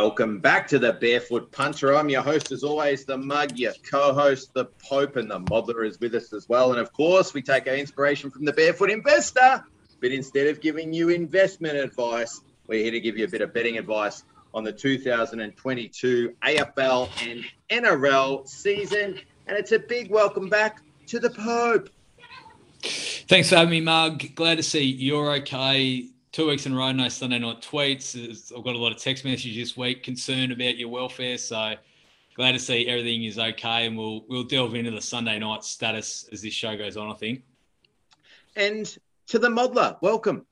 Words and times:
Welcome 0.00 0.38
back 0.38 0.68
to 0.68 0.78
the 0.78 0.92
Barefoot 0.92 1.50
Punter. 1.50 1.96
I'm 1.96 2.08
your 2.08 2.22
host, 2.22 2.52
as 2.52 2.62
always, 2.62 3.04
the 3.04 3.18
Mug, 3.18 3.58
your 3.58 3.72
co 3.90 4.12
host, 4.14 4.54
the 4.54 4.66
Pope, 4.66 5.16
and 5.16 5.28
the 5.28 5.40
Modeler 5.40 5.84
is 5.84 5.98
with 5.98 6.14
us 6.14 6.32
as 6.32 6.48
well. 6.48 6.70
And 6.70 6.80
of 6.80 6.92
course, 6.92 7.34
we 7.34 7.42
take 7.42 7.66
our 7.66 7.74
inspiration 7.74 8.30
from 8.30 8.44
the 8.44 8.52
Barefoot 8.52 8.90
Investor. 8.90 9.64
But 10.00 10.12
instead 10.12 10.46
of 10.46 10.60
giving 10.60 10.92
you 10.92 11.08
investment 11.08 11.78
advice, 11.78 12.42
we're 12.68 12.80
here 12.80 12.92
to 12.92 13.00
give 13.00 13.18
you 13.18 13.24
a 13.24 13.28
bit 13.28 13.40
of 13.40 13.52
betting 13.52 13.76
advice 13.76 14.22
on 14.54 14.62
the 14.62 14.72
2022 14.72 16.32
AFL 16.44 17.10
and 17.28 17.44
NRL 17.68 18.46
season. 18.46 19.18
And 19.48 19.58
it's 19.58 19.72
a 19.72 19.80
big 19.80 20.12
welcome 20.12 20.48
back 20.48 20.80
to 21.08 21.18
the 21.18 21.30
Pope. 21.30 21.90
Thanks 22.82 23.48
for 23.48 23.56
having 23.56 23.70
me, 23.70 23.80
Mug. 23.80 24.22
Glad 24.36 24.58
to 24.58 24.62
see 24.62 24.84
you're 24.84 25.32
okay 25.38 26.08
two 26.38 26.46
weeks 26.46 26.66
in 26.66 26.72
a 26.72 26.76
row, 26.76 26.92
no 26.92 27.08
Sunday 27.08 27.40
night 27.40 27.60
tweets. 27.60 28.16
I've 28.56 28.62
got 28.62 28.76
a 28.76 28.78
lot 28.78 28.92
of 28.92 28.98
text 28.98 29.24
messages 29.24 29.56
this 29.56 29.76
week 29.76 30.04
concerned 30.04 30.52
about 30.52 30.76
your 30.76 30.88
welfare. 30.88 31.36
So 31.36 31.74
glad 32.36 32.52
to 32.52 32.60
see 32.60 32.86
everything 32.86 33.24
is 33.24 33.40
okay, 33.40 33.86
and 33.86 33.98
we'll 33.98 34.24
we'll 34.28 34.44
delve 34.44 34.76
into 34.76 34.92
the 34.92 35.02
Sunday 35.02 35.40
night 35.40 35.64
status 35.64 36.28
as 36.30 36.40
this 36.40 36.54
show 36.54 36.76
goes 36.76 36.96
on. 36.96 37.10
I 37.10 37.14
think. 37.14 37.42
And 38.54 38.86
to 39.26 39.40
the 39.40 39.48
modeler, 39.48 40.00
welcome. 40.00 40.46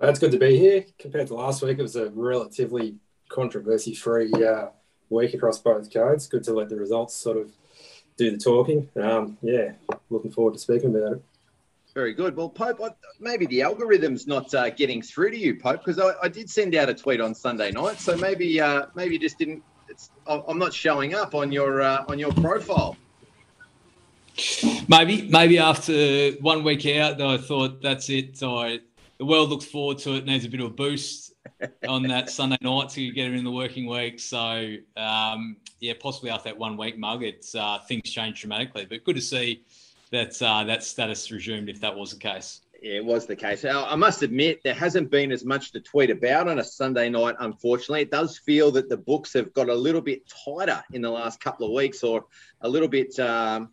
Well, 0.00 0.08
it's 0.08 0.18
good 0.18 0.32
to 0.32 0.38
be 0.38 0.56
here. 0.58 0.86
Compared 0.98 1.26
to 1.26 1.34
last 1.34 1.60
week, 1.60 1.78
it 1.78 1.82
was 1.82 1.96
a 1.96 2.08
relatively 2.08 2.96
controversy-free 3.28 4.32
uh, 4.42 4.68
week 5.10 5.34
across 5.34 5.58
both 5.58 5.92
codes. 5.92 6.26
Good 6.28 6.44
to 6.44 6.54
let 6.54 6.70
the 6.70 6.76
results 6.76 7.14
sort 7.14 7.36
of 7.36 7.50
do 8.16 8.30
the 8.30 8.38
talking. 8.38 8.88
Um, 8.96 9.36
yeah, 9.42 9.72
looking 10.08 10.30
forward 10.30 10.54
to 10.54 10.58
speaking 10.58 10.96
about 10.96 11.12
it. 11.12 11.22
Very 11.98 12.14
good. 12.14 12.36
Well, 12.36 12.48
Pope, 12.48 12.96
maybe 13.18 13.44
the 13.46 13.60
algorithm's 13.62 14.28
not 14.28 14.54
uh, 14.54 14.70
getting 14.70 15.02
through 15.02 15.32
to 15.32 15.36
you, 15.36 15.56
Pope, 15.56 15.84
because 15.84 15.98
I, 15.98 16.12
I, 16.22 16.28
did 16.28 16.48
send 16.48 16.76
out 16.76 16.88
a 16.88 16.94
tweet 16.94 17.20
on 17.20 17.34
Sunday 17.34 17.72
night. 17.72 17.98
So 17.98 18.16
maybe, 18.16 18.60
uh, 18.60 18.86
maybe 18.94 19.14
you 19.14 19.18
just 19.18 19.36
didn't. 19.36 19.64
I'm 20.28 20.60
not 20.60 20.72
showing 20.72 21.16
up 21.16 21.34
on 21.34 21.50
your 21.50 21.82
uh, 21.82 22.04
on 22.06 22.16
your 22.16 22.30
profile. 22.34 22.96
Maybe, 24.88 25.28
maybe 25.28 25.58
after 25.58 26.30
one 26.40 26.62
week 26.62 26.86
out, 26.86 27.18
though, 27.18 27.30
I 27.30 27.36
thought 27.36 27.82
that's 27.82 28.08
it. 28.10 28.40
I, 28.44 28.78
the 29.18 29.24
world 29.24 29.50
looks 29.50 29.64
forward 29.64 29.98
to 29.98 30.14
it. 30.18 30.24
Needs 30.24 30.44
a 30.44 30.48
bit 30.48 30.60
of 30.60 30.66
a 30.66 30.70
boost 30.70 31.34
on 31.88 32.04
that 32.04 32.30
Sunday 32.30 32.58
night 32.60 32.90
to 32.90 33.10
get 33.10 33.26
it 33.26 33.34
in 33.34 33.42
the 33.42 33.50
working 33.50 33.88
week. 33.88 34.20
So, 34.20 34.76
um, 34.96 35.56
yeah, 35.80 35.94
possibly 35.98 36.30
after 36.30 36.50
that 36.50 36.58
one 36.58 36.76
week 36.76 36.96
mug, 36.96 37.24
it's 37.24 37.56
uh, 37.56 37.80
things 37.88 38.08
change 38.08 38.40
dramatically. 38.40 38.86
But 38.88 39.02
good 39.02 39.16
to 39.16 39.20
see 39.20 39.64
that 40.10 40.40
uh, 40.42 40.64
that 40.64 40.82
status 40.82 41.30
resumed 41.30 41.68
if 41.68 41.80
that 41.80 41.96
was 41.96 42.12
the 42.12 42.18
case. 42.18 42.60
Yeah, 42.80 42.94
it 42.94 43.04
was 43.04 43.26
the 43.26 43.34
case. 43.34 43.64
I 43.64 43.96
must 43.96 44.22
admit, 44.22 44.62
there 44.62 44.74
hasn't 44.74 45.10
been 45.10 45.32
as 45.32 45.44
much 45.44 45.72
to 45.72 45.80
tweet 45.80 46.10
about 46.10 46.46
on 46.46 46.60
a 46.60 46.64
Sunday 46.64 47.08
night, 47.08 47.34
unfortunately. 47.40 48.02
It 48.02 48.12
does 48.12 48.38
feel 48.38 48.70
that 48.72 48.88
the 48.88 48.96
books 48.96 49.32
have 49.32 49.52
got 49.52 49.68
a 49.68 49.74
little 49.74 50.00
bit 50.00 50.22
tighter 50.28 50.84
in 50.92 51.02
the 51.02 51.10
last 51.10 51.40
couple 51.40 51.66
of 51.66 51.72
weeks 51.72 52.04
or 52.04 52.26
a 52.60 52.68
little 52.68 52.86
bit. 52.86 53.18
Um, 53.18 53.70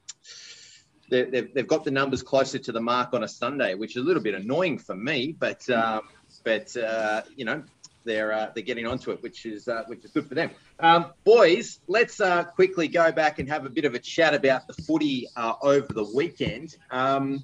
they've, 1.11 1.53
they've 1.53 1.67
got 1.67 1.83
the 1.83 1.91
numbers 1.91 2.23
closer 2.23 2.57
to 2.57 2.71
the 2.71 2.81
mark 2.81 3.13
on 3.13 3.23
a 3.23 3.27
Sunday, 3.27 3.75
which 3.75 3.95
is 3.95 4.01
a 4.01 4.05
little 4.05 4.23
bit 4.23 4.33
annoying 4.33 4.79
for 4.79 4.95
me. 4.95 5.35
But, 5.37 5.69
um, 5.69 6.01
but 6.43 6.75
uh, 6.75 7.21
you 7.35 7.45
know, 7.45 7.63
they're 8.05 8.31
uh, 8.31 8.51
they're 8.53 8.63
getting 8.63 8.85
onto 8.85 9.11
it, 9.11 9.21
which 9.21 9.45
is 9.45 9.67
uh, 9.67 9.83
which 9.87 10.05
is 10.05 10.11
good 10.11 10.27
for 10.27 10.35
them. 10.35 10.51
Um, 10.79 11.13
boys, 11.23 11.79
let's 11.87 12.21
uh, 12.21 12.43
quickly 12.43 12.87
go 12.87 13.11
back 13.11 13.39
and 13.39 13.49
have 13.49 13.65
a 13.65 13.69
bit 13.69 13.85
of 13.85 13.95
a 13.95 13.99
chat 13.99 14.33
about 14.33 14.67
the 14.67 14.73
footy 14.73 15.27
uh, 15.35 15.53
over 15.61 15.91
the 15.91 16.05
weekend. 16.15 16.77
Um, 16.91 17.43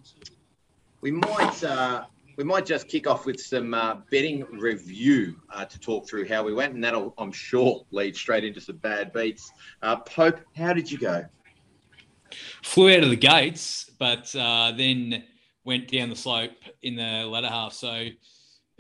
we 1.02 1.12
might 1.12 1.64
uh, 1.64 2.06
we 2.38 2.44
might 2.44 2.66
just 2.66 2.88
kick 2.88 3.08
off 3.08 3.26
with 3.26 3.40
some 3.40 3.74
uh, 3.74 3.96
betting 4.10 4.46
review 4.52 5.36
to 5.70 5.80
talk 5.80 6.08
through 6.08 6.28
how 6.28 6.44
we 6.44 6.54
went, 6.54 6.74
and 6.74 6.84
that'll 6.84 7.14
I'm 7.18 7.32
sure 7.32 7.86
lead 7.92 8.16
straight 8.16 8.44
into 8.44 8.62
some 8.62 8.78
bad 8.78 9.12
beats. 9.12 9.52
Pope, 10.06 10.40
how 10.56 10.74
did 10.74 10.92
you 10.92 10.98
go? 10.98 11.26
Flew 12.64 12.96
out 12.96 13.04
of 13.04 13.10
the 13.10 13.18
gates, 13.18 13.90
but 14.00 14.32
then 14.34 15.24
went 15.64 15.92
down 15.92 16.10
the 16.10 16.16
slope 16.16 16.52
in 16.82 16.96
the 16.96 17.26
latter 17.26 17.48
half. 17.50 17.74
So 17.74 18.08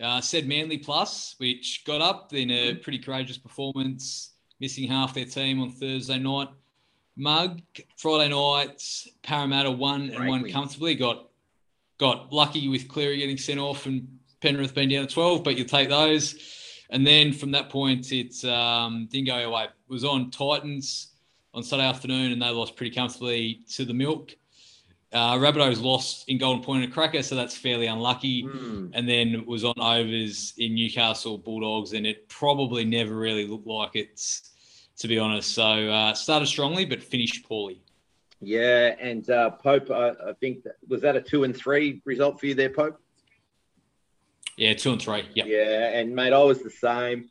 uh, 0.01 0.21
said 0.21 0.47
Manly 0.47 0.77
Plus, 0.77 1.35
which 1.37 1.83
got 1.85 2.01
up 2.01 2.33
in 2.33 2.49
a 2.49 2.71
mm-hmm. 2.71 2.81
pretty 2.81 2.99
courageous 2.99 3.37
performance, 3.37 4.33
missing 4.59 4.87
half 4.87 5.13
their 5.13 5.25
team 5.25 5.61
on 5.61 5.71
Thursday 5.71 6.19
night. 6.19 6.49
Mug 7.17 7.61
Friday 7.97 8.29
night, 8.29 8.81
Parramatta 9.21 9.69
won 9.69 10.09
and 10.09 10.27
won 10.27 10.49
comfortably. 10.49 10.95
Got 10.95 11.27
got 11.97 12.31
lucky 12.31 12.67
with 12.67 12.87
Cleary 12.87 13.17
getting 13.17 13.37
sent 13.37 13.59
off 13.59 13.85
and 13.85 14.07
Penrith 14.41 14.73
being 14.73 14.89
down 14.89 15.07
to 15.07 15.13
twelve, 15.13 15.43
but 15.43 15.57
you 15.57 15.65
take 15.65 15.89
those. 15.89 16.35
And 16.89 17.05
then 17.05 17.31
from 17.31 17.51
that 17.51 17.69
point, 17.69 18.11
it 18.11 18.43
um, 18.45 19.07
didn't 19.09 19.27
go 19.27 19.37
away. 19.37 19.65
It 19.65 19.71
was 19.87 20.03
on 20.03 20.31
Titans 20.31 21.09
on 21.53 21.63
Saturday 21.63 21.87
afternoon, 21.87 22.31
and 22.31 22.41
they 22.41 22.49
lost 22.49 22.75
pretty 22.75 22.93
comfortably 22.93 23.61
to 23.71 23.85
the 23.85 23.93
Milk. 23.93 24.35
Uh, 25.13 25.35
Rabbitohs 25.35 25.81
lost 25.81 26.29
in 26.29 26.37
Golden 26.37 26.63
Point 26.63 26.85
and 26.85 26.93
Cracker, 26.93 27.21
so 27.21 27.35
that's 27.35 27.55
fairly 27.55 27.87
unlucky. 27.87 28.43
Mm. 28.43 28.91
And 28.93 29.09
then 29.09 29.45
was 29.45 29.65
on 29.65 29.73
overs 29.77 30.53
in 30.57 30.75
Newcastle 30.75 31.37
Bulldogs, 31.37 31.93
and 31.93 32.07
it 32.07 32.29
probably 32.29 32.85
never 32.85 33.15
really 33.15 33.45
looked 33.45 33.67
like 33.67 33.91
it's, 33.95 34.51
to 34.99 35.07
be 35.09 35.19
honest. 35.19 35.53
So 35.53 35.63
uh, 35.63 36.13
started 36.13 36.45
strongly, 36.45 36.85
but 36.85 37.03
finished 37.03 37.45
poorly. 37.45 37.81
Yeah, 38.39 38.95
and 38.99 39.29
uh, 39.29 39.51
Pope, 39.51 39.91
I, 39.91 40.09
I 40.29 40.33
think 40.39 40.63
that, 40.63 40.75
was 40.87 41.01
that 41.01 41.15
a 41.15 41.21
two 41.21 41.43
and 41.43 41.55
three 41.55 42.01
result 42.05 42.39
for 42.39 42.47
you 42.47 42.55
there, 42.55 42.69
Pope? 42.69 42.99
Yeah, 44.57 44.73
two 44.73 44.93
and 44.93 45.01
three. 45.01 45.27
Yeah. 45.33 45.45
Yeah, 45.45 45.99
and 45.99 46.15
mate, 46.15 46.33
I 46.33 46.41
was 46.43 46.63
the 46.63 46.69
same. 46.69 47.29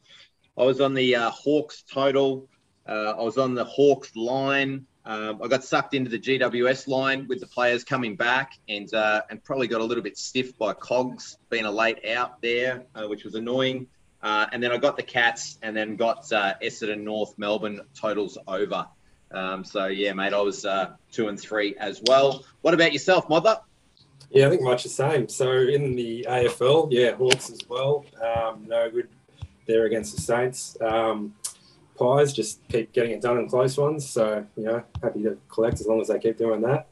I 0.58 0.64
was 0.64 0.80
on 0.80 0.94
the 0.94 1.16
uh, 1.16 1.30
Hawks 1.30 1.82
total. 1.82 2.48
Uh, 2.86 3.14
I 3.18 3.22
was 3.22 3.38
on 3.38 3.54
the 3.54 3.64
Hawks 3.64 4.14
line. 4.14 4.86
Um, 5.10 5.40
I 5.42 5.48
got 5.48 5.64
sucked 5.64 5.94
into 5.94 6.08
the 6.08 6.20
GWS 6.20 6.86
line 6.86 7.26
with 7.26 7.40
the 7.40 7.46
players 7.48 7.82
coming 7.82 8.14
back, 8.14 8.52
and 8.68 8.94
uh, 8.94 9.22
and 9.28 9.42
probably 9.42 9.66
got 9.66 9.80
a 9.80 9.84
little 9.84 10.04
bit 10.04 10.16
stiff 10.16 10.56
by 10.56 10.72
Cogs 10.72 11.36
being 11.48 11.64
a 11.64 11.70
late 11.70 12.06
out 12.06 12.40
there, 12.40 12.84
uh, 12.94 13.08
which 13.08 13.24
was 13.24 13.34
annoying. 13.34 13.88
Uh, 14.22 14.46
and 14.52 14.62
then 14.62 14.70
I 14.70 14.76
got 14.76 14.96
the 14.96 15.02
Cats, 15.02 15.58
and 15.62 15.76
then 15.76 15.96
got 15.96 16.32
uh, 16.32 16.54
Essendon 16.62 17.02
North 17.02 17.36
Melbourne 17.38 17.80
totals 17.92 18.38
over. 18.46 18.86
Um, 19.32 19.64
so 19.64 19.86
yeah, 19.86 20.12
mate, 20.12 20.32
I 20.32 20.40
was 20.42 20.64
uh, 20.64 20.92
two 21.10 21.26
and 21.26 21.40
three 21.40 21.74
as 21.80 22.00
well. 22.06 22.44
What 22.60 22.74
about 22.74 22.92
yourself, 22.92 23.28
Mother? 23.28 23.58
Yeah, 24.30 24.46
I 24.46 24.50
think 24.50 24.62
much 24.62 24.84
the 24.84 24.90
same. 24.90 25.28
So 25.28 25.50
in 25.50 25.96
the 25.96 26.24
AFL, 26.28 26.86
yeah, 26.92 27.16
Hawks 27.16 27.50
as 27.50 27.68
well. 27.68 28.04
Um, 28.22 28.64
no 28.68 28.88
good 28.88 29.08
there 29.66 29.86
against 29.86 30.14
the 30.14 30.22
Saints. 30.22 30.76
Um, 30.80 31.34
pies, 32.00 32.32
just 32.32 32.66
keep 32.68 32.92
getting 32.92 33.12
it 33.12 33.20
done 33.20 33.38
in 33.38 33.48
close 33.48 33.76
ones. 33.76 34.08
So, 34.08 34.44
you 34.56 34.64
know, 34.64 34.82
happy 35.02 35.22
to 35.22 35.36
collect 35.48 35.80
as 35.80 35.86
long 35.86 36.00
as 36.00 36.08
they 36.08 36.18
keep 36.18 36.38
doing 36.38 36.62
that. 36.62 36.88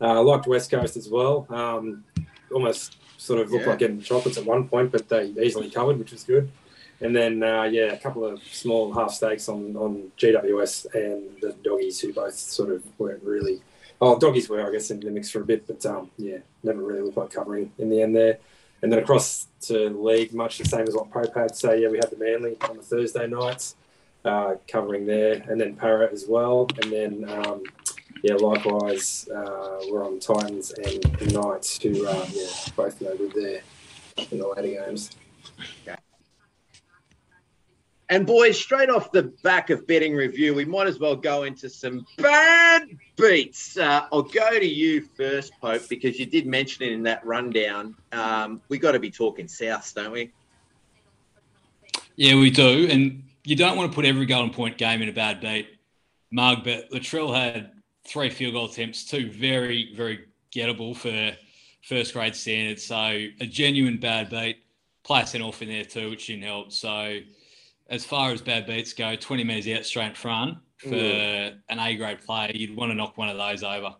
Uh, 0.00 0.12
I 0.12 0.18
liked 0.18 0.46
West 0.46 0.70
Coast 0.70 0.96
as 0.96 1.08
well. 1.08 1.46
Um, 1.50 2.04
almost 2.52 2.96
sort 3.16 3.40
of 3.40 3.50
looked 3.50 3.64
yeah. 3.64 3.70
like 3.70 3.78
getting 3.78 4.00
chocolates 4.00 4.38
at 4.38 4.44
one 4.44 4.68
point, 4.68 4.92
but 4.92 5.08
they 5.08 5.24
easily 5.42 5.70
covered, 5.70 5.98
which 5.98 6.12
was 6.12 6.22
good. 6.22 6.50
And 7.00 7.16
then, 7.16 7.42
uh, 7.42 7.62
yeah, 7.64 7.92
a 7.92 7.98
couple 7.98 8.24
of 8.26 8.42
small 8.44 8.92
half 8.92 9.12
stakes 9.12 9.48
on, 9.48 9.74
on 9.76 10.12
GWS 10.18 10.94
and 10.94 11.40
the 11.40 11.54
doggies, 11.64 11.98
who 12.00 12.12
both 12.12 12.34
sort 12.34 12.70
of 12.70 12.82
weren't 12.98 13.22
really. 13.24 13.62
Oh, 14.02 14.18
doggies 14.18 14.48
were, 14.48 14.66
I 14.66 14.70
guess, 14.70 14.90
in 14.90 15.00
the 15.00 15.10
mix 15.10 15.30
for 15.30 15.40
a 15.40 15.44
bit, 15.44 15.66
but 15.66 15.84
um, 15.86 16.10
yeah, 16.18 16.38
never 16.62 16.82
really 16.82 17.00
looked 17.00 17.16
like 17.16 17.30
covering 17.30 17.72
in 17.78 17.88
the 17.90 18.02
end 18.02 18.14
there. 18.14 18.38
And 18.82 18.90
then 18.90 18.98
across 18.98 19.48
to 19.62 19.90
league, 19.90 20.32
much 20.32 20.58
the 20.58 20.64
same 20.64 20.86
as 20.88 20.94
what 20.94 21.10
Pope 21.10 21.34
had. 21.34 21.54
So 21.54 21.72
yeah, 21.72 21.88
we 21.88 21.98
had 21.98 22.10
the 22.10 22.16
Manly 22.16 22.56
on 22.68 22.78
the 22.78 22.82
Thursday 22.82 23.26
nights 23.26 23.76
uh, 24.24 24.54
covering 24.68 25.06
there, 25.06 25.44
and 25.48 25.60
then 25.60 25.74
Parrot 25.76 26.12
as 26.12 26.26
well, 26.28 26.66
and 26.82 26.92
then 26.92 27.28
um, 27.28 27.62
yeah, 28.22 28.34
likewise 28.34 29.28
uh, 29.34 29.80
we're 29.88 30.04
on 30.04 30.20
Titans 30.20 30.72
and 30.72 31.32
Knights, 31.32 31.80
who 31.82 32.06
uh, 32.06 32.26
yeah 32.32 32.46
both 32.76 33.00
no 33.00 33.16
good 33.16 33.32
there 33.34 33.60
in 34.30 34.38
the 34.38 34.48
later 34.48 34.84
games. 34.84 35.10
Okay. 35.82 35.96
And 38.10 38.26
boys, 38.26 38.58
straight 38.58 38.90
off 38.90 39.12
the 39.12 39.32
back 39.44 39.70
of 39.70 39.86
betting 39.86 40.14
review, 40.14 40.52
we 40.52 40.64
might 40.64 40.88
as 40.88 40.98
well 40.98 41.14
go 41.14 41.44
into 41.44 41.70
some 41.70 42.04
bad 42.18 42.88
beats. 43.16 43.76
Uh, 43.76 44.06
I'll 44.12 44.22
go 44.22 44.58
to 44.58 44.66
you 44.66 45.02
first, 45.16 45.52
Pope, 45.60 45.88
because 45.88 46.18
you 46.18 46.26
did 46.26 46.44
mention 46.44 46.82
it 46.82 46.90
in 46.90 47.04
that 47.04 47.24
rundown. 47.24 47.94
Um, 48.10 48.60
we 48.68 48.78
got 48.78 48.92
to 48.92 48.98
be 48.98 49.12
talking 49.12 49.46
Souths, 49.46 49.94
don't 49.94 50.10
we? 50.10 50.32
Yeah, 52.16 52.34
we 52.34 52.50
do. 52.50 52.88
And 52.90 53.22
you 53.44 53.56
don't 53.56 53.76
want 53.76 53.90
to 53.90 53.94
put 53.94 54.04
every 54.04 54.26
golden 54.26 54.52
point 54.52 54.78
game 54.78 55.02
in 55.02 55.08
a 55.08 55.12
bad 55.12 55.40
beat, 55.40 55.68
Mug, 56.30 56.64
but 56.64 56.90
Latrell 56.90 57.34
had 57.34 57.72
three 58.06 58.30
field 58.30 58.54
goal 58.54 58.66
attempts, 58.66 59.04
two 59.04 59.30
very, 59.30 59.92
very 59.94 60.26
gettable 60.54 60.96
for 60.96 61.36
first 61.82 62.12
grade 62.12 62.34
standards. 62.34 62.84
So 62.84 62.96
a 62.96 63.46
genuine 63.46 63.98
bad 63.98 64.30
beat. 64.30 64.58
Player 65.02 65.26
sent 65.26 65.44
off 65.44 65.62
in 65.62 65.68
there 65.68 65.84
too, 65.84 66.10
which 66.10 66.26
didn't 66.26 66.42
help. 66.42 66.72
So 66.72 67.20
as 67.88 68.04
far 68.04 68.30
as 68.30 68.40
bad 68.40 68.66
beats 68.66 68.92
go, 68.92 69.16
20 69.16 69.44
metres 69.44 69.78
out 69.78 69.84
straight 69.84 70.10
in 70.10 70.14
front 70.14 70.58
for 70.76 70.88
mm. 70.88 71.58
an 71.68 71.78
A 71.78 71.96
grade 71.96 72.20
player, 72.24 72.52
you'd 72.54 72.76
want 72.76 72.90
to 72.90 72.94
knock 72.94 73.18
one 73.18 73.28
of 73.28 73.36
those 73.36 73.62
over. 73.62 73.96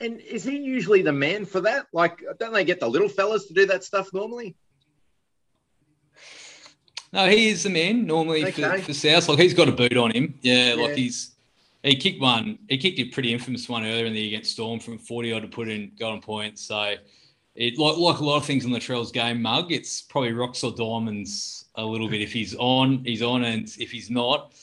And 0.00 0.20
is 0.20 0.42
he 0.42 0.58
usually 0.58 1.02
the 1.02 1.12
man 1.12 1.44
for 1.44 1.60
that? 1.60 1.86
Like, 1.92 2.22
don't 2.40 2.52
they 2.52 2.64
get 2.64 2.80
the 2.80 2.88
little 2.88 3.08
fellas 3.08 3.46
to 3.46 3.54
do 3.54 3.66
that 3.66 3.84
stuff 3.84 4.12
normally? 4.12 4.56
No, 7.12 7.28
he 7.28 7.48
is 7.48 7.62
the 7.62 7.70
man 7.70 8.06
normally 8.06 8.44
okay. 8.46 8.78
for, 8.78 8.84
for 8.84 8.94
South. 8.94 9.28
Like 9.28 9.38
he's 9.38 9.54
got 9.54 9.68
a 9.68 9.72
boot 9.72 9.96
on 9.96 10.12
him. 10.12 10.34
Yeah, 10.40 10.74
yeah, 10.74 10.82
like 10.82 10.94
he's 10.94 11.32
he 11.82 11.96
kicked 11.96 12.20
one. 12.20 12.58
He 12.68 12.78
kicked 12.78 12.98
a 13.00 13.04
pretty 13.04 13.32
infamous 13.32 13.68
one 13.68 13.84
earlier 13.84 14.06
in 14.06 14.12
the 14.12 14.20
year 14.20 14.28
against 14.28 14.52
Storm 14.52 14.80
from 14.80 14.98
forty 14.98 15.32
odd 15.32 15.42
to 15.42 15.48
put 15.48 15.68
in 15.68 15.92
golden 15.98 16.22
points. 16.22 16.62
So 16.62 16.94
it 17.54 17.78
like 17.78 17.96
like 17.98 18.18
a 18.18 18.24
lot 18.24 18.36
of 18.38 18.46
things 18.46 18.64
in 18.64 18.70
Latrell's 18.70 19.12
game, 19.12 19.42
mug. 19.42 19.72
It's 19.72 20.00
probably 20.00 20.32
rocks 20.32 20.64
or 20.64 20.72
diamonds 20.72 21.66
a 21.74 21.84
little 21.84 22.08
bit. 22.08 22.22
If 22.22 22.32
he's 22.32 22.54
on, 22.54 23.04
he's 23.04 23.22
on, 23.22 23.44
and 23.44 23.68
if 23.78 23.90
he's 23.90 24.10
not, 24.10 24.54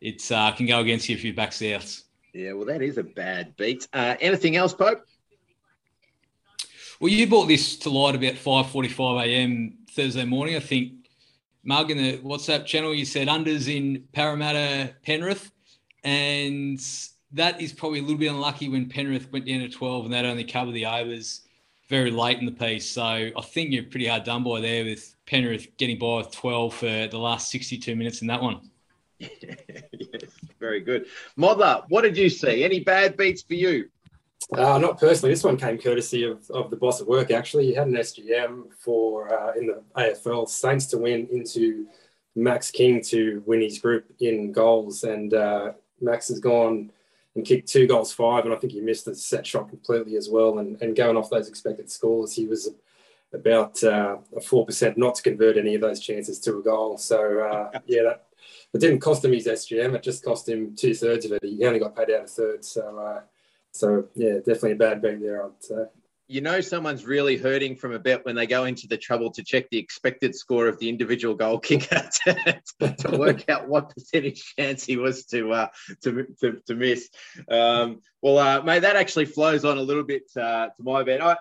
it 0.00 0.30
uh, 0.32 0.52
can 0.52 0.66
go 0.66 0.80
against 0.80 1.08
you 1.08 1.16
if 1.16 1.24
you're 1.24 1.34
back 1.34 1.52
south. 1.52 2.02
Yeah, 2.32 2.52
well, 2.52 2.64
that 2.66 2.80
is 2.80 2.96
a 2.96 3.02
bad 3.02 3.54
beat. 3.56 3.86
Uh, 3.92 4.16
anything 4.20 4.56
else, 4.56 4.72
Pope? 4.72 5.04
Well, 6.98 7.12
you 7.12 7.26
brought 7.26 7.48
this 7.48 7.76
to 7.78 7.90
light 7.90 8.14
about 8.14 8.34
5:45 8.34 9.26
a.m. 9.26 9.78
Thursday 9.90 10.24
morning. 10.24 10.56
I 10.56 10.60
think, 10.60 11.01
Mug, 11.64 11.90
in 11.90 11.96
the 11.96 12.18
WhatsApp 12.18 12.66
channel, 12.66 12.94
you 12.94 13.04
said 13.04 13.28
unders 13.28 13.68
in 13.68 14.04
Parramatta 14.12 14.94
Penrith, 15.04 15.52
and 16.02 16.80
that 17.32 17.60
is 17.60 17.72
probably 17.72 18.00
a 18.00 18.02
little 18.02 18.18
bit 18.18 18.30
unlucky 18.30 18.68
when 18.68 18.88
Penrith 18.88 19.30
went 19.32 19.46
down 19.46 19.60
to 19.60 19.68
12 19.68 20.06
and 20.06 20.14
that 20.14 20.24
only 20.24 20.44
covered 20.44 20.72
the 20.72 20.86
overs 20.86 21.42
very 21.88 22.10
late 22.10 22.38
in 22.38 22.46
the 22.46 22.52
piece. 22.52 22.90
So 22.90 23.02
I 23.02 23.42
think 23.42 23.70
you're 23.70 23.84
pretty 23.84 24.06
hard 24.06 24.24
done 24.24 24.42
by 24.42 24.60
there 24.60 24.84
with 24.84 25.14
Penrith 25.26 25.68
getting 25.76 25.98
by 25.98 26.18
with 26.18 26.32
12 26.32 26.74
for 26.74 27.06
the 27.06 27.18
last 27.18 27.50
62 27.50 27.94
minutes 27.94 28.22
in 28.22 28.28
that 28.28 28.42
one. 28.42 28.70
yes, 29.18 30.30
very 30.58 30.80
good. 30.80 31.06
Modler, 31.38 31.84
what 31.88 32.02
did 32.02 32.16
you 32.16 32.28
see? 32.28 32.64
Any 32.64 32.80
bad 32.80 33.16
beats 33.16 33.42
for 33.42 33.54
you? 33.54 33.88
Uh, 34.56 34.78
not 34.78 34.98
personally. 34.98 35.32
This 35.32 35.44
one 35.44 35.56
came 35.56 35.78
courtesy 35.78 36.24
of, 36.24 36.50
of 36.50 36.70
the 36.70 36.76
boss 36.76 37.00
at 37.00 37.06
work. 37.06 37.30
Actually, 37.30 37.66
he 37.66 37.74
had 37.74 37.86
an 37.86 37.94
SGM 37.94 38.72
for 38.78 39.32
uh, 39.32 39.52
in 39.52 39.66
the 39.66 39.82
AFL 39.96 40.48
Saints 40.48 40.86
to 40.86 40.98
win 40.98 41.28
into 41.30 41.86
Max 42.34 42.70
King 42.70 43.02
to 43.02 43.42
win 43.46 43.60
his 43.60 43.78
group 43.78 44.04
in 44.20 44.52
goals, 44.52 45.04
and 45.04 45.34
uh, 45.34 45.72
Max 46.00 46.28
has 46.28 46.40
gone 46.40 46.90
and 47.34 47.46
kicked 47.46 47.68
two 47.68 47.86
goals 47.86 48.12
five, 48.12 48.44
and 48.44 48.52
I 48.52 48.56
think 48.56 48.72
he 48.72 48.80
missed 48.80 49.06
the 49.06 49.14
set 49.14 49.46
shot 49.46 49.68
completely 49.68 50.16
as 50.16 50.28
well. 50.28 50.58
And, 50.58 50.80
and 50.82 50.96
going 50.96 51.16
off 51.16 51.30
those 51.30 51.48
expected 51.48 51.90
scores, 51.90 52.34
he 52.34 52.46
was 52.46 52.70
about 53.32 53.82
uh, 53.82 54.18
a 54.36 54.40
four 54.40 54.66
percent 54.66 54.98
not 54.98 55.14
to 55.16 55.22
convert 55.22 55.56
any 55.56 55.74
of 55.74 55.80
those 55.80 56.00
chances 56.00 56.38
to 56.40 56.58
a 56.58 56.62
goal. 56.62 56.98
So 56.98 57.40
uh, 57.40 57.78
yeah, 57.86 58.02
that 58.02 58.26
it 58.74 58.80
didn't 58.80 59.00
cost 59.00 59.24
him 59.24 59.32
his 59.32 59.46
SGM. 59.46 59.94
It 59.94 60.02
just 60.02 60.24
cost 60.24 60.48
him 60.48 60.74
two 60.74 60.94
thirds 60.94 61.26
of 61.26 61.32
it. 61.32 61.44
He 61.44 61.64
only 61.64 61.78
got 61.78 61.96
paid 61.96 62.10
out 62.10 62.24
a 62.24 62.26
third. 62.26 62.64
So 62.64 62.98
uh, 62.98 63.20
so 63.72 64.08
yeah, 64.14 64.36
definitely 64.36 64.72
a 64.72 64.76
bad 64.76 65.02
bet 65.02 65.20
there. 65.20 65.44
I'd 65.44 65.50
say. 65.60 65.84
You 66.28 66.40
know, 66.40 66.60
someone's 66.60 67.04
really 67.04 67.36
hurting 67.36 67.76
from 67.76 67.92
a 67.92 67.98
bet 67.98 68.24
when 68.24 68.36
they 68.36 68.46
go 68.46 68.64
into 68.64 68.86
the 68.86 68.96
trouble 68.96 69.30
to 69.32 69.42
check 69.42 69.68
the 69.70 69.76
expected 69.76 70.34
score 70.34 70.66
of 70.66 70.78
the 70.78 70.88
individual 70.88 71.34
goal 71.34 71.58
kicker 71.58 72.08
to, 72.24 72.94
to 72.96 73.18
work 73.18 73.48
out 73.50 73.68
what 73.68 73.90
percentage 73.90 74.54
chance 74.56 74.84
he 74.84 74.96
was 74.96 75.26
to 75.26 75.52
uh, 75.52 75.68
to, 76.02 76.26
to, 76.40 76.60
to 76.66 76.74
miss. 76.74 77.10
Um, 77.50 78.00
well, 78.22 78.38
uh, 78.38 78.62
mate, 78.62 78.80
that 78.80 78.96
actually 78.96 79.26
flows 79.26 79.64
on 79.64 79.78
a 79.78 79.82
little 79.82 80.04
bit 80.04 80.22
uh, 80.36 80.68
to 80.68 80.82
my 80.82 81.02
bet. 81.02 81.20
I, 81.20 81.36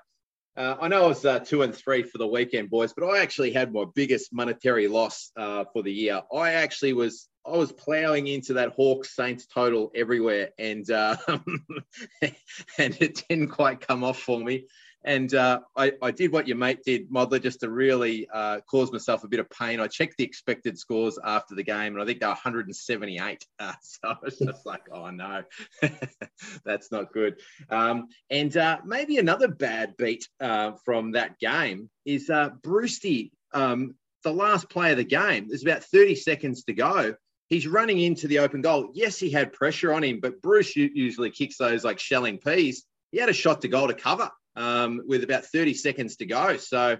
uh, 0.57 0.75
I 0.81 0.87
know 0.89 1.05
I 1.05 1.07
was 1.07 1.25
uh, 1.25 1.39
two 1.39 1.61
and 1.61 1.73
three 1.73 2.03
for 2.03 2.17
the 2.17 2.27
weekend, 2.27 2.69
boys, 2.69 2.93
but 2.93 3.05
I 3.05 3.19
actually 3.19 3.51
had 3.51 3.73
my 3.73 3.85
biggest 3.95 4.33
monetary 4.33 4.87
loss 4.87 5.31
uh, 5.37 5.65
for 5.71 5.81
the 5.81 5.93
year. 5.93 6.21
I 6.35 6.53
actually 6.53 6.93
was 6.93 7.29
I 7.45 7.51
was 7.51 7.71
ploughing 7.71 8.27
into 8.27 8.53
that 8.53 8.73
Hawks 8.73 9.15
Saints 9.15 9.47
total 9.47 9.91
everywhere, 9.95 10.49
and 10.59 10.89
uh, 10.91 11.15
and 11.27 12.35
it 12.77 13.23
didn't 13.27 13.49
quite 13.49 13.85
come 13.85 14.03
off 14.03 14.19
for 14.19 14.39
me. 14.39 14.65
And 15.03 15.33
uh, 15.33 15.61
I, 15.75 15.93
I, 16.01 16.11
did 16.11 16.31
what 16.31 16.47
your 16.47 16.57
mate 16.57 16.83
did, 16.85 17.09
Modler, 17.09 17.41
just 17.41 17.61
to 17.61 17.69
really 17.69 18.27
uh, 18.31 18.59
cause 18.69 18.91
myself 18.91 19.23
a 19.23 19.27
bit 19.27 19.39
of 19.39 19.49
pain. 19.49 19.79
I 19.79 19.87
checked 19.87 20.17
the 20.17 20.23
expected 20.23 20.77
scores 20.77 21.17
after 21.23 21.55
the 21.55 21.63
game, 21.63 21.93
and 21.93 22.01
I 22.01 22.05
think 22.05 22.19
they're 22.19 22.29
178. 22.29 23.45
Uh, 23.59 23.73
so 23.81 23.99
I 24.03 24.15
was 24.21 24.37
just 24.37 24.65
like, 24.65 24.83
oh 24.91 25.09
no, 25.09 25.43
that's 26.65 26.91
not 26.91 27.11
good. 27.13 27.39
Um, 27.69 28.09
and 28.29 28.55
uh, 28.55 28.77
maybe 28.85 29.17
another 29.17 29.47
bad 29.47 29.97
beat 29.97 30.27
uh, 30.39 30.73
from 30.85 31.13
that 31.13 31.39
game 31.39 31.89
is 32.05 32.29
uh, 32.29 32.49
Brewsty, 32.61 33.31
um, 33.53 33.95
the 34.23 34.33
last 34.33 34.69
play 34.69 34.91
of 34.91 34.97
the 34.97 35.03
game. 35.03 35.47
There's 35.47 35.63
about 35.63 35.83
30 35.83 36.15
seconds 36.15 36.63
to 36.65 36.73
go 36.73 37.15
he's 37.47 37.67
running 37.67 37.99
into 37.99 38.29
the 38.29 38.39
open 38.39 38.61
goal. 38.61 38.89
Yes, 38.93 39.19
he 39.19 39.29
had 39.29 39.51
pressure 39.51 39.91
on 39.91 40.05
him, 40.05 40.21
but 40.21 40.41
Breust 40.41 40.77
usually 40.77 41.29
kicks 41.29 41.57
those 41.57 41.83
like 41.83 41.99
shelling 41.99 42.37
peas. 42.37 42.85
He 43.11 43.19
had 43.19 43.27
a 43.27 43.33
shot 43.33 43.61
to 43.61 43.67
goal 43.67 43.89
to 43.89 43.93
cover 43.93 44.31
um, 44.55 45.01
with 45.05 45.23
about 45.23 45.45
30 45.45 45.73
seconds 45.73 46.17
to 46.17 46.25
go. 46.25 46.57
So 46.57 46.97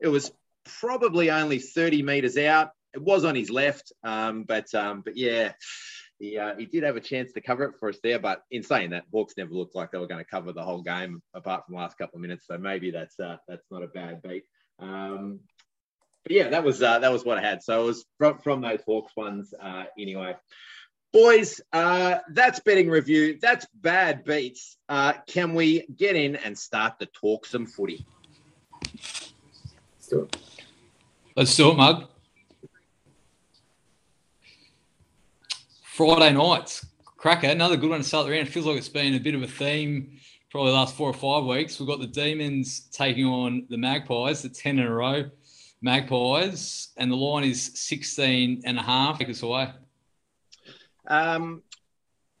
it 0.00 0.08
was 0.08 0.30
probably 0.80 1.30
only 1.30 1.58
30 1.58 2.02
meters 2.02 2.36
out. 2.38 2.70
It 2.94 3.02
was 3.02 3.24
on 3.24 3.34
his 3.34 3.50
left, 3.50 3.92
um, 4.04 4.44
but 4.44 4.74
um, 4.74 5.02
but 5.04 5.16
yeah, 5.16 5.52
he 6.18 6.38
uh, 6.38 6.54
he 6.56 6.66
did 6.66 6.82
have 6.82 6.96
a 6.96 7.00
chance 7.00 7.32
to 7.32 7.40
cover 7.40 7.64
it 7.64 7.74
for 7.78 7.90
us 7.90 7.98
there. 8.02 8.18
But 8.18 8.40
in 8.50 8.62
saying 8.62 8.90
that, 8.90 9.04
Hawks 9.12 9.34
never 9.36 9.52
looked 9.52 9.74
like 9.74 9.90
they 9.90 9.98
were 9.98 10.06
going 10.06 10.24
to 10.24 10.30
cover 10.30 10.52
the 10.52 10.62
whole 10.62 10.82
game 10.82 11.22
apart 11.34 11.64
from 11.66 11.74
the 11.74 11.80
last 11.80 11.98
couple 11.98 12.16
of 12.16 12.22
minutes. 12.22 12.46
So 12.46 12.56
maybe 12.56 12.90
that's 12.90 13.18
uh, 13.20 13.36
that's 13.48 13.66
not 13.70 13.82
a 13.82 13.88
bad 13.88 14.22
beat. 14.22 14.44
Um, 14.78 15.40
but 16.22 16.32
yeah, 16.32 16.48
that 16.48 16.64
was 16.64 16.82
uh, 16.82 17.00
that 17.00 17.12
was 17.12 17.24
what 17.24 17.38
I 17.38 17.42
had. 17.42 17.62
So 17.62 17.82
it 17.82 17.84
was 17.84 18.04
from, 18.18 18.38
from 18.38 18.60
those 18.62 18.82
Hawks 18.86 19.12
ones 19.16 19.52
uh, 19.60 19.84
anyway. 19.98 20.36
Boys, 21.16 21.62
uh, 21.72 22.18
that's 22.28 22.60
betting 22.60 22.90
review. 22.90 23.38
That's 23.40 23.66
bad 23.76 24.22
beats. 24.22 24.76
Uh, 24.86 25.14
can 25.26 25.54
we 25.54 25.86
get 25.96 26.14
in 26.14 26.36
and 26.36 26.58
start 26.58 26.98
to 27.00 27.06
talk 27.06 27.46
some 27.46 27.64
footy? 27.64 28.04
Let's 28.82 30.08
do 30.10 30.20
it. 30.24 30.36
Let's 31.34 31.56
do 31.56 31.70
it, 31.70 31.76
Mug. 31.78 32.08
Friday 35.84 36.34
nights, 36.34 36.84
cracker. 37.16 37.46
Another 37.46 37.78
good 37.78 37.88
one 37.88 38.00
to 38.00 38.04
start 38.04 38.26
the 38.26 38.32
round. 38.32 38.48
It 38.48 38.50
feels 38.50 38.66
like 38.66 38.76
it's 38.76 38.90
been 38.90 39.14
a 39.14 39.18
bit 39.18 39.34
of 39.34 39.42
a 39.42 39.46
theme 39.46 40.18
probably 40.50 40.72
the 40.72 40.76
last 40.76 40.96
four 40.96 41.08
or 41.08 41.14
five 41.14 41.44
weeks. 41.44 41.80
We've 41.80 41.88
got 41.88 42.00
the 42.00 42.06
Demons 42.08 42.90
taking 42.92 43.24
on 43.24 43.64
the 43.70 43.78
Magpies, 43.78 44.42
the 44.42 44.50
10 44.50 44.80
in 44.80 44.86
a 44.86 44.92
row. 44.92 45.30
Magpies, 45.80 46.88
and 46.98 47.10
the 47.10 47.16
line 47.16 47.44
is 47.44 47.72
16 47.74 48.64
and 48.66 48.78
a 48.78 48.82
half. 48.82 49.18
Take 49.18 49.30
us 49.30 49.42
away. 49.42 49.72
Um, 51.06 51.62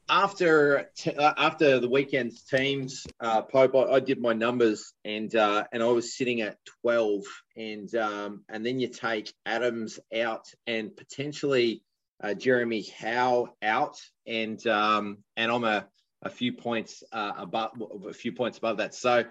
after 0.08 0.88
t- 0.96 1.14
uh, 1.14 1.34
after 1.36 1.80
the 1.80 1.88
weekend's 1.88 2.42
teams, 2.44 3.06
uh, 3.20 3.42
Pope, 3.42 3.74
I, 3.74 3.94
I, 3.94 4.00
did 4.00 4.20
my 4.20 4.32
numbers 4.32 4.92
and 5.04 5.34
uh, 5.34 5.64
and 5.72 5.82
I 5.82 5.86
was 5.86 6.16
sitting 6.16 6.42
at 6.42 6.58
12, 6.82 7.24
and 7.56 7.94
um, 7.96 8.44
and 8.48 8.64
then 8.64 8.78
you 8.78 8.88
take 8.88 9.32
Adams 9.44 9.98
out 10.14 10.46
and 10.66 10.96
potentially 10.96 11.82
uh, 12.22 12.34
Jeremy 12.34 12.86
Howe 12.98 13.48
out, 13.62 13.96
and 14.26 14.64
um, 14.66 15.18
and 15.36 15.50
I'm 15.50 15.64
a, 15.64 15.86
a 16.22 16.30
few 16.30 16.52
points 16.52 17.02
uh, 17.12 17.32
above 17.36 17.70
a 18.08 18.12
few 18.12 18.32
points 18.32 18.58
above 18.58 18.78
that. 18.78 18.94
So 18.94 19.24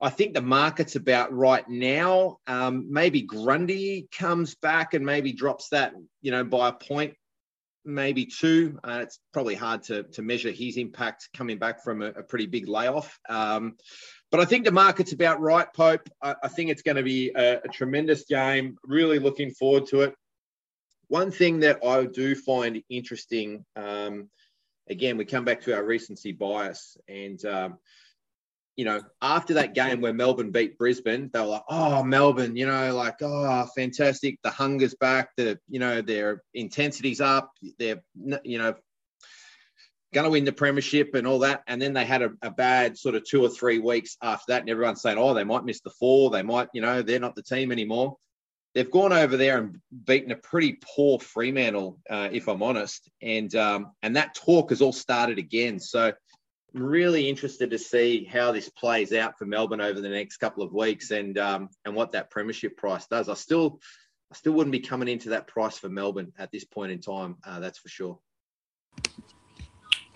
I 0.00 0.10
think 0.10 0.34
the 0.34 0.42
market's 0.42 0.96
about 0.96 1.32
right 1.32 1.68
now. 1.68 2.38
Um, 2.46 2.86
maybe 2.90 3.22
Grundy 3.22 4.08
comes 4.12 4.54
back 4.54 4.94
and 4.94 5.04
maybe 5.04 5.32
drops 5.32 5.70
that, 5.70 5.92
you 6.22 6.30
know, 6.30 6.44
by 6.44 6.68
a 6.68 6.72
point, 6.72 7.14
maybe 7.84 8.26
two. 8.26 8.78
Uh, 8.84 9.00
it's 9.02 9.18
probably 9.32 9.54
hard 9.54 9.82
to, 9.84 10.04
to 10.04 10.22
measure 10.22 10.50
his 10.50 10.76
impact 10.76 11.28
coming 11.36 11.58
back 11.58 11.82
from 11.82 12.02
a, 12.02 12.06
a 12.06 12.22
pretty 12.22 12.46
big 12.46 12.68
layoff. 12.68 13.18
Um, 13.28 13.76
but 14.30 14.40
I 14.40 14.44
think 14.44 14.64
the 14.64 14.72
market's 14.72 15.12
about 15.12 15.40
right, 15.40 15.66
Pope. 15.74 16.08
I, 16.22 16.34
I 16.42 16.48
think 16.48 16.70
it's 16.70 16.82
going 16.82 16.96
to 16.96 17.02
be 17.02 17.32
a, 17.34 17.58
a, 17.64 17.68
tremendous 17.68 18.24
game. 18.24 18.76
Really 18.84 19.18
looking 19.18 19.50
forward 19.52 19.86
to 19.88 20.02
it. 20.02 20.14
One 21.08 21.30
thing 21.30 21.60
that 21.60 21.84
I 21.84 22.04
do 22.04 22.34
find 22.34 22.82
interesting, 22.90 23.64
um, 23.76 24.28
again, 24.90 25.16
we 25.16 25.24
come 25.24 25.44
back 25.44 25.62
to 25.62 25.74
our 25.74 25.84
recency 25.84 26.32
bias 26.32 26.98
and 27.08 27.42
um, 27.46 27.78
you 28.78 28.84
know, 28.84 29.02
after 29.20 29.54
that 29.54 29.74
game 29.74 30.00
where 30.00 30.12
Melbourne 30.12 30.52
beat 30.52 30.78
Brisbane, 30.78 31.30
they 31.32 31.40
were 31.40 31.46
like, 31.46 31.64
oh, 31.68 32.04
Melbourne, 32.04 32.54
you 32.54 32.64
know, 32.64 32.94
like, 32.94 33.16
oh, 33.22 33.66
fantastic. 33.74 34.38
The 34.44 34.50
hunger's 34.50 34.94
back. 34.94 35.30
The, 35.36 35.58
you 35.68 35.80
know, 35.80 36.00
their 36.00 36.44
intensity's 36.54 37.20
up. 37.20 37.50
They're, 37.80 38.00
you 38.44 38.58
know, 38.58 38.76
going 40.14 40.24
to 40.26 40.30
win 40.30 40.44
the 40.44 40.52
premiership 40.52 41.16
and 41.16 41.26
all 41.26 41.40
that. 41.40 41.64
And 41.66 41.82
then 41.82 41.92
they 41.92 42.04
had 42.04 42.22
a, 42.22 42.30
a, 42.40 42.52
bad 42.52 42.96
sort 42.96 43.16
of 43.16 43.24
two 43.24 43.42
or 43.42 43.48
three 43.48 43.80
weeks 43.80 44.16
after 44.22 44.44
that. 44.52 44.60
And 44.60 44.70
everyone's 44.70 45.02
saying, 45.02 45.18
oh, 45.18 45.34
they 45.34 45.42
might 45.42 45.64
miss 45.64 45.80
the 45.80 45.90
four. 45.90 46.30
They 46.30 46.42
might, 46.42 46.68
you 46.72 46.80
know, 46.80 47.02
they're 47.02 47.18
not 47.18 47.34
the 47.34 47.42
team 47.42 47.72
anymore. 47.72 48.16
They've 48.76 48.88
gone 48.88 49.12
over 49.12 49.36
there 49.36 49.58
and 49.58 49.80
beaten 50.04 50.30
a 50.30 50.36
pretty 50.36 50.78
poor 50.94 51.18
Fremantle, 51.18 51.98
uh, 52.08 52.28
if 52.30 52.46
I'm 52.46 52.62
honest. 52.62 53.10
And 53.20 53.52
um, 53.56 53.90
and 54.04 54.14
that 54.14 54.36
talk 54.36 54.70
has 54.70 54.82
all 54.82 54.92
started 54.92 55.38
again. 55.38 55.80
So 55.80 56.12
I'm 56.74 56.82
really 56.82 57.28
interested 57.28 57.70
to 57.70 57.78
see 57.78 58.24
how 58.24 58.52
this 58.52 58.68
plays 58.68 59.12
out 59.12 59.38
for 59.38 59.46
Melbourne 59.46 59.80
over 59.80 60.00
the 60.00 60.08
next 60.08 60.36
couple 60.36 60.62
of 60.62 60.72
weeks 60.72 61.10
and 61.10 61.38
um, 61.38 61.70
and 61.84 61.94
what 61.94 62.12
that 62.12 62.30
premiership 62.30 62.76
price 62.76 63.06
does. 63.06 63.28
I 63.28 63.34
still 63.34 63.80
I 64.30 64.34
still 64.36 64.52
wouldn't 64.52 64.72
be 64.72 64.80
coming 64.80 65.08
into 65.08 65.30
that 65.30 65.46
price 65.46 65.78
for 65.78 65.88
Melbourne 65.88 66.32
at 66.38 66.52
this 66.52 66.64
point 66.64 66.92
in 66.92 67.00
time. 67.00 67.36
Uh, 67.44 67.60
that's 67.60 67.78
for 67.78 67.88
sure. 67.88 68.18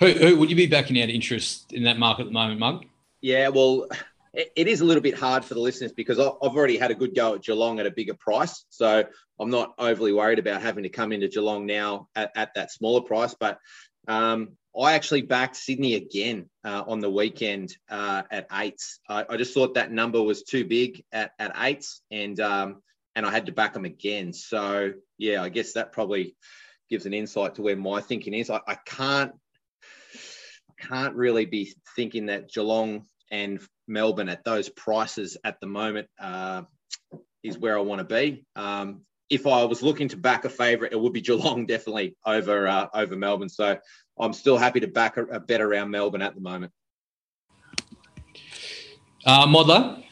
Who, 0.00 0.10
who, 0.10 0.36
would 0.38 0.50
you 0.50 0.56
be 0.56 0.66
backing 0.66 1.00
out 1.00 1.08
interest 1.08 1.72
in 1.72 1.84
that 1.84 1.98
market 1.98 2.22
at 2.22 2.26
the 2.26 2.32
moment, 2.32 2.58
Mug? 2.58 2.84
Yeah, 3.20 3.48
well, 3.48 3.86
it, 4.34 4.50
it 4.56 4.66
is 4.66 4.80
a 4.80 4.84
little 4.84 5.02
bit 5.02 5.16
hard 5.16 5.44
for 5.44 5.54
the 5.54 5.60
listeners 5.60 5.92
because 5.92 6.18
I've 6.18 6.26
already 6.26 6.76
had 6.76 6.90
a 6.90 6.94
good 6.94 7.14
go 7.14 7.34
at 7.34 7.44
Geelong 7.44 7.78
at 7.78 7.86
a 7.86 7.90
bigger 7.90 8.14
price. 8.14 8.64
So 8.68 9.04
I'm 9.38 9.50
not 9.50 9.74
overly 9.78 10.12
worried 10.12 10.38
about 10.38 10.60
having 10.60 10.82
to 10.82 10.88
come 10.88 11.12
into 11.12 11.28
Geelong 11.28 11.66
now 11.66 12.08
at, 12.16 12.32
at 12.34 12.54
that 12.54 12.72
smaller 12.72 13.02
price. 13.02 13.34
But 13.38 13.58
um, 14.08 14.56
I 14.78 14.94
actually 14.94 15.22
backed 15.22 15.56
Sydney 15.56 15.94
again 15.94 16.48
uh, 16.64 16.84
on 16.86 17.00
the 17.00 17.10
weekend 17.10 17.76
uh, 17.90 18.22
at 18.30 18.46
eights. 18.52 19.00
I, 19.08 19.24
I, 19.28 19.36
just 19.36 19.52
thought 19.52 19.74
that 19.74 19.92
number 19.92 20.22
was 20.22 20.44
too 20.44 20.64
big 20.64 21.04
at, 21.12 21.32
at 21.38 21.52
eights, 21.58 22.00
and 22.10 22.38
um, 22.40 22.82
and 23.14 23.26
I 23.26 23.30
had 23.30 23.46
to 23.46 23.52
back 23.52 23.74
them 23.74 23.84
again. 23.84 24.32
So 24.32 24.92
yeah, 25.18 25.42
I 25.42 25.50
guess 25.50 25.74
that 25.74 25.92
probably 25.92 26.36
gives 26.88 27.06
an 27.06 27.14
insight 27.14 27.56
to 27.56 27.62
where 27.62 27.76
my 27.76 28.00
thinking 28.00 28.34
is. 28.34 28.48
I, 28.48 28.60
I 28.66 28.76
can't 28.86 29.32
I 30.70 30.86
can't 30.86 31.16
really 31.16 31.44
be 31.44 31.74
thinking 31.94 32.26
that 32.26 32.50
Geelong 32.50 33.04
and 33.30 33.60
Melbourne 33.86 34.28
at 34.28 34.44
those 34.44 34.68
prices 34.70 35.36
at 35.44 35.60
the 35.60 35.66
moment 35.66 36.08
uh, 36.20 36.62
is 37.42 37.58
where 37.58 37.76
I 37.76 37.82
want 37.82 38.00
to 38.00 38.04
be. 38.04 38.44
Um, 38.56 39.02
if 39.28 39.46
I 39.46 39.64
was 39.64 39.82
looking 39.82 40.08
to 40.08 40.16
back 40.18 40.44
a 40.44 40.50
favourite, 40.50 40.92
it 40.92 41.00
would 41.00 41.14
be 41.14 41.22
Geelong 41.22 41.66
definitely 41.66 42.16
over 42.24 42.66
uh, 42.68 42.88
over 42.94 43.16
Melbourne. 43.16 43.48
So 43.48 43.78
I'm 44.18 44.32
still 44.32 44.58
happy 44.58 44.80
to 44.80 44.86
back 44.86 45.16
a, 45.16 45.24
a 45.24 45.40
bet 45.40 45.60
around 45.60 45.90
Melbourne 45.90 46.22
at 46.22 46.34
the 46.34 46.40
moment. 46.40 46.72
Uh, 49.24 49.46
Modler, 49.46 50.02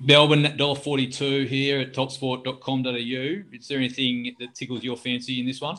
Melbourne 0.00 0.44
$1.42 0.44 1.46
here 1.46 1.80
at 1.80 1.92
topsport.com.au. 1.92 3.56
Is 3.56 3.68
there 3.68 3.78
anything 3.78 4.34
that 4.40 4.54
tickles 4.54 4.82
your 4.82 4.96
fancy 4.96 5.40
in 5.40 5.46
this 5.46 5.60
one? 5.60 5.76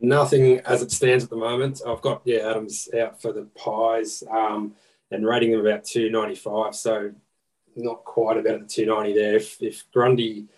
Nothing 0.00 0.58
as 0.60 0.82
it 0.82 0.90
stands 0.90 1.22
at 1.22 1.30
the 1.30 1.36
moment. 1.36 1.80
I've 1.86 2.00
got 2.00 2.22
yeah 2.24 2.50
Adams 2.50 2.88
out 2.98 3.22
for 3.22 3.32
the 3.32 3.44
pies 3.56 4.24
um, 4.28 4.74
and 5.12 5.24
rating 5.24 5.52
them 5.52 5.60
about 5.60 5.84
295. 5.84 6.74
So 6.74 7.12
not 7.76 8.04
quite 8.04 8.36
about 8.36 8.60
the 8.60 8.66
290 8.66 9.14
there. 9.14 9.36
If, 9.36 9.62
if 9.62 9.84
Grundy 9.92 10.48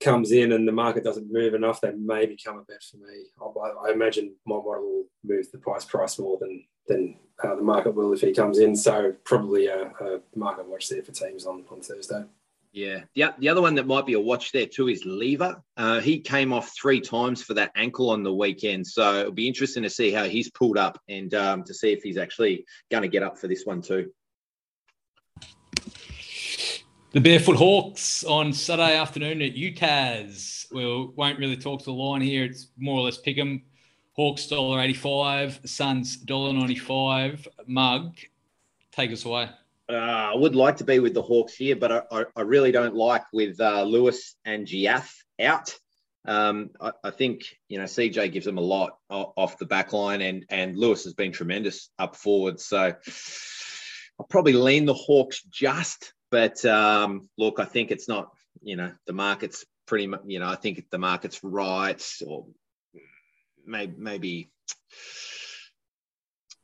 comes 0.00 0.32
in 0.32 0.52
and 0.52 0.66
the 0.66 0.72
market 0.72 1.04
doesn't 1.04 1.32
move 1.32 1.54
enough, 1.54 1.80
they 1.80 1.92
may 1.92 2.26
become 2.26 2.58
a 2.58 2.64
bet 2.64 2.82
for 2.82 2.98
me. 2.98 3.24
I, 3.40 3.88
I 3.88 3.92
imagine 3.92 4.34
my 4.46 4.56
model 4.56 4.82
will 4.82 5.04
move 5.24 5.50
the 5.50 5.58
price 5.58 5.84
price 5.84 6.18
more 6.18 6.38
than 6.40 6.64
than 6.86 7.16
uh, 7.42 7.54
the 7.54 7.62
market 7.62 7.94
will 7.94 8.12
if 8.12 8.20
he 8.20 8.32
comes 8.32 8.58
in. 8.58 8.76
So 8.76 9.14
probably 9.24 9.66
a, 9.66 9.86
a 10.00 10.20
market 10.34 10.66
watch 10.66 10.88
there 10.88 11.02
for 11.02 11.12
teams 11.12 11.46
on, 11.46 11.64
on 11.70 11.80
Thursday. 11.80 12.24
Yeah. 12.72 13.02
The, 13.14 13.32
the 13.38 13.48
other 13.48 13.62
one 13.62 13.76
that 13.76 13.86
might 13.86 14.04
be 14.04 14.14
a 14.14 14.20
watch 14.20 14.52
there 14.52 14.66
too 14.66 14.88
is 14.88 15.04
Lever. 15.04 15.62
Uh, 15.76 16.00
he 16.00 16.18
came 16.18 16.52
off 16.52 16.74
three 16.76 17.00
times 17.00 17.42
for 17.42 17.54
that 17.54 17.70
ankle 17.76 18.10
on 18.10 18.22
the 18.24 18.34
weekend. 18.34 18.86
So 18.86 19.20
it'll 19.20 19.32
be 19.32 19.46
interesting 19.46 19.84
to 19.84 19.90
see 19.90 20.10
how 20.10 20.24
he's 20.24 20.50
pulled 20.50 20.76
up 20.76 21.00
and 21.08 21.32
um, 21.34 21.62
to 21.64 21.72
see 21.72 21.92
if 21.92 22.02
he's 22.02 22.18
actually 22.18 22.66
going 22.90 23.02
to 23.02 23.08
get 23.08 23.22
up 23.22 23.38
for 23.38 23.46
this 23.46 23.64
one 23.64 23.80
too. 23.80 24.10
The 27.14 27.20
Barefoot 27.20 27.54
Hawks 27.54 28.24
on 28.24 28.52
Saturday 28.52 28.96
afternoon 28.96 29.40
at 29.40 29.54
UTAS. 29.54 30.66
We 30.72 30.84
won't 31.14 31.38
really 31.38 31.56
talk 31.56 31.78
to 31.78 31.84
the 31.84 31.92
line 31.92 32.20
here. 32.20 32.42
It's 32.42 32.66
more 32.76 32.98
or 32.98 33.02
less 33.02 33.18
pick 33.18 33.38
'em. 33.38 33.62
Hawks 34.14 34.48
dollar 34.48 34.80
eighty 34.80 34.94
five, 34.94 35.60
Suns 35.64 36.16
dollar 36.16 36.52
ninety 36.52 36.74
five. 36.74 37.46
Mug, 37.68 38.18
take 38.90 39.12
us 39.12 39.24
away. 39.24 39.48
Uh, 39.88 39.92
I 39.92 40.34
would 40.34 40.56
like 40.56 40.76
to 40.78 40.84
be 40.84 40.98
with 40.98 41.14
the 41.14 41.22
Hawks 41.22 41.54
here, 41.54 41.76
but 41.76 41.92
I, 41.92 42.02
I, 42.10 42.24
I 42.34 42.40
really 42.40 42.72
don't 42.72 42.96
like 42.96 43.22
with 43.32 43.60
uh, 43.60 43.84
Lewis 43.84 44.34
and 44.44 44.66
Jiath 44.66 45.14
out. 45.40 45.72
Um, 46.24 46.70
I, 46.80 46.90
I, 47.04 47.10
think 47.12 47.44
you 47.68 47.78
know 47.78 47.84
CJ 47.84 48.32
gives 48.32 48.46
them 48.46 48.58
a 48.58 48.60
lot 48.60 48.98
off 49.08 49.56
the 49.58 49.66
back 49.66 49.92
line, 49.92 50.20
and 50.20 50.44
and 50.48 50.76
Lewis 50.76 51.04
has 51.04 51.14
been 51.14 51.30
tremendous 51.30 51.90
up 51.96 52.16
forward. 52.16 52.58
So 52.58 52.92
I'll 54.18 54.26
probably 54.28 54.54
lean 54.54 54.84
the 54.84 54.94
Hawks 54.94 55.42
just 55.42 56.13
but 56.34 56.64
um, 56.64 57.30
look, 57.38 57.60
I 57.60 57.64
think 57.64 57.92
it's 57.92 58.08
not, 58.08 58.32
you 58.60 58.74
know, 58.74 58.90
the 59.06 59.12
market's 59.12 59.64
pretty 59.86 60.08
much, 60.08 60.22
you 60.26 60.40
know, 60.40 60.48
I 60.48 60.56
think 60.56 60.84
the 60.90 60.98
market's 60.98 61.38
right, 61.44 62.04
or 62.26 62.46
maybe, 63.64 63.94
maybe, 63.96 64.50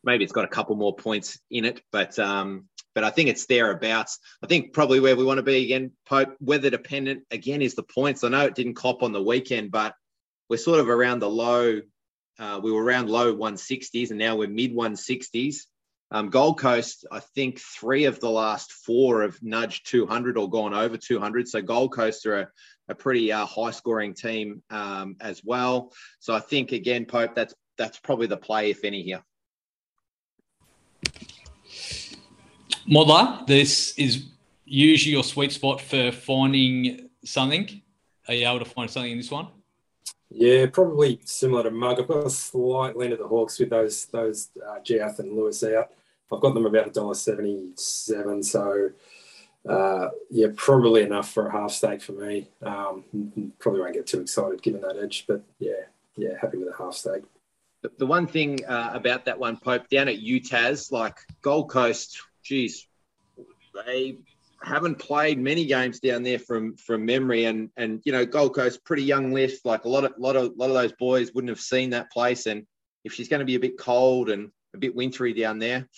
maybe 0.02 0.24
it's 0.24 0.32
got 0.32 0.44
a 0.44 0.48
couple 0.48 0.74
more 0.74 0.96
points 0.96 1.38
in 1.52 1.64
it, 1.64 1.82
but 1.92 2.18
um, 2.18 2.64
but 2.96 3.04
I 3.04 3.10
think 3.10 3.28
it's 3.28 3.46
thereabouts. 3.46 4.18
I 4.42 4.48
think 4.48 4.72
probably 4.72 4.98
where 4.98 5.14
we 5.14 5.22
want 5.22 5.38
to 5.38 5.44
be 5.44 5.62
again, 5.66 5.92
Pope, 6.04 6.34
weather 6.40 6.70
dependent 6.70 7.22
again 7.30 7.62
is 7.62 7.76
the 7.76 7.84
points. 7.84 8.24
I 8.24 8.28
know 8.28 8.46
it 8.46 8.56
didn't 8.56 8.74
cop 8.74 9.04
on 9.04 9.12
the 9.12 9.22
weekend, 9.22 9.70
but 9.70 9.94
we're 10.48 10.56
sort 10.56 10.80
of 10.80 10.88
around 10.88 11.20
the 11.20 11.30
low. 11.30 11.80
Uh, 12.40 12.58
we 12.60 12.72
were 12.72 12.82
around 12.82 13.08
low 13.08 13.36
160s 13.36 14.10
and 14.10 14.18
now 14.18 14.34
we're 14.34 14.48
mid 14.48 14.74
160s. 14.74 15.58
Um, 16.12 16.28
Gold 16.28 16.58
Coast, 16.58 17.06
I 17.12 17.20
think 17.20 17.60
three 17.60 18.04
of 18.04 18.18
the 18.18 18.30
last 18.30 18.72
four 18.72 19.22
have 19.22 19.40
nudged 19.42 19.88
200 19.88 20.36
or 20.36 20.50
gone 20.50 20.74
over 20.74 20.96
200. 20.96 21.46
So 21.48 21.62
Gold 21.62 21.92
Coast 21.92 22.26
are 22.26 22.40
a, 22.40 22.48
a 22.88 22.94
pretty 22.94 23.30
uh, 23.30 23.46
high 23.46 23.70
scoring 23.70 24.14
team 24.14 24.62
um, 24.70 25.16
as 25.20 25.42
well. 25.44 25.92
So 26.18 26.34
I 26.34 26.40
think 26.40 26.72
again, 26.72 27.04
Pope, 27.04 27.34
that's 27.34 27.54
that's 27.78 27.98
probably 27.98 28.26
the 28.26 28.36
play, 28.36 28.70
if 28.70 28.84
any, 28.84 29.02
here. 29.02 29.22
Modler, 32.86 33.46
this 33.46 33.94
is 33.96 34.26
usually 34.64 35.12
your 35.12 35.24
sweet 35.24 35.52
spot 35.52 35.80
for 35.80 36.10
finding 36.12 37.08
something. 37.24 37.82
Are 38.28 38.34
you 38.34 38.46
able 38.46 38.58
to 38.58 38.64
find 38.64 38.90
something 38.90 39.12
in 39.12 39.18
this 39.18 39.30
one? 39.30 39.48
Yeah, 40.28 40.66
probably 40.66 41.20
similar 41.24 41.64
to 41.64 41.70
Mug. 41.70 42.00
I've 42.00 42.08
got 42.08 42.26
a 42.26 42.30
slight 42.30 42.96
lean 42.96 43.12
of 43.12 43.18
the 43.18 43.26
Hawks 43.26 43.58
with 43.58 43.70
those 43.70 44.06
those 44.06 44.50
uh, 44.64 44.78
Jiath 44.80 45.18
and 45.20 45.32
Lewis 45.32 45.62
out. 45.64 45.90
I've 46.32 46.40
got 46.40 46.54
them 46.54 46.66
about 46.66 46.88
a 46.88 46.90
dollar 46.90 47.14
seventy-seven. 47.14 48.42
So 48.42 48.90
uh, 49.68 50.08
yeah, 50.30 50.48
probably 50.56 51.02
enough 51.02 51.32
for 51.32 51.46
a 51.46 51.52
half 51.52 51.72
stake 51.72 52.02
for 52.02 52.12
me. 52.12 52.48
Um, 52.62 53.52
probably 53.58 53.80
won't 53.80 53.94
get 53.94 54.06
too 54.06 54.20
excited 54.20 54.62
given 54.62 54.80
that 54.82 54.96
edge, 54.96 55.24
but 55.28 55.42
yeah, 55.58 55.72
yeah, 56.16 56.30
happy 56.40 56.58
with 56.58 56.68
a 56.68 56.76
half 56.76 56.94
stake. 56.94 57.24
The, 57.98 58.06
one 58.06 58.26
thing 58.26 58.64
uh, 58.66 58.90
about 58.92 59.24
that 59.24 59.38
one, 59.38 59.56
Pope, 59.56 59.88
down 59.88 60.08
at 60.08 60.20
UTAS, 60.20 60.92
like 60.92 61.16
Gold 61.40 61.70
Coast, 61.70 62.20
geez, 62.42 62.86
they 63.86 64.18
haven't 64.62 64.98
played 64.98 65.38
many 65.38 65.64
games 65.64 66.00
down 66.00 66.22
there 66.22 66.38
from 66.38 66.76
from 66.76 67.04
memory, 67.04 67.46
and 67.46 67.70
and 67.76 68.00
you 68.04 68.12
know 68.12 68.24
Gold 68.26 68.54
Coast 68.54 68.84
pretty 68.84 69.04
young 69.04 69.32
list. 69.32 69.64
Like 69.64 69.84
a 69.84 69.88
lot 69.88 70.04
of 70.04 70.12
lot 70.18 70.36
of 70.36 70.56
lot 70.56 70.68
of 70.68 70.74
those 70.74 70.92
boys 70.92 71.32
wouldn't 71.32 71.50
have 71.50 71.60
seen 71.60 71.90
that 71.90 72.10
place, 72.12 72.46
and 72.46 72.66
if 73.04 73.12
she's 73.12 73.28
going 73.28 73.40
to 73.40 73.46
be 73.46 73.54
a 73.54 73.60
bit 73.60 73.78
cold 73.78 74.30
and 74.30 74.50
a 74.74 74.78
bit 74.78 74.94
wintry 74.94 75.32
down 75.32 75.58
there. 75.58 75.88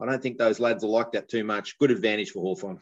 I 0.00 0.06
don't 0.06 0.22
think 0.22 0.38
those 0.38 0.60
lads 0.60 0.82
will 0.82 0.90
like 0.90 1.12
that 1.12 1.28
too 1.28 1.44
much. 1.44 1.78
Good 1.78 1.90
advantage 1.90 2.30
for 2.30 2.40
Hawthorn. 2.40 2.80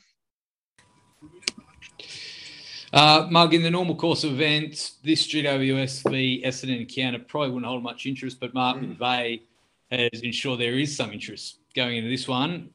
Uh, 2.93 3.27
Mug, 3.31 3.55
in 3.55 3.63
the 3.63 3.71
normal 3.71 3.95
course 3.97 4.23
of 4.25 4.33
events, 4.33 4.99
this 5.03 5.27
GWS 5.27 6.11
v 6.11 6.43
Essendon 6.45 6.81
encounter 6.81 7.19
probably 7.19 7.51
wouldn't 7.51 7.67
hold 7.67 7.83
much 7.83 8.05
interest, 8.05 8.39
but 8.39 8.53
Martin 8.53 8.95
mm. 8.95 8.99
Vay 8.99 9.43
has 9.91 10.21
ensured 10.23 10.61
there 10.61 10.79
is 10.79 10.95
some 10.95 11.11
interest 11.11 11.59
going 11.75 11.97
into 11.97 12.11
this 12.11 12.29
one. 12.29 12.71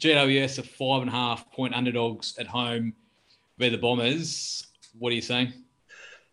GWS 0.00 0.60
are 0.60 0.62
five 0.62 1.02
and 1.02 1.08
a 1.08 1.12
half 1.12 1.50
point 1.50 1.74
underdogs 1.74 2.38
at 2.38 2.46
home 2.46 2.94
where 3.56 3.70
the 3.70 3.78
Bombers. 3.78 4.64
What 4.96 5.12
are 5.12 5.16
you 5.16 5.22
saying? 5.22 5.52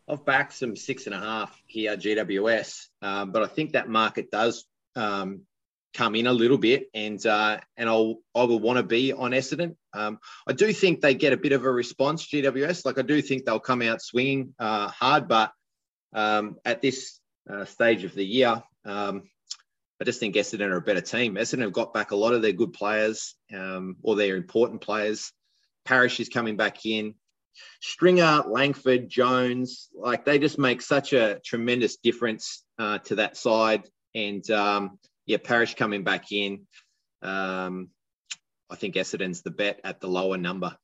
I've 0.08 0.24
backed 0.24 0.54
some 0.54 0.76
six 0.76 1.08
and 1.08 1.16
a 1.16 1.20
half 1.20 1.60
here, 1.66 1.98
GWS, 1.98 2.88
um, 3.02 3.32
but 3.32 3.42
I 3.42 3.48
think 3.48 3.74
that 3.74 3.90
market 3.90 4.30
does 4.30 4.66
um, 4.96 5.42
come 5.94 6.16
in 6.16 6.28
a 6.28 6.34
little 6.34 6.58
bit, 6.58 6.90
and 6.94 7.26
uh, 7.26 7.60
and 7.78 7.90
I'll 7.90 8.18
I 8.36 8.44
will 8.44 8.60
want 8.60 8.78
to 8.78 8.84
be 8.84 9.14
on 9.14 9.32
Essendon. 9.32 9.76
Um, 9.94 10.20
I 10.48 10.54
do 10.54 10.72
think 10.74 11.02
they 11.02 11.16
get 11.16 11.34
a 11.34 11.38
bit 11.38 11.54
of 11.54 11.64
a 11.64 11.72
response, 11.72 12.28
GWS. 12.28 12.86
Like 12.86 13.00
I 13.00 13.02
do 13.02 13.22
think 13.22 13.46
they'll 13.46 13.60
come 13.60 13.82
out 13.82 14.02
swinging 14.02 14.54
uh, 14.60 14.90
hard, 14.90 15.28
but 15.28 15.52
um, 16.14 16.58
at 16.66 16.82
this 16.82 17.20
uh, 17.50 17.66
stage 17.66 18.04
of 18.04 18.14
the 18.14 18.26
year, 18.26 18.62
um, 18.86 19.24
I 20.02 20.04
just 20.04 20.20
think 20.20 20.36
Essendon 20.36 20.72
are 20.72 20.78
a 20.78 20.82
better 20.82 21.02
team. 21.02 21.36
Essendon 21.36 21.62
have 21.62 21.74
got 21.74 21.94
back 21.94 22.12
a 22.12 22.16
lot 22.16 22.34
of 22.34 22.42
their 22.42 22.52
good 22.52 22.74
players 22.74 23.36
um, 23.54 23.96
or 24.04 24.16
their 24.16 24.36
important 24.36 24.82
players. 24.82 25.32
Parish 25.86 26.20
is 26.20 26.30
coming 26.30 26.58
back 26.58 26.86
in. 26.86 27.16
Stringer, 27.82 28.44
Langford, 28.48 29.08
Jones, 29.08 29.88
like 29.98 30.26
they 30.26 30.40
just 30.40 30.60
make 30.60 30.82
such 30.82 31.14
a 31.14 31.40
tremendous 31.40 31.96
difference 31.98 32.64
uh, 32.78 32.98
to 33.00 33.16
that 33.16 33.38
side. 33.38 33.84
And 34.16 34.50
um, 34.50 34.98
yeah, 35.28 35.38
Parish 35.44 35.76
coming 35.76 36.04
back 36.04 36.32
in. 36.32 36.66
Um, 37.22 37.90
I 38.70 38.76
think 38.76 38.96
Essendon's 38.96 39.42
the 39.42 39.52
bet 39.52 39.80
at 39.84 40.02
the 40.02 40.08
lower 40.08 40.38
number. 40.38 40.76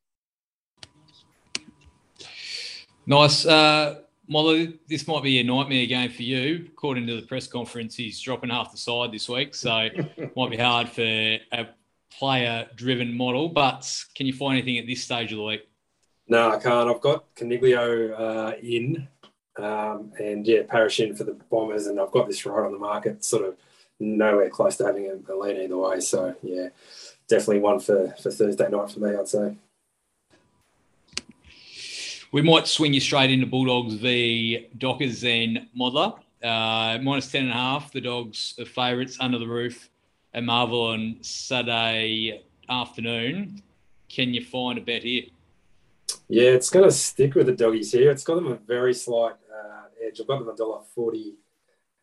Nice. 3.07 3.45
Uh, 3.45 4.01
Molly, 4.27 4.79
this 4.87 5.07
might 5.07 5.23
be 5.23 5.39
a 5.39 5.43
nightmare 5.43 5.85
game 5.87 6.11
for 6.11 6.23
you. 6.23 6.67
According 6.71 7.07
to 7.07 7.19
the 7.19 7.27
press 7.27 7.47
conference, 7.47 7.95
he's 7.95 8.19
dropping 8.21 8.49
half 8.49 8.71
the 8.71 8.77
side 8.77 9.11
this 9.11 9.27
week, 9.27 9.55
so 9.55 9.87
might 10.35 10.51
be 10.51 10.57
hard 10.57 10.87
for 10.87 11.01
a 11.01 11.67
player-driven 12.17 13.15
model. 13.15 13.49
But 13.49 13.91
can 14.15 14.27
you 14.27 14.33
find 14.33 14.53
anything 14.53 14.77
at 14.77 14.85
this 14.85 15.03
stage 15.03 15.31
of 15.31 15.37
the 15.37 15.43
week? 15.43 15.67
No, 16.27 16.51
I 16.51 16.59
can't. 16.59 16.89
I've 16.89 17.01
got 17.01 17.33
Coniglio 17.35 18.13
uh, 18.17 18.53
in, 18.61 19.07
um, 19.57 20.11
and 20.19 20.45
yeah, 20.45 20.61
Parish 20.67 20.99
in 20.99 21.15
for 21.15 21.23
the 21.23 21.37
Bombers, 21.49 21.87
and 21.87 21.99
I've 21.99 22.11
got 22.11 22.27
this 22.27 22.45
right 22.45 22.65
on 22.65 22.71
the 22.71 22.79
market, 22.79 23.23
sort 23.23 23.45
of 23.45 23.57
nowhere 23.99 24.49
close 24.49 24.77
to 24.77 24.85
having 24.85 25.07
a, 25.07 25.33
a 25.33 25.35
lead 25.35 25.57
either 25.57 25.77
way. 25.77 25.99
So 25.99 26.35
yeah, 26.41 26.69
definitely 27.27 27.59
one 27.59 27.79
for 27.79 28.13
for 28.21 28.31
Thursday 28.31 28.69
night 28.69 28.91
for 28.91 28.99
me, 28.99 29.15
I'd 29.15 29.27
say. 29.27 29.57
we 32.31 32.41
might 32.41 32.67
swing 32.67 32.93
you 32.93 32.99
straight 32.99 33.29
into 33.29 33.45
Bulldogs 33.45 33.95
v 33.95 34.67
Dockers 34.77 35.23
and 35.23 35.67
Modler. 35.77 36.17
Uh, 36.41 36.97
minus 37.01 37.31
10 37.31 37.43
and 37.43 37.51
a 37.51 37.53
half. 37.53 37.91
The 37.91 38.01
Dogs 38.01 38.55
are 38.59 38.65
favourites 38.65 39.17
under 39.19 39.37
the 39.37 39.47
roof 39.47 39.89
at 40.33 40.43
Marvel 40.43 40.81
on 40.85 41.17
Saturday 41.21 42.41
afternoon. 42.67 43.61
Can 44.09 44.33
you 44.33 44.43
find 44.43 44.77
a 44.77 44.81
bet 44.81 45.03
here? 45.03 45.23
Yeah, 46.27 46.51
it's 46.51 46.69
going 46.69 46.85
to 46.85 46.91
stick 46.91 47.35
with 47.35 47.45
the 47.45 47.51
doggies 47.51 47.91
here. 47.91 48.09
It's 48.09 48.23
got 48.23 48.35
them 48.35 48.47
a 48.47 48.55
very 48.55 48.93
slight 48.93 49.33
edge. 50.11 50.19
I've 50.19 50.27
got 50.27 50.39
them 50.39 50.49
a 50.49 50.55
dollar 50.55 50.81
forty 50.93 51.35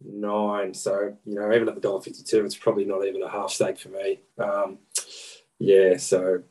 nine. 0.04 0.74
So 0.74 1.16
you 1.24 1.34
know, 1.34 1.52
even 1.52 1.68
at 1.68 1.74
the 1.74 1.80
dollar 1.80 2.00
fifty 2.00 2.22
two, 2.22 2.44
it's 2.44 2.56
probably 2.56 2.84
not 2.84 3.06
even 3.06 3.22
a 3.22 3.30
half 3.30 3.50
stake 3.50 3.78
for 3.78 3.90
me. 3.90 4.20
Um, 4.38 4.78
yeah, 5.58 5.96
so 5.96 6.42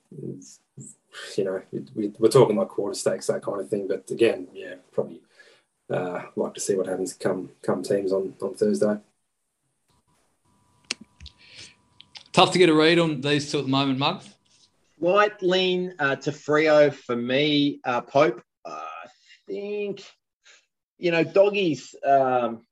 you 1.35 1.43
know, 1.43 1.61
we, 1.95 2.11
are 2.23 2.29
talking 2.29 2.55
like 2.55 2.67
quarter 2.67 2.93
stakes, 2.93 3.27
that 3.27 3.41
kind 3.41 3.61
of 3.61 3.69
thing. 3.69 3.87
But 3.87 4.09
again, 4.11 4.47
yeah, 4.53 4.75
probably 4.91 5.21
uh, 5.89 6.23
like 6.35 6.53
to 6.53 6.59
see 6.59 6.75
what 6.75 6.87
happens 6.87 7.13
come 7.13 7.49
come 7.61 7.83
teams 7.83 8.11
on 8.11 8.33
on 8.41 8.55
Thursday. 8.55 8.97
Tough 12.31 12.51
to 12.51 12.59
get 12.59 12.69
a 12.69 12.73
read 12.73 12.99
on 12.99 13.21
these 13.21 13.51
two 13.51 13.59
at 13.59 13.65
the 13.65 13.71
moment, 13.71 13.97
Mug. 13.97 14.21
Slight 14.99 15.41
lean 15.41 15.93
uh, 15.99 16.15
to 16.17 16.31
Freo 16.31 16.93
for 16.93 17.15
me, 17.15 17.79
uh, 17.83 18.01
Pope. 18.01 18.43
I 18.65 19.07
think, 19.47 20.03
you 20.97 21.11
know, 21.11 21.23
doggies. 21.23 21.95
Um, 22.05 22.63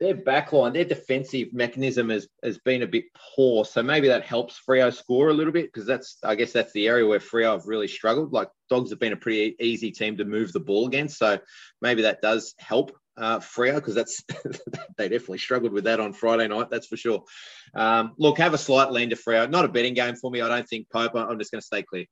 their 0.00 0.14
backline, 0.14 0.72
their 0.72 0.86
defensive 0.86 1.52
mechanism 1.52 2.08
has, 2.08 2.26
has 2.42 2.58
been 2.58 2.82
a 2.82 2.86
bit 2.86 3.04
poor. 3.36 3.66
So 3.66 3.82
maybe 3.82 4.08
that 4.08 4.24
helps 4.24 4.58
Freo 4.66 4.92
score 4.92 5.28
a 5.28 5.34
little 5.34 5.52
bit 5.52 5.66
because 5.66 5.86
that's, 5.86 6.16
I 6.24 6.36
guess, 6.36 6.52
that's 6.52 6.72
the 6.72 6.88
area 6.88 7.06
where 7.06 7.18
Freo 7.18 7.52
have 7.52 7.66
really 7.66 7.86
struggled. 7.86 8.32
Like 8.32 8.48
Dogs 8.70 8.90
have 8.90 8.98
been 8.98 9.12
a 9.12 9.16
pretty 9.16 9.56
easy 9.60 9.90
team 9.90 10.16
to 10.16 10.24
move 10.24 10.52
the 10.52 10.60
ball 10.60 10.86
against. 10.86 11.18
So 11.18 11.38
maybe 11.82 12.02
that 12.02 12.22
does 12.22 12.54
help 12.58 12.96
uh, 13.18 13.40
Freo 13.40 13.74
because 13.74 13.94
that's 13.94 14.24
they 14.96 15.10
definitely 15.10 15.38
struggled 15.38 15.72
with 15.72 15.84
that 15.84 16.00
on 16.00 16.14
Friday 16.14 16.48
night. 16.48 16.70
That's 16.70 16.86
for 16.86 16.96
sure. 16.96 17.24
Um, 17.74 18.14
look, 18.16 18.38
have 18.38 18.54
a 18.54 18.58
slight 18.58 18.92
lean 18.92 19.10
to 19.10 19.16
Freo. 19.16 19.50
Not 19.50 19.66
a 19.66 19.68
betting 19.68 19.94
game 19.94 20.16
for 20.16 20.30
me. 20.30 20.40
I 20.40 20.48
don't 20.48 20.66
think 20.66 20.88
Pope. 20.90 21.14
I'm 21.14 21.38
just 21.38 21.52
going 21.52 21.60
to 21.60 21.66
stay 21.66 21.82
clear. 21.82 22.06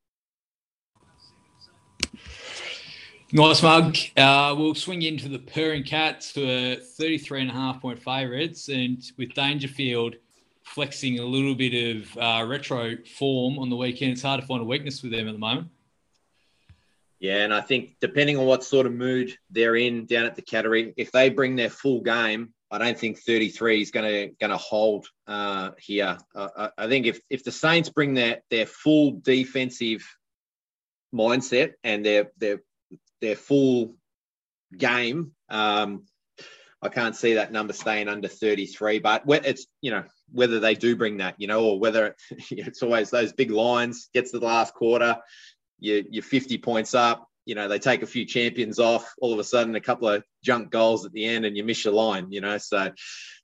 Nice 3.30 3.62
mug. 3.62 3.96
Uh, 4.16 4.54
we'll 4.56 4.74
swing 4.74 5.02
into 5.02 5.28
the 5.28 5.38
Purring 5.38 5.82
Cats, 5.82 6.34
who 6.34 6.48
are 6.48 6.76
33 6.76 7.42
and 7.42 7.50
a 7.50 7.52
half 7.52 7.82
point 7.82 8.02
favourites, 8.02 8.70
and 8.70 9.04
with 9.18 9.34
Dangerfield 9.34 10.16
flexing 10.62 11.18
a 11.18 11.24
little 11.24 11.54
bit 11.54 11.96
of 11.96 12.16
uh, 12.16 12.46
retro 12.46 12.96
form 13.18 13.58
on 13.58 13.68
the 13.68 13.76
weekend, 13.76 14.12
it's 14.12 14.22
hard 14.22 14.40
to 14.40 14.46
find 14.46 14.62
a 14.62 14.64
weakness 14.64 15.02
with 15.02 15.12
them 15.12 15.28
at 15.28 15.32
the 15.32 15.38
moment. 15.38 15.68
Yeah, 17.20 17.44
and 17.44 17.52
I 17.52 17.60
think 17.60 17.96
depending 18.00 18.38
on 18.38 18.46
what 18.46 18.64
sort 18.64 18.86
of 18.86 18.94
mood 18.94 19.36
they're 19.50 19.76
in 19.76 20.06
down 20.06 20.24
at 20.24 20.34
the 20.34 20.42
Cattery, 20.42 20.94
if 20.96 21.12
they 21.12 21.28
bring 21.28 21.54
their 21.54 21.70
full 21.70 22.00
game, 22.00 22.54
I 22.70 22.78
don't 22.78 22.98
think 22.98 23.18
33 23.18 23.82
is 23.82 23.90
going 23.90 24.06
to 24.06 24.34
going 24.40 24.50
to 24.52 24.56
hold 24.56 25.06
uh, 25.26 25.72
here. 25.78 26.16
Uh, 26.34 26.68
I 26.78 26.86
think 26.86 27.04
if 27.04 27.20
if 27.28 27.44
the 27.44 27.52
Saints 27.52 27.90
bring 27.90 28.14
their 28.14 28.40
their 28.50 28.66
full 28.66 29.20
defensive 29.20 30.06
mindset 31.12 31.74
and 31.82 32.04
their 32.04 32.30
their 32.38 32.60
their 33.20 33.36
full 33.36 33.94
game. 34.76 35.32
Um, 35.48 36.04
I 36.80 36.88
can't 36.88 37.16
see 37.16 37.34
that 37.34 37.52
number 37.52 37.72
staying 37.72 38.08
under 38.08 38.28
33, 38.28 39.00
but 39.00 39.24
it's, 39.26 39.66
you 39.80 39.90
know, 39.90 40.04
whether 40.30 40.60
they 40.60 40.74
do 40.74 40.94
bring 40.94 41.16
that, 41.18 41.34
you 41.38 41.48
know, 41.48 41.64
or 41.64 41.80
whether 41.80 42.14
it's 42.50 42.82
always 42.82 43.10
those 43.10 43.32
big 43.32 43.50
lines, 43.50 44.08
gets 44.14 44.30
to 44.30 44.38
the 44.38 44.46
last 44.46 44.74
quarter, 44.74 45.16
you, 45.80 46.04
you're 46.10 46.22
50 46.22 46.58
points 46.58 46.94
up, 46.94 47.26
you 47.46 47.54
know, 47.54 47.66
they 47.66 47.78
take 47.78 48.02
a 48.02 48.06
few 48.06 48.26
champions 48.26 48.78
off, 48.78 49.12
all 49.20 49.32
of 49.32 49.38
a 49.38 49.44
sudden 49.44 49.74
a 49.74 49.80
couple 49.80 50.08
of 50.08 50.22
junk 50.44 50.70
goals 50.70 51.04
at 51.04 51.12
the 51.12 51.24
end 51.24 51.44
and 51.44 51.56
you 51.56 51.64
miss 51.64 51.84
your 51.84 51.94
line, 51.94 52.30
you 52.30 52.40
know, 52.40 52.58
so 52.58 52.92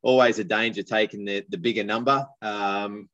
always 0.02 0.38
a 0.38 0.44
danger 0.44 0.82
taking 0.82 1.24
the, 1.24 1.44
the 1.48 1.58
bigger 1.58 1.84
number. 1.84 2.26
Um, 2.42 3.08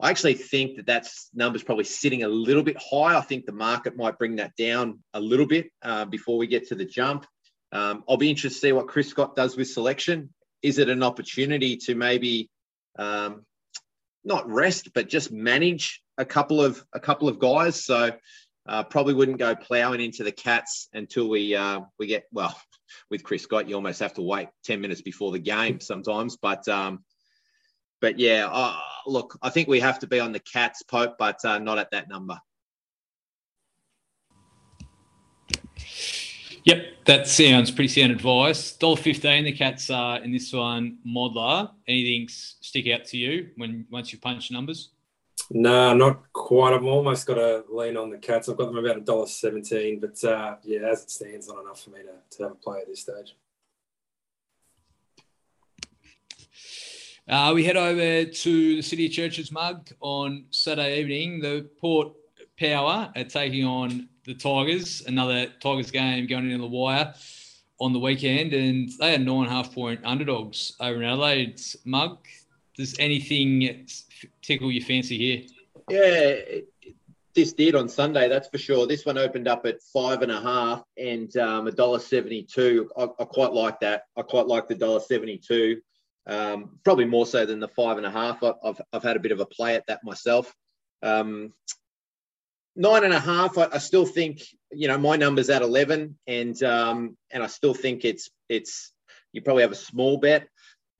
I 0.00 0.10
actually 0.10 0.34
think 0.34 0.76
that 0.76 0.86
that's 0.86 1.28
numbers 1.34 1.62
probably 1.62 1.84
sitting 1.84 2.22
a 2.22 2.28
little 2.28 2.62
bit 2.62 2.76
high. 2.78 3.16
I 3.16 3.20
think 3.20 3.44
the 3.44 3.52
market 3.52 3.96
might 3.96 4.18
bring 4.18 4.36
that 4.36 4.56
down 4.56 5.00
a 5.12 5.20
little 5.20 5.46
bit 5.46 5.70
uh, 5.82 6.06
before 6.06 6.38
we 6.38 6.46
get 6.46 6.68
to 6.68 6.74
the 6.74 6.86
jump. 6.86 7.26
Um, 7.72 8.04
I'll 8.08 8.16
be 8.16 8.30
interested 8.30 8.60
to 8.60 8.66
see 8.68 8.72
what 8.72 8.88
Chris 8.88 9.08
Scott 9.08 9.36
does 9.36 9.56
with 9.56 9.68
selection. 9.68 10.30
Is 10.62 10.78
it 10.78 10.88
an 10.88 11.02
opportunity 11.02 11.76
to 11.78 11.94
maybe 11.94 12.50
um, 12.98 13.44
not 14.24 14.48
rest, 14.48 14.92
but 14.94 15.08
just 15.08 15.30
manage 15.30 16.02
a 16.18 16.24
couple 16.24 16.62
of 16.62 16.84
a 16.94 17.00
couple 17.00 17.28
of 17.28 17.38
guys? 17.38 17.84
So 17.84 18.12
uh, 18.66 18.82
probably 18.84 19.14
wouldn't 19.14 19.38
go 19.38 19.54
ploughing 19.54 20.00
into 20.00 20.24
the 20.24 20.32
Cats 20.32 20.88
until 20.92 21.28
we 21.28 21.54
uh, 21.54 21.80
we 21.98 22.06
get 22.06 22.24
well. 22.32 22.58
With 23.08 23.22
Chris 23.22 23.44
Scott, 23.44 23.68
you 23.68 23.76
almost 23.76 24.00
have 24.00 24.14
to 24.14 24.22
wait 24.22 24.48
ten 24.64 24.80
minutes 24.80 25.02
before 25.02 25.30
the 25.30 25.38
game 25.38 25.78
sometimes. 25.80 26.36
But 26.36 26.66
um, 26.68 27.04
but 28.00 28.18
yeah, 28.18 28.48
uh, 28.50 28.76
look, 29.06 29.38
I 29.42 29.50
think 29.50 29.68
we 29.68 29.80
have 29.80 29.98
to 30.00 30.06
be 30.06 30.20
on 30.20 30.32
the 30.32 30.40
Cats, 30.40 30.82
Pope, 30.82 31.16
but 31.18 31.44
uh, 31.44 31.58
not 31.58 31.78
at 31.78 31.90
that 31.90 32.08
number. 32.08 32.40
Yep, 36.64 36.84
that 37.06 37.26
sounds 37.26 37.70
pretty 37.70 37.88
sound 37.88 38.12
advice. 38.12 38.76
Dollar 38.76 38.96
fifteen. 38.96 39.44
The 39.44 39.52
cats 39.52 39.88
are 39.88 40.22
in 40.22 40.30
this 40.30 40.52
one. 40.52 40.98
Modler. 41.06 41.70
Anything 41.88 42.28
stick 42.28 42.86
out 42.88 43.06
to 43.06 43.16
you 43.16 43.48
when 43.56 43.86
once 43.90 44.12
you 44.12 44.18
punch 44.18 44.50
numbers? 44.50 44.90
No, 45.50 45.94
not 45.94 46.30
quite. 46.34 46.74
I've 46.74 46.84
almost 46.84 47.26
got 47.26 47.34
to 47.34 47.64
lean 47.72 47.96
on 47.96 48.10
the 48.10 48.18
cats. 48.18 48.48
I've 48.48 48.58
got 48.58 48.66
them 48.66 48.76
about 48.76 48.98
a 48.98 49.00
dollar 49.00 49.26
seventeen, 49.26 50.00
but 50.00 50.22
uh, 50.22 50.56
yeah, 50.62 50.80
as 50.80 51.02
it 51.02 51.10
stands, 51.10 51.48
not 51.48 51.62
enough 51.62 51.82
for 51.82 51.90
me 51.90 52.00
to, 52.02 52.36
to 52.36 52.42
have 52.42 52.52
a 52.52 52.56
play 52.56 52.80
at 52.80 52.88
this 52.88 53.00
stage. 53.00 53.34
Uh, 57.30 57.52
we 57.54 57.62
head 57.62 57.76
over 57.76 58.24
to 58.24 58.76
the 58.76 58.82
City 58.82 59.06
of 59.06 59.12
Churches 59.12 59.52
mug 59.52 59.88
on 60.00 60.46
Saturday 60.50 60.98
evening. 60.98 61.38
The 61.38 61.70
Port 61.80 62.12
Power 62.58 63.12
are 63.14 63.24
taking 63.24 63.64
on 63.64 64.08
the 64.24 64.34
Tigers, 64.34 65.04
another 65.06 65.46
Tigers 65.62 65.92
game 65.92 66.26
going 66.26 66.50
into 66.50 66.58
the 66.58 66.66
wire 66.66 67.14
on 67.78 67.92
the 67.92 68.00
weekend, 68.00 68.52
and 68.52 68.90
they 68.98 69.14
are 69.14 69.18
nine 69.18 69.44
and 69.44 69.46
a 69.46 69.50
half 69.50 69.72
point 69.72 70.00
underdogs 70.02 70.74
over 70.80 70.96
in 71.00 71.04
Adelaide's 71.04 71.76
mug. 71.84 72.18
Does 72.76 72.96
anything 72.98 73.86
tickle 74.42 74.72
your 74.72 74.84
fancy 74.84 75.16
here? 75.16 75.42
Yeah, 75.88 76.34
this 77.32 77.52
did 77.52 77.76
on 77.76 77.88
Sunday, 77.88 78.28
that's 78.28 78.48
for 78.48 78.58
sure. 78.58 78.88
This 78.88 79.06
one 79.06 79.18
opened 79.18 79.46
up 79.46 79.66
at 79.66 79.80
five 79.94 80.22
and 80.22 80.32
a 80.32 80.40
half 80.40 80.82
and 80.96 81.34
um, 81.36 81.68
a 81.68 81.70
dollar 81.70 82.00
seventy-two. 82.00 82.90
I, 82.98 83.04
I 83.04 83.24
quite 83.24 83.52
like 83.52 83.78
that. 83.80 84.06
I 84.16 84.22
quite 84.22 84.48
like 84.48 84.66
the 84.66 84.74
dollar 84.74 84.98
seventy-two 84.98 85.80
um, 86.26 86.78
probably 86.84 87.04
more 87.04 87.26
so 87.26 87.46
than 87.46 87.60
the 87.60 87.68
five 87.68 87.96
and 87.96 88.06
a 88.06 88.10
half. 88.10 88.42
I've, 88.42 88.80
I've 88.92 89.02
had 89.02 89.16
a 89.16 89.20
bit 89.20 89.32
of 89.32 89.40
a 89.40 89.46
play 89.46 89.74
at 89.74 89.86
that 89.86 90.04
myself. 90.04 90.54
Um, 91.02 91.52
nine 92.76 93.04
and 93.04 93.14
a 93.14 93.20
half, 93.20 93.58
I, 93.58 93.68
I, 93.72 93.78
still 93.78 94.06
think, 94.06 94.42
you 94.70 94.88
know, 94.88 94.98
my 94.98 95.16
number's 95.16 95.50
at 95.50 95.62
11 95.62 96.18
and, 96.26 96.62
um, 96.62 97.16
and 97.30 97.42
I 97.42 97.46
still 97.46 97.74
think 97.74 98.04
it's, 98.04 98.30
it's, 98.48 98.92
you 99.32 99.42
probably 99.42 99.62
have 99.62 99.72
a 99.72 99.76
small 99.76 100.18
bet. 100.18 100.48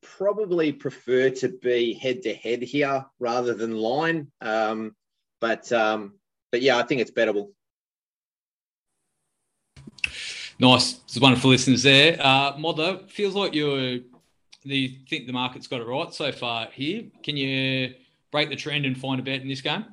Probably 0.02 0.72
prefer 0.72 1.30
to 1.30 1.48
be 1.48 1.94
head 1.94 2.22
to 2.22 2.34
head 2.34 2.62
here 2.62 3.04
rather 3.18 3.54
than 3.54 3.76
line. 3.76 4.28
Um, 4.40 4.94
but, 5.40 5.70
um, 5.72 6.14
but 6.50 6.62
yeah, 6.62 6.78
I 6.78 6.82
think 6.82 7.00
it's 7.00 7.10
bettable. 7.10 7.50
Nice. 10.58 11.00
Wonderful 11.18 11.50
listeners 11.50 11.82
there. 11.82 12.18
Uh, 12.20 12.52
Modder, 12.58 13.00
feels 13.08 13.34
like 13.34 13.54
you're 13.54 14.00
you 14.68 14.90
think 15.08 15.26
the 15.26 15.32
market's 15.32 15.66
got 15.66 15.80
it 15.80 15.86
right 15.86 16.12
so 16.12 16.32
far 16.32 16.68
here? 16.72 17.04
Can 17.22 17.36
you 17.36 17.94
break 18.30 18.50
the 18.50 18.56
trend 18.56 18.84
and 18.86 18.98
find 18.98 19.18
a 19.18 19.22
bet 19.22 19.40
in 19.40 19.48
this 19.48 19.60
game? 19.60 19.84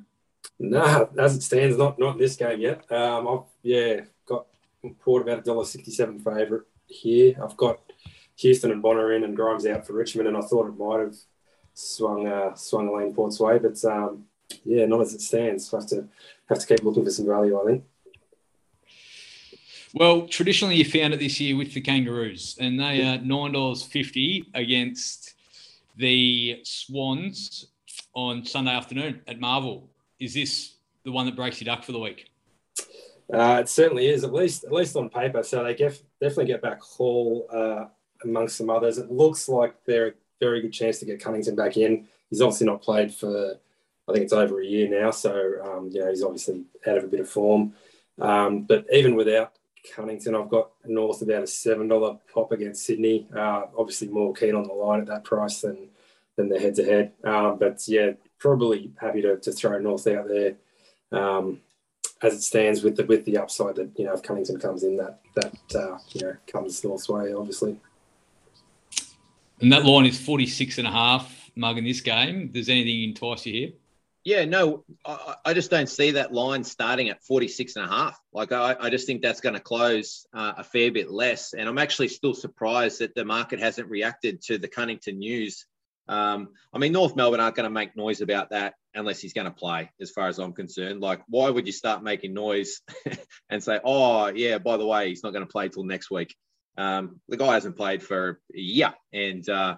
No, 0.59 1.09
as 1.17 1.35
it 1.35 1.43
stands, 1.43 1.77
not 1.77 1.99
not 1.99 2.17
this 2.17 2.35
game 2.35 2.59
yet. 2.59 2.89
Um, 2.91 3.27
I've 3.27 3.45
yeah 3.63 4.01
got 4.25 4.47
Port 5.01 5.23
about 5.23 5.39
a 5.39 5.41
dollar 5.41 5.65
sixty-seven 5.65 6.19
favourite 6.19 6.63
here. 6.87 7.35
I've 7.43 7.57
got 7.57 7.79
Houston 8.37 8.71
and 8.71 8.81
Bonner 8.81 9.13
in 9.13 9.23
and 9.23 9.35
Grimes 9.35 9.65
out 9.65 9.85
for 9.85 9.93
Richmond, 9.93 10.27
and 10.27 10.37
I 10.37 10.41
thought 10.41 10.67
it 10.67 10.77
might 10.77 10.99
have 10.99 11.15
swung 11.73 12.27
uh, 12.27 12.55
swung 12.55 12.87
a 12.87 12.93
lane 12.93 13.13
Port's 13.13 13.39
way, 13.39 13.59
but 13.59 13.83
um, 13.85 14.25
yeah, 14.63 14.85
not 14.85 15.01
as 15.01 15.13
it 15.13 15.21
stands. 15.21 15.73
I 15.73 15.77
have 15.77 15.87
to 15.89 16.07
have 16.49 16.59
to 16.59 16.67
keep 16.67 16.83
looking 16.83 17.03
for 17.03 17.11
some 17.11 17.27
value. 17.27 17.59
I 17.59 17.65
think. 17.65 17.83
Well, 19.93 20.27
traditionally 20.27 20.75
you 20.75 20.85
found 20.85 21.13
it 21.13 21.19
this 21.19 21.39
year 21.39 21.55
with 21.55 21.73
the 21.73 21.81
Kangaroos, 21.81 22.57
and 22.59 22.79
they 22.79 23.01
are 23.03 23.17
nine 23.19 23.53
dollars 23.53 23.83
fifty 23.83 24.45
against 24.53 25.35
the 25.95 26.59
Swans 26.63 27.67
on 28.13 28.45
Sunday 28.45 28.71
afternoon 28.71 29.21
at 29.27 29.39
Marvel. 29.39 29.89
Is 30.19 30.33
this 30.33 30.75
the 31.03 31.11
one 31.11 31.25
that 31.25 31.35
breaks 31.35 31.61
your 31.61 31.73
duck 31.73 31.85
for 31.85 31.93
the 31.93 31.99
week? 31.99 32.29
Uh, 33.33 33.59
it 33.61 33.69
certainly 33.69 34.07
is, 34.07 34.23
at 34.23 34.33
least 34.33 34.65
at 34.65 34.73
least 34.73 34.95
on 34.95 35.09
paper. 35.09 35.41
So 35.41 35.63
they 35.63 35.73
get, 35.73 36.01
definitely 36.21 36.45
get 36.45 36.61
back 36.61 36.81
Hall 36.81 37.47
uh, 37.51 37.85
amongst 38.23 38.57
some 38.57 38.69
others. 38.69 38.97
It 38.97 39.11
looks 39.11 39.47
like 39.47 39.73
they're 39.85 40.07
a 40.07 40.13
very 40.39 40.61
good 40.61 40.73
chance 40.73 40.99
to 40.99 41.05
get 41.05 41.21
Cunnington 41.21 41.55
back 41.55 41.77
in. 41.77 42.07
He's 42.29 42.41
obviously 42.41 42.67
not 42.67 42.81
played 42.81 43.13
for, 43.13 43.57
I 44.07 44.11
think 44.11 44.23
it's 44.23 44.33
over 44.33 44.61
a 44.61 44.65
year 44.65 44.89
now. 44.89 45.11
So 45.11 45.31
um, 45.63 45.89
you 45.91 46.01
know 46.01 46.09
he's 46.09 46.23
obviously 46.23 46.65
out 46.85 46.97
of 46.97 47.05
a 47.05 47.07
bit 47.07 47.21
of 47.21 47.29
form. 47.29 47.73
Um, 48.19 48.63
but 48.63 48.85
even 48.91 49.15
without 49.15 49.56
Cunnington. 49.93 50.35
I've 50.35 50.49
got 50.49 50.71
North 50.85 51.21
about 51.21 51.43
a 51.43 51.47
seven 51.47 51.87
dollar 51.87 52.17
pop 52.33 52.51
against 52.51 52.85
Sydney. 52.85 53.27
Uh, 53.35 53.63
obviously, 53.77 54.07
more 54.07 54.33
keen 54.33 54.55
on 54.55 54.67
the 54.67 54.73
line 54.73 55.01
at 55.01 55.07
that 55.07 55.23
price 55.23 55.61
than 55.61 55.89
than 56.35 56.49
the 56.49 56.59
head 56.59 56.75
to 56.75 56.85
head. 56.85 57.11
But 57.23 57.87
yeah, 57.87 58.11
probably 58.39 58.91
happy 58.99 59.21
to, 59.21 59.37
to 59.37 59.51
throw 59.51 59.79
North 59.79 60.07
out 60.07 60.27
there 60.27 60.55
um, 61.11 61.61
as 62.21 62.33
it 62.33 62.41
stands 62.41 62.83
with 62.83 62.95
the 62.95 63.05
with 63.05 63.25
the 63.25 63.37
upside 63.37 63.75
that 63.75 63.91
you 63.97 64.05
know 64.05 64.13
if 64.13 64.23
Cunnington 64.23 64.59
comes 64.59 64.83
in 64.83 64.97
that 64.97 65.19
that 65.35 65.75
uh, 65.75 65.97
you 66.13 66.21
know 66.21 66.35
comes 66.47 66.83
North's 66.83 67.09
way, 67.09 67.33
obviously. 67.33 67.79
And 69.59 69.71
that 69.71 69.85
line 69.85 70.05
is 70.05 70.19
46 70.19 70.77
and 70.77 70.87
a 70.87 70.91
half 70.91 71.49
mug 71.55 71.79
in 71.79 71.83
this 71.83 72.01
game. 72.01 72.49
Does 72.49 72.69
anything 72.69 73.03
entice 73.03 73.45
you 73.47 73.53
here? 73.53 73.71
Yeah, 74.27 74.43
no, 74.43 74.83
I, 75.05 75.35
I, 75.45 75.53
just 75.53 75.71
don't 75.71 75.87
see 75.87 76.11
that 76.11 76.33
line 76.33 76.65
starting 76.65 77.07
at 77.07 77.23
46 77.23 77.77
and 77.77 77.85
a 77.85 77.87
half. 77.87 78.19
Like, 78.33 78.51
I, 78.51 78.75
I 78.77 78.89
just 78.89 79.07
think 79.07 79.21
that's 79.21 79.39
going 79.39 79.55
to 79.55 79.61
close 79.61 80.27
uh, 80.33 80.51
a 80.57 80.65
fair 80.65 80.91
bit 80.91 81.09
less. 81.09 81.53
And 81.53 81.69
I'm 81.69 81.77
actually 81.77 82.09
still 82.09 82.33
surprised 82.33 82.99
that 82.99 83.15
the 83.15 83.23
market 83.23 83.61
hasn't 83.61 83.89
reacted 83.89 84.41
to 84.47 84.57
the 84.57 84.67
Cunnington 84.67 85.19
news. 85.19 85.65
Um, 86.09 86.49
I 86.73 86.77
mean, 86.77 86.91
North 86.91 87.15
Melbourne 87.15 87.39
aren't 87.39 87.55
going 87.55 87.69
to 87.69 87.73
make 87.73 87.95
noise 87.95 88.19
about 88.19 88.49
that 88.49 88.73
unless 88.93 89.21
he's 89.21 89.31
going 89.31 89.47
to 89.47 89.51
play, 89.51 89.91
as 90.01 90.11
far 90.11 90.27
as 90.27 90.39
I'm 90.39 90.51
concerned. 90.51 90.99
Like, 90.99 91.21
why 91.29 91.49
would 91.49 91.65
you 91.65 91.71
start 91.71 92.03
making 92.03 92.33
noise 92.33 92.81
and 93.49 93.63
say, 93.63 93.79
oh, 93.81 94.27
yeah, 94.27 94.57
by 94.57 94.75
the 94.75 94.85
way, 94.85 95.07
he's 95.07 95.23
not 95.23 95.31
going 95.31 95.45
to 95.45 95.49
play 95.49 95.69
till 95.69 95.85
next 95.85 96.11
week? 96.11 96.35
Um, 96.77 97.21
the 97.29 97.37
guy 97.37 97.53
hasn't 97.53 97.77
played 97.77 98.03
for 98.03 98.41
a 98.53 98.59
year. 98.59 98.93
And, 99.13 99.47
uh, 99.47 99.77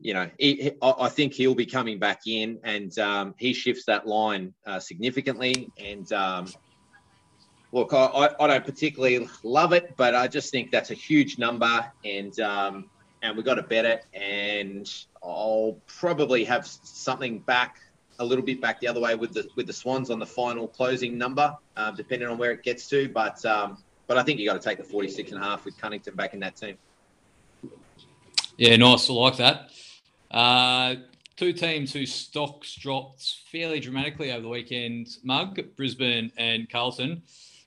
you 0.00 0.14
know, 0.14 0.30
he, 0.38 0.72
I 0.80 1.08
think 1.08 1.34
he'll 1.34 1.54
be 1.54 1.66
coming 1.66 1.98
back 1.98 2.22
in, 2.26 2.58
and 2.62 2.96
um, 2.98 3.34
he 3.36 3.52
shifts 3.52 3.84
that 3.86 4.06
line 4.06 4.54
uh, 4.64 4.78
significantly. 4.78 5.70
And 5.76 6.10
um, 6.12 6.46
look, 7.72 7.92
I, 7.92 8.30
I, 8.38 8.46
don't 8.46 8.64
particularly 8.64 9.28
love 9.42 9.72
it, 9.72 9.94
but 9.96 10.14
I 10.14 10.28
just 10.28 10.52
think 10.52 10.70
that's 10.70 10.92
a 10.92 10.94
huge 10.94 11.38
number, 11.38 11.84
and 12.04 12.38
um, 12.38 12.90
and 13.22 13.36
we 13.36 13.42
got 13.42 13.56
to 13.56 13.62
bet 13.62 13.84
it. 13.84 14.06
And 14.14 14.88
I'll 15.22 15.78
probably 15.86 16.44
have 16.44 16.66
something 16.66 17.40
back 17.40 17.80
a 18.20 18.24
little 18.24 18.44
bit 18.44 18.60
back 18.60 18.80
the 18.80 18.88
other 18.88 19.00
way 19.00 19.16
with 19.16 19.32
the 19.32 19.48
with 19.56 19.66
the 19.66 19.72
Swans 19.72 20.10
on 20.10 20.20
the 20.20 20.26
final 20.26 20.68
closing 20.68 21.18
number, 21.18 21.56
um, 21.76 21.96
depending 21.96 22.28
on 22.28 22.38
where 22.38 22.52
it 22.52 22.62
gets 22.62 22.88
to. 22.90 23.08
But 23.08 23.44
um, 23.44 23.78
but 24.06 24.16
I 24.16 24.22
think 24.22 24.38
you 24.38 24.46
got 24.46 24.60
to 24.60 24.66
take 24.66 24.78
the 24.78 24.84
46 24.84 25.32
and 25.32 25.42
a 25.42 25.44
half 25.44 25.64
with 25.64 25.76
Cunnington 25.76 26.14
back 26.14 26.34
in 26.34 26.40
that 26.40 26.54
team. 26.54 26.78
Yeah, 28.56 28.76
nice. 28.76 29.10
I 29.10 29.12
like 29.12 29.36
that. 29.36 29.70
Uh, 30.30 30.96
two 31.36 31.52
teams 31.52 31.92
whose 31.92 32.12
stocks 32.12 32.74
dropped 32.74 33.36
fairly 33.50 33.80
dramatically 33.80 34.32
over 34.32 34.42
the 34.42 34.48
weekend 34.48 35.08
Mug, 35.22 35.58
Brisbane 35.76 36.32
and 36.36 36.68
Carlton. 36.68 37.22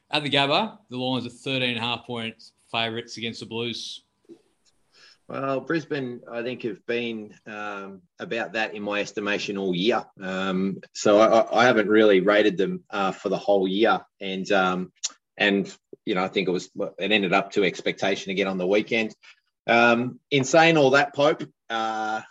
At 0.09 0.23
the 0.23 0.29
Gabba, 0.29 0.77
the 0.89 0.97
Lions 0.97 1.25
are 1.25 1.29
13 1.29 1.69
and 1.69 1.77
a 1.77 1.81
half 1.81 2.05
points 2.05 2.51
favourites 2.71 3.17
against 3.17 3.41
the 3.41 3.45
Blues. 3.45 4.03
Well, 5.27 5.61
Brisbane, 5.61 6.21
I 6.29 6.41
think, 6.41 6.63
have 6.63 6.85
been 6.87 7.33
um, 7.45 8.01
about 8.19 8.53
that 8.53 8.73
in 8.73 8.81
my 8.81 8.99
estimation 8.99 9.57
all 9.57 9.75
year. 9.75 10.03
Um, 10.21 10.81
so 10.93 11.19
I, 11.19 11.61
I, 11.61 11.65
haven't 11.65 11.87
really 11.87 12.19
rated 12.19 12.57
them 12.57 12.83
uh, 12.89 13.11
for 13.11 13.29
the 13.29 13.37
whole 13.37 13.65
year, 13.65 14.01
and 14.19 14.51
um, 14.51 14.91
and 15.37 15.73
you 16.03 16.15
know 16.15 16.23
I 16.23 16.27
think 16.27 16.49
it 16.49 16.51
was 16.51 16.69
it 16.75 17.11
ended 17.13 17.31
up 17.31 17.51
to 17.51 17.63
expectation 17.63 18.31
again 18.31 18.47
on 18.47 18.57
the 18.57 18.67
weekend. 18.67 19.15
Um, 19.67 20.19
in 20.31 20.43
saying 20.43 20.75
all 20.75 20.89
that, 20.91 21.15
Pope, 21.15 21.43
uh, 21.69 22.21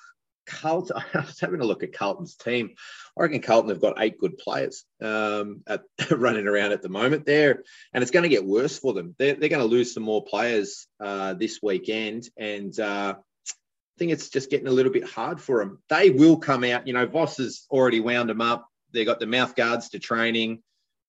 Carlton, 0.50 0.96
I 1.14 1.20
was 1.20 1.40
having 1.40 1.60
a 1.60 1.64
look 1.64 1.82
at 1.82 1.92
Carlton's 1.92 2.36
team. 2.36 2.70
I 3.16 3.22
reckon 3.22 3.40
Carlton 3.40 3.70
have 3.70 3.80
got 3.80 4.02
eight 4.02 4.18
good 4.18 4.38
players 4.38 4.84
um, 5.00 5.62
at, 5.66 5.82
running 6.10 6.46
around 6.46 6.72
at 6.72 6.82
the 6.82 6.88
moment 6.88 7.26
there, 7.26 7.62
and 7.92 8.02
it's 8.02 8.10
going 8.10 8.24
to 8.24 8.28
get 8.28 8.44
worse 8.44 8.78
for 8.78 8.92
them. 8.92 9.14
They're, 9.18 9.34
they're 9.34 9.48
going 9.48 9.62
to 9.62 9.68
lose 9.68 9.94
some 9.94 10.02
more 10.02 10.24
players 10.24 10.86
uh, 10.98 11.34
this 11.34 11.60
weekend, 11.62 12.28
and 12.36 12.78
uh, 12.78 13.14
I 13.16 13.98
think 13.98 14.12
it's 14.12 14.28
just 14.28 14.50
getting 14.50 14.68
a 14.68 14.72
little 14.72 14.92
bit 14.92 15.08
hard 15.08 15.40
for 15.40 15.58
them. 15.60 15.78
They 15.88 16.10
will 16.10 16.38
come 16.38 16.64
out. 16.64 16.86
You 16.86 16.92
know, 16.92 17.06
Voss 17.06 17.36
has 17.38 17.66
already 17.70 18.00
wound 18.00 18.28
them 18.28 18.40
up. 18.40 18.66
They 18.92 19.04
got 19.04 19.20
the 19.20 19.26
mouth 19.26 19.54
guards 19.54 19.90
to 19.90 19.98
training. 19.98 20.62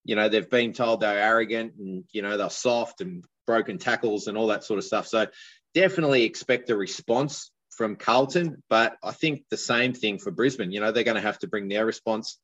You 0.03 0.15
know, 0.15 0.29
they've 0.29 0.49
been 0.49 0.73
told 0.73 0.99
they're 0.99 1.19
arrogant 1.19 1.73
and 1.77 2.03
you 2.11 2.21
know 2.21 2.37
they're 2.37 2.49
soft 2.49 3.01
and 3.01 3.23
broken 3.45 3.77
tackles 3.77 4.27
and 4.27 4.37
all 4.37 4.47
that 4.47 4.63
sort 4.63 4.79
of 4.79 4.83
stuff. 4.83 5.07
So 5.07 5.27
definitely 5.73 6.23
expect 6.23 6.69
a 6.69 6.75
response 6.75 7.51
from 7.71 7.95
Carlton, 7.95 8.61
but 8.69 8.97
I 9.03 9.11
think 9.11 9.43
the 9.49 9.57
same 9.57 9.93
thing 9.93 10.19
for 10.19 10.31
Brisbane. 10.31 10.71
You 10.71 10.81
know, 10.81 10.91
they're 10.91 11.03
going 11.03 11.15
to 11.15 11.21
have 11.21 11.39
to 11.39 11.47
bring 11.47 11.67
their 11.67 11.85
response. 11.85 12.37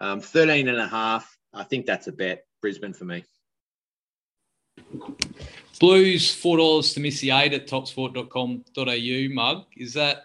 Um, 0.00 0.20
13 0.20 0.68
and 0.68 0.78
a 0.78 0.88
half, 0.88 1.36
I 1.52 1.64
think 1.64 1.86
that's 1.86 2.06
a 2.06 2.12
bet. 2.12 2.44
Brisbane 2.60 2.92
for 2.92 3.04
me. 3.04 3.24
Blues, 5.80 6.30
$4 6.30 6.94
to 6.94 7.00
miss 7.00 7.20
the 7.20 7.30
eight 7.30 7.52
at 7.52 7.66
topsport.com.au 7.66 9.34
mug. 9.34 9.64
Is 9.76 9.94
that 9.94 10.24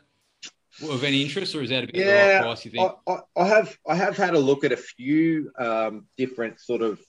of 0.89 1.03
any 1.03 1.21
interest 1.21 1.55
or 1.55 1.61
is 1.61 1.69
that 1.69 1.83
a 1.83 1.87
bit 1.87 1.95
yeah, 1.95 2.39
of 2.39 2.43
price, 2.43 2.65
you 2.65 2.71
think? 2.71 2.91
I, 3.07 3.11
I, 3.11 3.19
I, 3.35 3.47
have, 3.47 3.77
I 3.87 3.95
have 3.95 4.15
had 4.15 4.35
a 4.35 4.39
look 4.39 4.63
at 4.63 4.71
a 4.71 4.77
few 4.77 5.51
um, 5.57 6.05
different 6.17 6.59
sort 6.59 6.81
of 6.81 6.99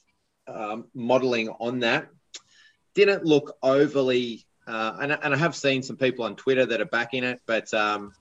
um, 0.48 0.86
modelling 0.94 1.48
on 1.48 1.80
that. 1.80 2.08
Didn't 2.94 3.24
look 3.24 3.56
overly 3.62 4.46
uh, 4.70 4.96
and, 5.00 5.12
and 5.12 5.34
I 5.34 5.36
have 5.36 5.56
seen 5.56 5.82
some 5.82 5.96
people 5.96 6.24
on 6.24 6.36
Twitter 6.36 6.64
that 6.64 6.80
are 6.80 6.86
backing 6.86 7.24
it, 7.24 7.40
but 7.46 7.72
um, 7.74 8.12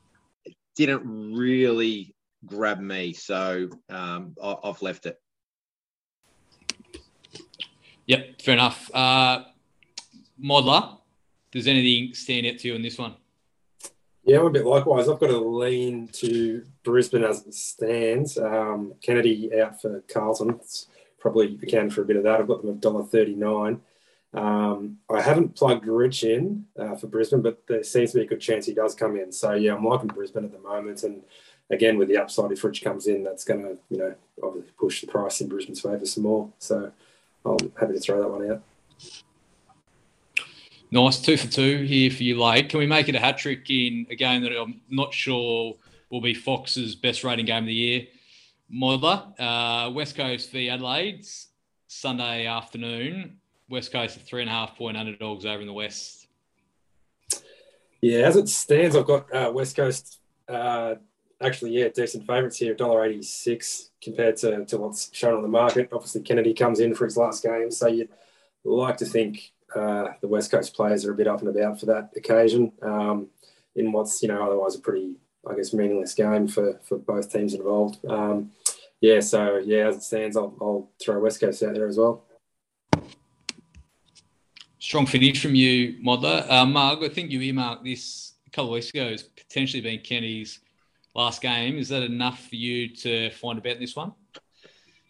it 0.45 0.55
didn't 0.75 1.33
really 1.33 2.15
grab 2.45 2.79
me. 2.79 3.13
So 3.13 3.69
um, 3.89 4.35
I, 4.41 4.55
have 4.63 4.81
left 4.81 5.05
it. 5.05 5.19
Yep, 8.07 8.41
fair 8.41 8.53
enough. 8.55 8.89
Uh, 8.93 9.43
Modler, 10.43 10.97
does 11.51 11.67
anything 11.67 12.15
stand 12.15 12.47
out 12.47 12.57
to 12.59 12.67
you 12.69 12.75
in 12.75 12.81
this 12.81 12.97
one? 12.97 13.15
Yeah, 14.23 14.39
I'm 14.39 14.47
a 14.47 14.49
bit 14.49 14.65
likewise. 14.65 15.07
I've 15.07 15.19
got 15.19 15.27
to 15.27 15.39
lean 15.39 16.07
to 16.13 16.65
Brisbane 16.83 17.23
as 17.23 17.45
it 17.45 17.53
stands. 17.53 18.38
Um, 18.38 18.93
Kennedy 19.01 19.51
out 19.59 19.81
for 19.81 20.03
Carlton. 20.12 20.51
It's 20.51 20.88
probably 21.19 21.59
account 21.62 21.93
for 21.93 22.01
a 22.01 22.05
bit 22.05 22.15
of 22.17 22.23
that. 22.23 22.39
I've 22.39 22.47
got 22.47 22.62
them 22.63 22.75
at 22.75 22.81
$1.39. 22.81 23.79
Um, 24.33 24.97
I 25.09 25.21
haven't 25.21 25.55
plugged 25.55 25.87
Rich 25.87 26.23
in 26.23 26.65
uh, 26.77 26.95
for 26.95 27.07
Brisbane, 27.07 27.41
but 27.41 27.65
there 27.67 27.83
seems 27.83 28.11
to 28.11 28.19
be 28.19 28.23
a 28.25 28.27
good 28.27 28.39
chance 28.39 28.65
he 28.65 28.73
does 28.73 28.93
come 28.93 29.17
in. 29.17 29.31
So 29.31 29.53
yeah, 29.53 29.73
I'm 29.73 29.83
liking 29.83 30.07
Brisbane 30.07 30.45
at 30.45 30.51
the 30.51 30.59
moment, 30.59 31.03
and 31.03 31.23
again 31.71 31.97
with 31.97 32.09
the 32.09 32.17
upside, 32.17 32.51
if 32.51 32.63
Rich 32.63 32.83
comes 32.83 33.07
in, 33.07 33.23
that's 33.23 33.43
going 33.43 33.63
to 33.63 33.77
you 33.89 33.97
know 33.97 34.15
obviously 34.43 34.71
push 34.79 35.01
the 35.01 35.07
price 35.07 35.41
in 35.41 35.47
Brisbane's 35.47 35.81
favour 35.81 36.05
some 36.05 36.23
more. 36.23 36.49
So 36.59 36.91
I'm 37.43 37.71
happy 37.79 37.93
to 37.93 37.99
throw 37.99 38.21
that 38.21 38.29
one 38.29 38.51
out. 38.51 38.61
Nice 40.91 41.21
two 41.21 41.37
for 41.37 41.47
two 41.47 41.83
here 41.83 42.11
for 42.11 42.23
you, 42.23 42.41
late. 42.41 42.69
Can 42.69 42.79
we 42.79 42.87
make 42.87 43.09
it 43.09 43.15
a 43.15 43.19
hat 43.19 43.37
trick 43.37 43.69
in 43.69 44.07
a 44.09 44.15
game 44.15 44.43
that 44.43 44.59
I'm 44.59 44.81
not 44.89 45.13
sure 45.13 45.75
will 46.09 46.21
be 46.21 46.33
Fox's 46.33 46.95
best 46.95 47.23
rating 47.23 47.45
game 47.45 47.63
of 47.63 47.67
the 47.67 47.73
year? 47.73 48.07
Modler, 48.71 49.33
uh, 49.39 49.91
West 49.91 50.15
Coast 50.15 50.51
v 50.51 50.69
Adelaide, 50.69 51.25
Sunday 51.87 52.45
afternoon. 52.45 53.38
West 53.69 53.91
Coast 53.91 54.17
are 54.17 54.21
three 54.21 54.41
and 54.41 54.49
a 54.49 54.53
half 54.53 54.75
point 54.75 54.97
underdogs 54.97 55.45
over 55.45 55.62
in 55.62 55.67
the 55.67 55.73
West. 55.73 56.27
Yeah, 58.01 58.19
as 58.19 58.36
it 58.36 58.47
stands, 58.47 58.95
I've 58.95 59.05
got 59.05 59.34
uh, 59.34 59.51
West 59.53 59.75
Coast 59.75 60.19
uh, 60.47 60.95
actually, 61.41 61.71
yeah, 61.71 61.89
decent 61.89 62.27
favourites 62.27 62.58
here, 62.58 62.75
$1.86 62.75 63.89
compared 64.03 64.38
to, 64.38 64.65
to 64.65 64.77
what's 64.77 65.13
shown 65.15 65.36
on 65.36 65.41
the 65.41 65.47
market. 65.47 65.89
Obviously, 65.91 66.21
Kennedy 66.21 66.53
comes 66.53 66.79
in 66.79 66.93
for 66.93 67.05
his 67.05 67.17
last 67.17 67.43
game, 67.43 67.71
so 67.71 67.88
you'd 67.88 68.10
like 68.63 68.97
to 68.97 69.05
think 69.05 69.51
uh, 69.75 70.10
the 70.21 70.27
West 70.27 70.51
Coast 70.51 70.75
players 70.75 71.05
are 71.05 71.12
a 71.12 71.15
bit 71.15 71.27
up 71.27 71.39
and 71.39 71.49
about 71.49 71.79
for 71.79 71.86
that 71.86 72.10
occasion 72.15 72.71
um, 72.82 73.27
in 73.75 73.91
what's, 73.91 74.21
you 74.21 74.27
know, 74.27 74.43
otherwise 74.45 74.75
a 74.75 74.79
pretty, 74.79 75.15
I 75.49 75.55
guess, 75.55 75.73
meaningless 75.73 76.13
game 76.13 76.47
for, 76.47 76.79
for 76.84 76.97
both 76.97 77.32
teams 77.32 77.53
involved. 77.53 78.03
Um, 78.05 78.51
yeah, 78.99 79.21
so, 79.21 79.58
yeah, 79.63 79.88
as 79.88 79.97
it 79.97 80.03
stands, 80.03 80.36
I'll, 80.36 80.55
I'll 80.60 80.89
throw 81.01 81.19
West 81.19 81.39
Coast 81.39 81.63
out 81.63 81.73
there 81.73 81.88
as 81.88 81.97
well. 81.97 82.25
Strong 84.89 85.06
finish 85.06 85.39
from 85.39 85.54
you, 85.54 85.99
Modler. 86.04 86.49
Uh, 86.49 87.06
I 87.06 87.10
think 87.10 87.30
you 87.30 87.39
earmarked 87.41 87.84
this 87.84 88.34
a 88.47 88.49
couple 88.49 88.69
of 88.69 88.73
weeks 88.73 88.89
ago 88.89 89.04
as 89.04 89.21
potentially 89.21 89.82
being 89.82 89.99
Kenny's 89.99 90.62
last 91.13 91.43
game. 91.43 91.78
Is 91.78 91.89
that 91.89 92.02
enough 92.02 92.47
for 92.47 92.56
you 92.56 92.95
to 92.95 93.30
find 93.30 93.60
a 93.60 93.62
bet 93.62 93.75
in 93.75 93.82
this 93.82 93.95
one? 93.95 94.13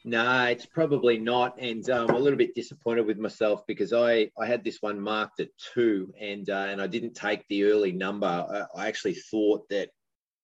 No, 0.04 0.44
it's 0.48 0.65
probably 0.65 1.18
not, 1.18 1.58
and 1.60 1.89
um, 1.92 2.10
I'm 2.10 2.18
a 2.18 2.20
little 2.20 2.38
bit 2.38 2.56
disappointed 2.56 3.06
with 3.06 3.20
myself 3.20 3.65
because 3.68 3.94
I, 3.94 4.30
I 4.38 4.46
had 4.46 4.65
this 4.65 4.82
one 4.82 5.00
marked 5.00 5.39
at 5.39 5.48
two, 5.74 6.13
and 6.20 6.50
uh, 6.50 6.68
and 6.70 6.82
I 6.82 6.88
didn't 6.88 7.13
take 7.13 7.48
the 7.48 7.63
early 7.63 7.94
number. 7.94 8.28
I, 8.28 8.82
I 8.82 8.88
actually 8.89 9.13
thought 9.13 9.70
that 9.70 9.92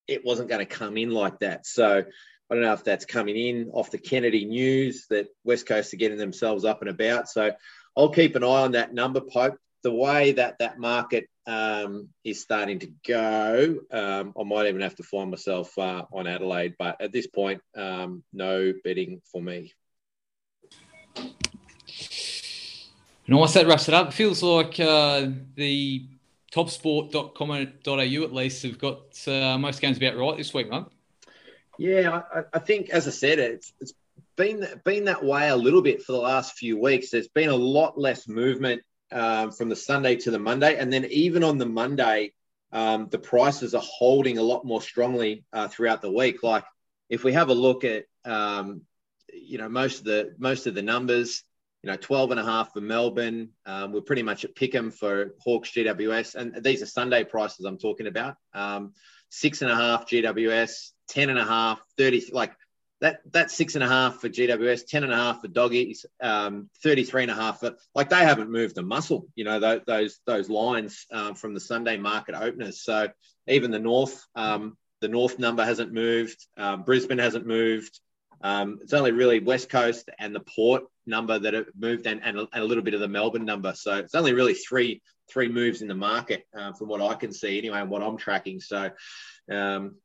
it 0.08 0.24
wasn't 0.24 0.48
going 0.48 0.66
to 0.66 0.66
come 0.66 0.96
in 0.96 1.12
like 1.12 1.40
that. 1.40 1.66
So 1.66 2.06
I 2.50 2.54
don't 2.54 2.64
know 2.64 2.72
if 2.72 2.86
that's 2.86 3.04
coming 3.04 3.36
in 3.36 3.70
off 3.74 3.92
the 3.92 3.98
Kennedy 3.98 4.46
news 4.46 5.08
that 5.10 5.28
West 5.44 5.66
Coast 5.66 5.94
are 5.94 5.98
getting 5.98 6.18
themselves 6.18 6.64
up 6.64 6.80
and 6.80 6.90
about. 6.90 7.28
So 7.28 7.52
I'll 7.98 8.10
keep 8.10 8.36
an 8.36 8.44
eye 8.44 8.64
on 8.64 8.74
that 8.74 8.94
number, 8.94 9.22
Pope. 9.22 9.58
The 9.84 9.94
way 9.94 10.34
that 10.34 10.58
that 10.60 10.80
market 10.80 11.30
um, 11.46 12.10
is 12.24 12.42
starting 12.42 12.80
to 12.80 12.92
go, 13.08 13.80
um, 13.92 14.34
I 14.40 14.44
might 14.44 14.68
even 14.68 14.82
have 14.82 14.96
to 14.96 15.04
find 15.04 15.30
myself 15.30 15.78
uh, 15.78 16.04
on 16.12 16.28
Adelaide. 16.28 16.76
But 16.78 17.00
at 17.00 17.12
this 17.12 17.28
point, 17.28 17.62
um, 17.76 18.24
no 18.34 18.74
betting 18.84 19.22
for 19.32 19.42
me. 19.42 19.74
Nice, 23.28 23.54
that 23.54 23.68
wraps 23.68 23.88
it 23.88 23.94
up. 23.94 24.10
It 24.10 24.14
feels 24.14 24.44
like 24.44 24.80
uh, 24.80 25.28
the 25.56 26.08
topsport.com.au 26.52 28.24
at 28.24 28.34
least 28.34 28.64
have 28.64 28.80
got 28.80 29.28
uh, 29.28 29.58
most 29.58 29.82
games 29.82 29.98
about 29.98 30.18
right 30.18 30.38
this 30.38 30.54
week, 30.54 30.70
mate. 30.70 30.86
Yeah, 31.78 32.22
I, 32.34 32.44
I, 32.54 32.60
think, 32.60 32.90
as 32.90 33.08
I 33.08 33.12
said, 33.12 33.40
it's, 33.40 33.74
it's 33.80 33.94
been 34.36 34.68
been 34.84 35.06
that 35.06 35.24
way 35.24 35.50
a 35.50 35.56
little 35.56 35.82
bit 35.82 36.04
for 36.04 36.12
the 36.12 36.20
last 36.20 36.58
few 36.58 36.80
weeks. 36.80 37.10
There's 37.10 37.28
been 37.28 37.50
a 37.50 37.56
lot 37.56 37.98
less 37.98 38.28
movement 38.28 38.82
um, 39.12 39.52
from 39.52 39.70
the 39.70 39.76
Sunday 39.76 40.16
to 40.18 40.32
the 40.32 40.40
Monday, 40.40 40.78
and 40.78 40.92
then 40.92 41.06
even 41.06 41.44
on 41.44 41.58
the 41.58 41.66
Monday, 41.66 42.34
um, 42.72 43.08
the 43.10 43.20
prices 43.20 43.74
are 43.74 43.84
holding 43.84 44.38
a 44.38 44.44
lot 44.44 44.66
more 44.66 44.82
strongly 44.82 45.46
uh, 45.54 45.68
throughout 45.68 46.02
the 46.02 46.12
week. 46.12 46.44
Like 46.44 46.66
if 47.10 47.24
we 47.24 47.34
have 47.34 47.50
a 47.50 47.54
look 47.54 47.84
at 47.84 48.06
um, 48.26 48.82
you 49.34 49.58
know 49.58 49.70
most 49.70 50.00
of 50.00 50.06
the 50.06 50.36
most 50.38 50.68
of 50.68 50.76
the 50.76 50.82
numbers, 50.82 51.44
you 51.84 51.92
know 51.92 51.98
12 51.98 52.32
and 52.32 52.40
a 52.40 52.46
half 52.46 52.74
for 52.74 52.82
Melbourne. 52.82 53.50
Um, 53.66 53.94
we're 53.94 54.02
pretty 54.02 54.24
much 54.24 54.46
at 54.46 54.56
pick 54.56 54.76
'em 54.76 54.92
for 54.92 55.36
Hawks 55.44 55.72
GWS, 55.72 56.36
and 56.36 56.64
these 56.64 56.82
are 56.82 56.88
Sunday 56.88 57.24
prices 57.24 57.66
I'm 57.66 57.78
talking 57.78 58.08
about. 58.08 58.36
Um, 58.54 58.94
six 59.30 59.62
and 59.62 59.72
a 59.72 59.76
half 59.76 60.08
GWS, 60.08 60.92
10 61.10 61.30
and 61.30 61.40
a 61.40 61.46
half, 61.46 61.82
30 61.98 62.32
like 62.32 62.54
that 63.02 63.20
that's 63.30 63.56
six 63.56 63.76
and 63.76 63.84
a 63.84 63.88
half 63.88 64.22
for 64.22 64.30
GWS, 64.30 64.88
10 64.88 65.04
and 65.04 65.12
a 65.12 65.18
half 65.18 65.42
for 65.42 65.48
doggies, 65.48 66.06
um, 66.22 66.70
33 66.82 67.24
and 67.24 67.32
a 67.32 67.36
half 67.36 67.60
for 67.60 67.76
like 67.94 68.10
they 68.10 68.24
haven't 68.24 68.52
moved 68.52 68.78
a 68.78 68.82
muscle, 68.82 69.28
you 69.36 69.44
know, 69.44 69.60
those 69.60 69.82
those, 69.86 70.20
those 70.26 70.50
lines 70.50 71.06
um, 71.12 71.36
from 71.36 71.54
the 71.54 71.60
Sunday 71.60 71.98
market 71.98 72.36
openers. 72.36 72.82
So 72.82 73.10
even 73.48 73.72
the 73.72 73.80
North, 73.80 74.26
um, 74.36 74.78
the 75.02 75.08
North 75.10 75.40
number 75.40 75.66
hasn't 75.66 75.94
moved, 75.94 76.46
um, 76.58 76.84
Brisbane 76.84 77.18
hasn't 77.18 77.46
moved. 77.46 78.00
Um, 78.42 78.80
it's 78.82 78.94
only 78.94 79.12
really 79.12 79.40
West 79.40 79.70
Coast 79.70 80.10
and 80.20 80.34
the 80.34 80.42
Port 80.42 80.84
number 81.06 81.40
that 81.40 81.54
have 81.54 81.68
moved, 81.78 82.06
and, 82.06 82.22
and, 82.24 82.38
a, 82.38 82.48
and 82.54 82.64
a 82.64 82.66
little 82.66 82.84
bit 82.84 82.94
of 82.94 83.00
the 83.00 83.08
Melbourne 83.08 83.46
number. 83.46 83.74
So 83.74 83.98
it's 83.98 84.16
only 84.16 84.34
really 84.34 84.54
three 84.54 85.02
three 85.28 85.50
moves 85.50 85.82
in 85.82 85.88
the 85.88 85.96
market 85.96 86.46
uh, 86.58 86.72
from 86.74 86.88
what 86.88 87.02
I 87.02 87.16
can 87.16 87.34
see 87.34 87.58
anyway, 87.58 87.80
and 87.80 87.90
what 87.90 88.04
I'm 88.04 88.18
tracking. 88.18 88.60
So 88.60 88.92
um, 89.52 89.96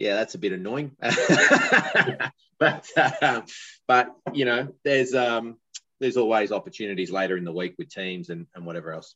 yeah, 0.00 0.14
that's 0.14 0.34
a 0.34 0.38
bit 0.38 0.52
annoying. 0.52 0.92
but 2.58 2.86
uh, 2.96 3.42
but 3.86 4.16
you 4.32 4.46
know, 4.46 4.74
there's 4.82 5.14
um, 5.14 5.58
there's 6.00 6.16
always 6.16 6.50
opportunities 6.50 7.10
later 7.10 7.36
in 7.36 7.44
the 7.44 7.52
week 7.52 7.74
with 7.78 7.90
teams 7.90 8.30
and, 8.30 8.46
and 8.54 8.64
whatever 8.64 8.92
else. 8.92 9.14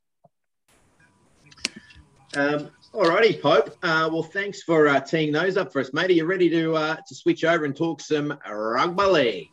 Um, 2.36 2.68
all 2.92 3.08
righty, 3.08 3.38
Pope. 3.40 3.76
Uh, 3.82 4.10
well, 4.12 4.22
thanks 4.22 4.62
for 4.62 4.86
uh, 4.86 5.00
teeing 5.00 5.32
those 5.32 5.56
up 5.56 5.72
for 5.72 5.80
us, 5.80 5.92
mate. 5.94 6.10
Are 6.10 6.14
you 6.14 6.26
ready 6.26 6.50
to 6.50 6.76
uh, 6.76 6.96
to 6.96 7.14
switch 7.14 7.44
over 7.44 7.64
and 7.64 7.74
talk 7.74 8.02
some 8.02 8.38
rugby 8.46 9.04
league? 9.04 9.48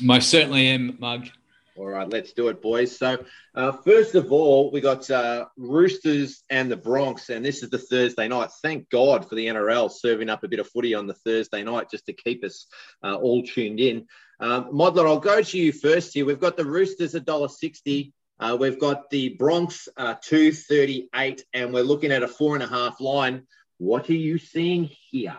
Most 0.00 0.30
certainly 0.30 0.66
am, 0.66 0.96
Mug. 0.98 1.28
All 1.76 1.88
right, 1.88 2.08
let's 2.08 2.32
do 2.32 2.48
it, 2.48 2.62
boys. 2.62 2.96
So, 2.96 3.18
uh, 3.56 3.72
first 3.72 4.14
of 4.14 4.30
all, 4.30 4.70
we 4.70 4.80
got 4.80 5.10
uh, 5.10 5.46
Roosters 5.56 6.44
and 6.48 6.70
the 6.70 6.76
Broncos, 6.76 7.30
and 7.30 7.44
this 7.44 7.64
is 7.64 7.70
the 7.70 7.78
Thursday 7.78 8.28
night. 8.28 8.50
Thank 8.62 8.88
God 8.90 9.28
for 9.28 9.34
the 9.34 9.46
NRL 9.46 9.90
serving 9.90 10.30
up 10.30 10.44
a 10.44 10.48
bit 10.48 10.60
of 10.60 10.68
footy 10.68 10.94
on 10.94 11.08
the 11.08 11.14
Thursday 11.14 11.64
night 11.64 11.90
just 11.90 12.06
to 12.06 12.12
keep 12.12 12.44
us 12.44 12.68
uh, 13.02 13.16
all 13.16 13.42
tuned 13.42 13.80
in. 13.80 14.06
Um, 14.38 14.66
Modler, 14.66 15.04
I'll 15.04 15.18
go 15.18 15.42
to 15.42 15.58
you 15.58 15.72
first 15.72 16.14
here. 16.14 16.24
We've 16.24 16.38
got 16.38 16.56
the 16.56 16.64
Roosters 16.64 17.14
$1.60. 17.14 18.12
Uh, 18.38 18.56
we've 18.58 18.78
got 18.78 19.10
the 19.10 19.30
Broncos 19.30 19.88
uh, 19.96 20.14
238, 20.22 21.44
and 21.54 21.74
we're 21.74 21.82
looking 21.82 22.12
at 22.12 22.22
a 22.22 22.28
four 22.28 22.54
and 22.54 22.62
a 22.62 22.68
half 22.68 23.00
line. 23.00 23.48
What 23.78 24.08
are 24.10 24.14
you 24.14 24.38
seeing 24.38 24.90
here? 25.10 25.36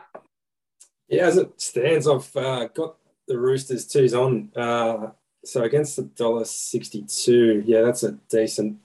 Yeah, 1.07 1.27
as 1.27 1.37
it 1.37 1.61
stands, 1.61 2.09
I've 2.09 2.35
uh, 2.35 2.67
got 2.67 2.97
the 3.25 3.37
Roosters 3.37 3.87
twos 3.87 4.13
on. 4.13 4.51
Uh, 4.53 5.11
so 5.45 5.63
against 5.63 5.95
the 5.95 6.03
dollar 6.03 6.45
sixty-two, 6.45 7.63
yeah, 7.65 7.81
that's 7.81 8.03
a 8.03 8.13
decent 8.29 8.79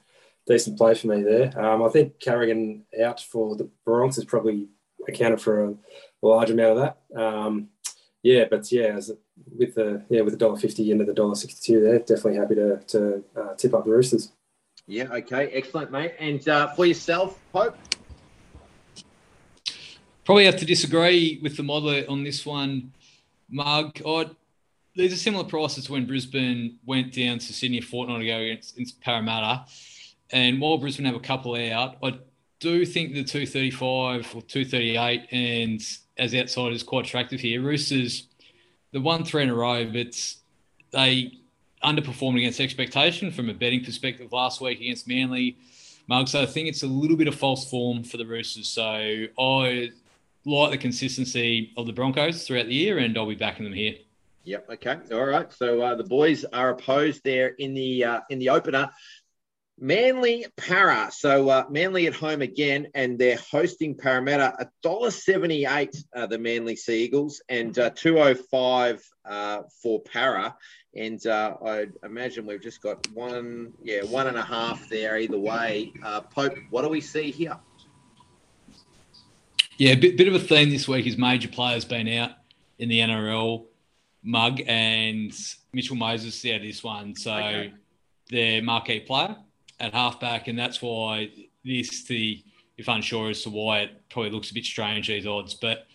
decent 0.47 0.77
play 0.79 0.95
for 0.95 1.09
me 1.09 1.23
there. 1.23 1.59
Um, 1.59 1.83
I 1.83 1.89
think 1.89 2.19
Carrigan 2.21 2.85
out 3.03 3.21
for 3.21 3.57
the 3.57 3.69
Broncos 3.85 4.19
is 4.19 4.25
probably 4.25 4.69
accounted 5.09 5.41
for 5.41 5.65
a, 5.65 5.75
large 6.23 6.51
amount 6.51 6.79
of 6.79 6.95
that. 7.15 7.19
Um, 7.19 7.69
yeah, 8.23 8.45
but 8.51 8.71
yeah, 8.71 8.97
as 8.97 9.11
with 9.59 9.75
the 9.75 10.03
yeah 10.11 10.21
with 10.21 10.35
the 10.35 10.39
dollar 10.39 10.59
fifty 10.59 10.91
into 10.91 11.05
the 11.05 11.15
dollar 11.15 11.35
sixty-two, 11.35 11.81
there 11.81 11.99
definitely 11.99 12.37
happy 12.37 12.55
to 12.57 12.77
to 12.89 13.25
uh, 13.37 13.55
tip 13.55 13.75
up 13.75 13.85
the 13.85 13.91
Roosters. 13.91 14.33
Yeah. 14.87 15.05
Okay. 15.05 15.49
Excellent, 15.49 15.91
mate. 15.91 16.15
And 16.19 16.47
uh, 16.49 16.69
for 16.75 16.85
yourself, 16.85 17.39
Pope. 17.53 17.77
Probably 20.25 20.45
have 20.45 20.59
to 20.59 20.67
disagree 20.67 21.41
with 21.43 21.57
the 21.57 21.63
modeler 21.63 22.09
on 22.09 22.23
this 22.23 22.45
one, 22.45 22.93
Mug. 23.49 24.01
I'd 24.07 24.31
there's 24.95 25.13
a 25.13 25.17
similar 25.17 25.45
process 25.45 25.89
when 25.89 26.07
Brisbane 26.07 26.79
went 26.85 27.13
down 27.13 27.39
to 27.39 27.53
Sydney 27.53 27.79
a 27.79 27.83
fortnight 27.83 28.23
ago 28.23 28.39
against, 28.39 28.75
against 28.75 29.01
Parramatta. 29.01 29.65
And 30.33 30.61
while 30.61 30.79
Brisbane 30.79 31.07
have 31.07 31.15
a 31.15 31.21
couple 31.21 31.55
out, 31.55 31.97
I 32.03 32.19
do 32.61 32.85
think 32.85 33.15
the 33.15 33.25
235 33.25 34.35
or 34.35 34.43
238 34.43 35.27
and 35.31 35.81
as 36.19 36.35
outside 36.35 36.73
is 36.73 36.83
quite 36.83 37.07
attractive 37.07 37.41
here. 37.41 37.63
Roosters, 37.63 38.29
the 38.93 39.01
one 39.01 39.25
three 39.25 39.43
in 39.43 39.51
a 39.51 39.55
row, 39.55 39.87
but 39.87 40.35
they 40.93 41.33
underperformed 41.83 42.37
against 42.37 42.61
expectation 42.61 43.31
from 43.31 43.49
a 43.49 43.55
betting 43.55 43.85
perspective 43.85 44.33
last 44.33 44.61
week 44.61 44.81
against 44.81 45.09
Manly. 45.09 45.57
Mark, 46.09 46.29
so 46.29 46.43
I 46.43 46.47
think 46.47 46.69
it's 46.69 46.83
a 46.83 46.87
little 46.87 47.17
bit 47.17 47.29
of 47.29 47.35
false 47.35 47.71
form 47.71 48.03
for 48.05 48.17
the 48.17 48.27
Roosters. 48.27 48.69
So 48.69 48.83
I 48.83 49.91
like 50.45 50.71
the 50.71 50.79
consistency 50.79 51.73
of 51.77 51.87
the 51.87 51.93
Broncos 51.93 52.47
throughout 52.47 52.67
the 52.67 52.75
year, 52.75 52.99
and 52.99 53.17
I'll 53.17 53.27
be 53.27 53.35
backing 53.35 53.65
them 53.65 53.73
here. 53.73 53.95
Yep. 54.51 54.67
Okay. 54.69 54.99
All 55.13 55.27
right. 55.27 55.53
So 55.53 55.81
uh, 55.81 55.95
the 55.95 56.03
boys 56.03 56.45
are 56.45 56.71
opposed 56.71 57.23
there 57.23 57.49
in 57.49 57.73
the 57.73 58.05
uh, 58.05 58.21
in 58.31 58.41
the 58.41 58.49
opener. 58.49 58.91
Manly 59.79 60.45
Para. 60.57 61.09
So 61.13 61.49
uh, 61.49 61.67
Manly 61.71 62.09
at 62.09 62.15
home 62.15 62.43
again, 62.43 62.89
and 62.93 63.17
they're 63.17 63.39
hosting 63.39 63.95
Parramatta. 63.95 64.57
A 64.59 64.67
dollar 64.83 65.13
seventy-eight. 65.13 65.97
Uh, 66.13 66.27
the 66.27 66.37
Manly 66.37 66.75
Sea 66.75 67.05
Eagles, 67.05 67.41
and 67.49 67.79
uh, 67.79 67.91
two 67.91 68.19
oh 68.19 68.35
five 68.35 69.01
uh, 69.25 69.63
for 69.81 70.01
Para. 70.01 70.57
And 70.97 71.25
uh, 71.29 71.55
I 71.65 71.87
imagine 72.03 72.45
we've 72.45 72.61
just 72.61 72.83
got 72.83 73.09
one, 73.13 73.73
yeah, 73.85 74.03
one 74.03 74.27
and 74.27 74.37
a 74.37 74.43
half 74.43 74.89
there 74.89 75.17
either 75.17 75.39
way. 75.39 75.93
Uh, 76.03 76.23
Pope, 76.23 76.59
what 76.71 76.83
do 76.83 76.89
we 76.89 77.01
see 77.01 77.31
here? 77.31 77.57
Yeah, 79.79 79.93
a 79.93 79.97
bit, 79.97 80.17
bit 80.17 80.27
of 80.27 80.35
a 80.35 80.41
theme 80.41 80.71
this 80.71 80.89
week 80.89 81.07
is 81.07 81.17
major 81.17 81.47
players 81.47 81.85
been 81.85 82.09
out 82.09 82.33
in 82.81 82.89
the 82.89 82.99
NRL. 82.99 83.70
Mug 84.23 84.61
and 84.67 85.33
Mitchell 85.73 85.97
Moses 85.97 86.45
out 86.47 86.57
of 86.57 86.63
this 86.63 86.83
one. 86.83 87.15
So 87.15 87.33
okay. 87.33 87.73
they're 88.31 88.63
marquee 88.63 89.01
player 89.01 89.37
at 89.79 89.95
halfback, 89.95 90.49
and 90.49 90.59
that's 90.59 90.83
why 90.83 91.31
this 91.65 92.05
the 92.05 92.43
if 92.77 92.89
unsure 92.89 93.31
as 93.31 93.43
to 93.43 93.51
why 93.51 93.81
it 93.81 94.09
probably 94.09 94.31
looks 94.31 94.51
a 94.51 94.55
bit 94.55 94.65
strange 94.65 95.09
these 95.09 95.27
odds. 95.27 95.55
But 95.55 95.87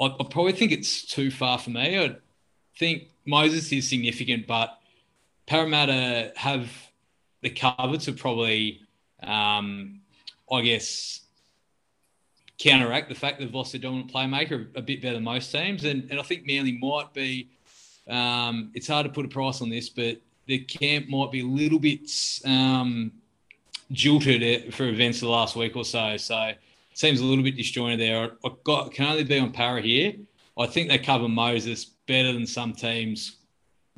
I, 0.00 0.06
I 0.06 0.26
probably 0.28 0.52
think 0.52 0.72
it's 0.72 1.02
too 1.04 1.30
far 1.30 1.58
for 1.58 1.70
me. 1.70 1.98
I 1.98 2.16
think 2.76 3.04
Moses 3.24 3.70
is 3.72 3.88
significant, 3.88 4.46
but 4.46 4.78
Parramatta 5.46 6.32
have 6.36 6.70
the 7.42 7.50
cover 7.50 7.96
to 7.98 8.12
probably, 8.12 8.80
um, 9.22 10.00
I 10.50 10.62
guess, 10.62 11.20
counteract 12.58 13.08
the 13.08 13.14
fact 13.14 13.38
that 13.38 13.44
they've 13.44 13.54
lost 13.54 13.72
their 13.72 13.80
dominant 13.80 14.12
playmaker 14.12 14.68
a 14.76 14.82
bit 14.82 15.02
better 15.02 15.14
than 15.14 15.24
most 15.24 15.50
teams. 15.50 15.84
And, 15.84 16.08
and 16.10 16.18
I 16.18 16.22
think 16.22 16.46
Manly 16.46 16.78
might 16.78 17.12
be 17.12 17.50
um, 18.08 18.70
it's 18.74 18.88
hard 18.88 19.06
to 19.06 19.12
put 19.12 19.24
a 19.24 19.28
price 19.28 19.60
on 19.62 19.70
this, 19.70 19.88
but 19.88 20.20
the 20.46 20.58
camp 20.58 21.08
might 21.08 21.30
be 21.30 21.40
a 21.40 21.46
little 21.46 21.78
bit 21.78 22.10
um, 22.44 23.12
jilted 23.90 24.74
for 24.74 24.88
events 24.88 25.20
the 25.20 25.28
last 25.28 25.56
week 25.56 25.76
or 25.76 25.84
so. 25.84 26.16
So 26.16 26.38
it 26.46 26.58
seems 26.94 27.20
a 27.20 27.24
little 27.24 27.44
bit 27.44 27.56
disjointed 27.56 28.00
there. 28.00 28.32
I 28.44 28.50
got 28.64 28.92
can 28.92 29.06
only 29.06 29.24
be 29.24 29.38
on 29.38 29.52
para 29.52 29.80
here. 29.80 30.14
I 30.58 30.66
think 30.66 30.88
they 30.88 30.98
cover 30.98 31.28
Moses 31.28 31.84
better 32.06 32.32
than 32.32 32.46
some 32.46 32.72
teams 32.74 33.36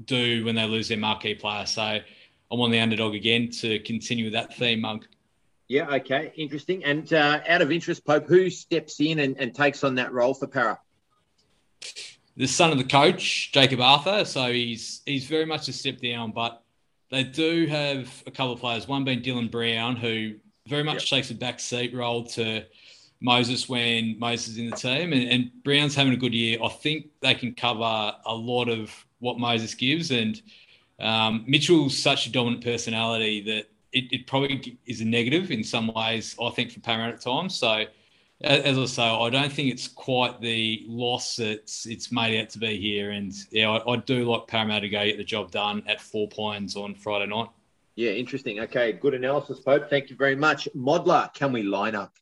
do 0.04 0.44
when 0.44 0.54
they 0.54 0.66
lose 0.66 0.88
their 0.88 0.98
marquee 0.98 1.34
player. 1.34 1.66
So 1.66 1.82
I'm 1.82 2.60
on 2.60 2.70
the 2.70 2.80
underdog 2.80 3.14
again 3.14 3.50
to 3.60 3.78
continue 3.80 4.30
that 4.30 4.54
theme, 4.54 4.80
Monk. 4.80 5.06
Yeah, 5.66 5.88
okay, 5.94 6.32
interesting. 6.36 6.84
And 6.84 7.10
uh, 7.12 7.40
out 7.48 7.62
of 7.62 7.72
interest, 7.72 8.04
Pope, 8.04 8.28
who 8.28 8.50
steps 8.50 9.00
in 9.00 9.18
and, 9.18 9.36
and 9.38 9.54
takes 9.54 9.82
on 9.82 9.94
that 9.94 10.12
role 10.12 10.34
for 10.34 10.46
Para? 10.46 10.78
The 12.36 12.46
son 12.46 12.72
of 12.72 12.78
the 12.78 12.84
coach, 12.84 13.52
Jakob 13.52 13.80
Arthur. 13.80 14.24
So 14.24 14.52
he's 14.52 15.02
he's 15.06 15.26
very 15.26 15.46
much 15.46 15.68
a 15.68 15.72
step 15.72 16.00
down, 16.00 16.32
but 16.32 16.62
they 17.10 17.22
do 17.22 17.66
have 17.66 18.22
a 18.26 18.30
couple 18.30 18.52
of 18.52 18.60
players. 18.60 18.88
One 18.88 19.04
being 19.04 19.22
Dylan 19.22 19.50
Brown, 19.50 19.96
who 19.96 20.34
very 20.66 20.82
much 20.82 21.10
yep. 21.10 21.20
takes 21.20 21.30
a 21.30 21.34
back 21.34 21.60
seat 21.60 21.94
role 21.94 22.24
to 22.24 22.64
Moses 23.20 23.68
when 23.68 24.18
Moses 24.18 24.48
is 24.48 24.58
in 24.58 24.70
the 24.70 24.76
team, 24.76 25.12
and, 25.12 25.30
and, 25.30 25.50
Brown's 25.62 25.94
having 25.94 26.12
a 26.12 26.16
good 26.16 26.34
year. 26.34 26.58
I 26.62 26.68
think 26.68 27.06
they 27.20 27.34
can 27.34 27.54
cover 27.54 28.12
a 28.26 28.34
lot 28.34 28.68
of 28.68 28.90
what 29.20 29.38
Moses 29.38 29.74
gives, 29.74 30.10
and 30.10 30.40
um, 31.00 31.44
Mitchell's 31.46 31.96
such 31.96 32.26
a 32.26 32.32
dominant 32.32 32.64
personality 32.64 33.40
that 33.42 33.66
it, 33.92 34.12
it, 34.12 34.26
probably 34.26 34.78
is 34.86 35.00
a 35.00 35.04
negative 35.04 35.50
in 35.50 35.64
some 35.64 35.92
ways. 35.94 36.36
I 36.42 36.50
think 36.50 36.72
for 36.72 36.80
Parramatta 36.80 37.14
at 37.14 37.20
times. 37.20 37.54
So 37.54 37.84
as 38.44 38.78
I 38.78 38.84
say, 38.84 39.02
I 39.02 39.30
don't 39.30 39.52
think 39.52 39.72
it's 39.72 39.88
quite 39.88 40.40
the 40.40 40.84
loss 40.86 41.36
that's 41.36 41.86
it's 41.86 42.12
made 42.12 42.40
out 42.40 42.50
to 42.50 42.58
be 42.58 42.78
here. 42.78 43.10
And 43.10 43.32
yeah, 43.50 43.70
I, 43.70 43.92
I 43.92 43.96
do 43.96 44.24
like 44.30 44.46
Parramatta 44.46 44.82
to 44.82 44.88
go 44.88 45.04
get 45.04 45.16
the 45.16 45.24
job 45.24 45.50
done 45.50 45.82
at 45.86 46.00
Four 46.00 46.28
Pines 46.28 46.76
on 46.76 46.94
Friday 46.94 47.26
night. 47.26 47.48
Yeah, 47.96 48.10
interesting. 48.10 48.60
Okay, 48.60 48.92
good 48.92 49.14
analysis, 49.14 49.60
Pope. 49.60 49.88
Thank 49.88 50.10
you 50.10 50.16
very 50.16 50.36
much. 50.36 50.68
Modler, 50.76 51.32
can 51.32 51.52
we 51.52 51.62
line 51.62 51.94
up? 51.94 52.14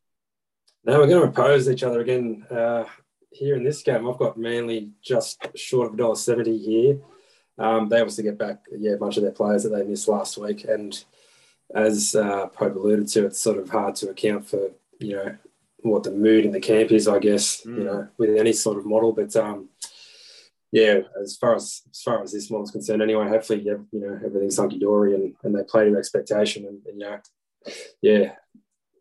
No, 0.85 0.99
we're 0.99 1.07
going 1.07 1.23
to 1.23 1.29
oppose 1.29 1.69
each 1.69 1.83
other 1.83 2.01
again 2.01 2.45
uh, 2.51 2.85
here 3.31 3.57
in 3.57 3.65
this 3.65 3.83
game. 3.83 4.09
I've 4.09 4.19
got 4.19 4.37
Manly 4.37 4.91
just 5.03 5.47
short 5.57 5.89
of 5.89 5.95
a 5.95 5.97
dollar 5.97 6.17
seventy 6.17 6.59
here. 6.59 7.01
Um, 7.59 7.89
they 7.89 8.01
obviously 8.01 8.25
get 8.25 8.39
back, 8.39 8.63
yeah, 8.77 8.93
a 8.93 8.97
bunch 8.97 9.17
of 9.17 9.23
their 9.23 9.33
players 9.33 9.63
that 9.63 9.71
they 9.71 9.85
missed 9.85 10.09
last 10.09 10.39
week, 10.39 10.65
and 10.65 11.05
as 11.75 12.15
uh, 12.15 12.47
Pope 12.49 12.77
alluded 12.77 13.09
to, 13.09 13.27
it's 13.27 13.41
sort 13.41 13.59
of 13.59 13.71
hard 13.71 13.95
to 13.97 14.11
account 14.11 14.47
for 14.47 14.71
you 14.99 15.17
know 15.17 15.37
what 15.91 16.05
the 16.05 16.11
mood 16.11 16.45
in 16.45 16.53
the 16.53 16.61
camp 16.61 16.93
is, 16.93 17.09
I 17.09 17.19
guess, 17.19 17.63
mm. 17.63 17.79
you 17.79 17.85
know, 17.85 18.09
with 18.19 18.37
any 18.37 18.53
sort 18.53 18.79
of 18.79 18.87
model. 18.87 19.13
But 19.13 19.35
um, 19.37 19.69
yeah, 20.71 21.01
as 21.21 21.37
far 21.37 21.55
as 21.57 21.83
as 21.91 22.01
far 22.03 22.23
as 22.23 22.33
this 22.33 22.51
model 22.51 22.65
is 22.65 22.71
concerned, 22.71 23.03
anyway, 23.03 23.29
hopefully, 23.29 23.63
yeah, 23.63 23.75
you 23.91 24.01
know, 24.01 24.19
everything's 24.25 24.59
hunky 24.59 24.79
dory 24.79 25.15
and, 25.15 25.35
and 25.43 25.55
they 25.55 25.65
play 25.65 25.89
to 25.89 25.97
expectation, 25.97 26.65
and, 26.67 26.81
and, 26.87 27.01
you 27.01 27.07
know, 27.07 27.19
yeah, 28.01 28.33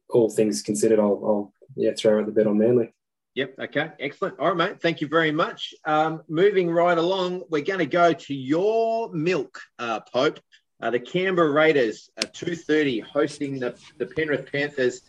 all 0.10 0.30
things 0.30 0.62
considered, 0.62 1.00
I'll, 1.00 1.22
I'll 1.26 1.54
yeah 1.76 1.92
throw 1.98 2.20
out 2.20 2.26
the 2.26 2.32
bet 2.32 2.48
on 2.48 2.58
Manly. 2.58 2.94
Yep. 3.36 3.56
Okay. 3.60 3.92
Excellent. 4.00 4.40
All 4.40 4.50
right, 4.50 4.58
mate. 4.58 4.82
Thank 4.82 5.00
you 5.00 5.08
very 5.08 5.32
much. 5.32 5.74
Um, 5.86 6.22
moving 6.28 6.70
right 6.70 6.98
along, 6.98 7.44
we're 7.50 7.64
going 7.64 7.80
to 7.80 7.86
go 7.86 8.12
to 8.12 8.34
your 8.34 9.10
milk, 9.14 9.62
uh, 9.80 10.02
Pope. 10.02 10.40
Uh, 10.82 10.90
the 10.90 11.00
Canberra 11.00 11.52
Raiders 11.52 12.10
two 12.34 12.56
thirty 12.56 13.00
hosting 13.00 13.60
the 13.60 13.76
the 14.00 14.06
Penrith 14.08 14.52
Panthers 14.52 15.04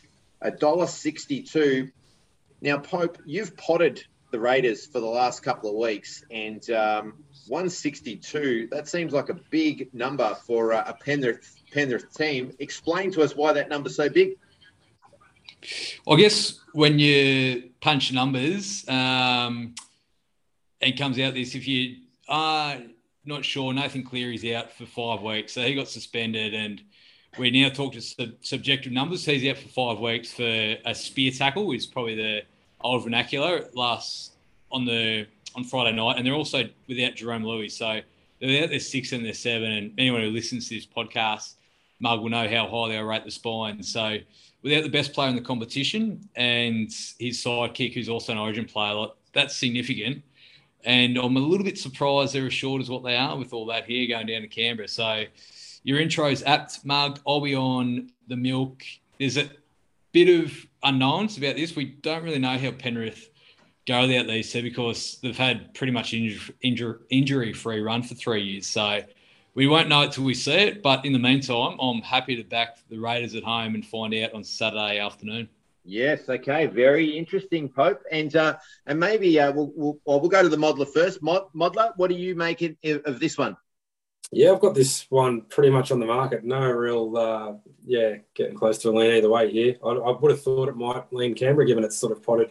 $1.62. 0.44 1.90
Now, 2.60 2.78
Pope, 2.78 3.18
you've 3.24 3.56
potted 3.56 4.04
the 4.30 4.40
Raiders 4.40 4.86
for 4.86 5.00
the 5.00 5.06
last 5.06 5.42
couple 5.42 5.70
of 5.70 5.76
weeks, 5.76 6.24
and 6.30 6.68
um, 6.70 7.14
162, 7.48 8.68
that 8.70 8.88
seems 8.88 9.12
like 9.12 9.28
a 9.28 9.38
big 9.50 9.92
number 9.92 10.34
for 10.46 10.72
uh, 10.72 10.84
a 10.86 10.94
Penrith, 10.94 11.60
Penrith 11.72 12.12
team. 12.14 12.52
Explain 12.58 13.12
to 13.12 13.22
us 13.22 13.36
why 13.36 13.52
that 13.52 13.68
number's 13.68 13.96
so 13.96 14.08
big. 14.08 14.36
I 16.08 16.16
guess 16.16 16.58
when 16.72 16.98
you 16.98 17.70
punch 17.80 18.12
numbers, 18.12 18.88
um, 18.88 19.74
it 20.80 20.98
comes 20.98 21.18
out 21.18 21.34
this 21.34 21.54
if 21.54 21.68
you 21.68 21.98
are 22.28 22.78
not 23.24 23.44
sure, 23.44 23.72
Nathan 23.72 24.02
Cleary's 24.02 24.44
out 24.52 24.72
for 24.72 24.86
five 24.86 25.22
weeks, 25.22 25.52
so 25.52 25.62
he 25.62 25.74
got 25.74 25.88
suspended 25.88 26.54
and 26.54 26.82
we 27.38 27.50
now 27.50 27.68
talk 27.70 27.92
to 27.94 28.00
sub- 28.02 28.34
subjective 28.40 28.92
numbers. 28.92 29.24
He's 29.24 29.48
out 29.50 29.58
for 29.58 29.68
five 29.68 29.98
weeks 29.98 30.32
for 30.32 30.42
a 30.42 30.94
spear 30.94 31.30
tackle, 31.30 31.72
is 31.72 31.86
probably 31.86 32.14
the 32.14 32.42
old 32.80 33.04
vernacular. 33.04 33.68
Last 33.74 34.32
on 34.70 34.84
the 34.84 35.26
on 35.54 35.64
Friday 35.64 35.94
night, 35.94 36.16
and 36.16 36.26
they're 36.26 36.34
also 36.34 36.64
without 36.88 37.14
Jarome 37.14 37.44
Luai, 37.44 37.70
so 37.70 38.00
they're 38.40 38.50
without 38.50 38.70
their 38.70 38.80
six 38.80 39.12
and 39.12 39.24
their 39.24 39.34
seven. 39.34 39.70
And 39.70 39.92
anyone 39.98 40.22
who 40.22 40.30
listens 40.30 40.68
to 40.68 40.74
this 40.74 40.86
podcast, 40.86 41.54
Mug 42.00 42.20
will 42.20 42.30
know 42.30 42.48
how 42.48 42.66
highly 42.66 42.96
I 42.96 43.00
rate 43.00 43.24
the 43.24 43.30
spine. 43.30 43.82
So 43.82 44.18
without 44.62 44.82
the 44.82 44.90
best 44.90 45.12
player 45.12 45.28
in 45.28 45.36
the 45.36 45.42
competition 45.42 46.28
and 46.36 46.88
his 47.18 47.42
sidekick, 47.42 47.94
who's 47.94 48.08
also 48.08 48.32
an 48.32 48.38
Origin 48.38 48.64
player, 48.64 48.94
like, 48.94 49.10
that's 49.32 49.56
significant. 49.56 50.22
And 50.84 51.16
I'm 51.16 51.36
a 51.36 51.40
little 51.40 51.64
bit 51.64 51.78
surprised 51.78 52.34
they're 52.34 52.46
as 52.46 52.52
short 52.52 52.82
as 52.82 52.90
what 52.90 53.04
they 53.04 53.16
are 53.16 53.36
with 53.36 53.52
all 53.52 53.66
that 53.66 53.84
here 53.84 54.08
going 54.08 54.26
down 54.26 54.42
to 54.42 54.48
Canberra. 54.48 54.88
So 54.88 55.24
your 55.82 56.00
intro 56.00 56.26
is 56.26 56.42
apt, 56.44 56.84
Mug. 56.84 57.20
I'll 57.26 57.40
be 57.40 57.56
on 57.56 58.10
the 58.28 58.36
milk. 58.36 58.82
There's 59.18 59.36
a 59.36 59.50
bit 60.12 60.42
of 60.42 60.52
unknowns 60.82 61.38
about 61.38 61.56
this. 61.56 61.74
We 61.74 61.86
don't 61.86 62.22
really 62.22 62.38
know 62.38 62.58
how 62.58 62.70
Penrith 62.72 63.28
go 63.86 64.02
without 64.02 64.26
these 64.26 64.52
two 64.52 64.62
because 64.62 65.18
they've 65.22 65.36
had 65.36 65.74
pretty 65.74 65.92
much 65.92 66.14
injury, 66.14 66.54
injury, 66.60 66.98
injury 67.10 67.52
free 67.52 67.80
run 67.80 68.02
for 68.02 68.14
three 68.14 68.42
years. 68.42 68.66
So 68.66 69.02
we 69.54 69.66
won't 69.66 69.88
know 69.88 70.02
it 70.02 70.12
till 70.12 70.24
we 70.24 70.34
see 70.34 70.52
it. 70.52 70.82
But 70.82 71.04
in 71.04 71.12
the 71.12 71.18
meantime, 71.18 71.78
I'm 71.80 72.00
happy 72.00 72.36
to 72.36 72.44
back 72.44 72.78
the 72.88 72.98
Raiders 72.98 73.34
at 73.34 73.42
home 73.42 73.74
and 73.74 73.84
find 73.84 74.14
out 74.14 74.34
on 74.34 74.44
Saturday 74.44 74.98
afternoon. 74.98 75.48
Yes. 75.84 76.28
Okay. 76.28 76.66
Very 76.66 77.18
interesting, 77.18 77.68
Pope. 77.68 78.02
And 78.10 78.34
uh, 78.36 78.56
and 78.86 79.00
maybe 79.00 79.40
uh, 79.40 79.50
we'll, 79.50 79.72
we'll, 79.74 79.98
well, 80.04 80.20
we'll 80.20 80.30
go 80.30 80.42
to 80.42 80.48
the 80.48 80.56
modeler 80.56 80.88
first. 80.88 81.22
Mod, 81.22 81.46
modeler, 81.54 81.92
what 81.96 82.08
do 82.08 82.16
you 82.16 82.36
make 82.36 82.62
of, 82.62 83.02
of 83.04 83.18
this 83.18 83.36
one? 83.36 83.56
Yeah, 84.34 84.52
I've 84.52 84.60
got 84.60 84.74
this 84.74 85.06
one 85.10 85.42
pretty 85.42 85.68
much 85.68 85.92
on 85.92 86.00
the 86.00 86.06
market. 86.06 86.42
No 86.42 86.58
real, 86.70 87.16
uh, 87.18 87.52
yeah, 87.84 88.16
getting 88.34 88.56
close 88.56 88.78
to 88.78 88.88
a 88.88 88.92
lean 88.92 89.12
either 89.12 89.28
way 89.28 89.50
here. 89.52 89.76
I, 89.84 89.88
I, 89.88 90.18
would 90.18 90.30
have 90.30 90.40
thought 90.40 90.70
it 90.70 90.76
might 90.76 91.12
lean 91.12 91.34
Canberra, 91.34 91.66
given 91.66 91.84
it's 91.84 91.98
sort 91.98 92.12
of 92.12 92.22
potted 92.22 92.50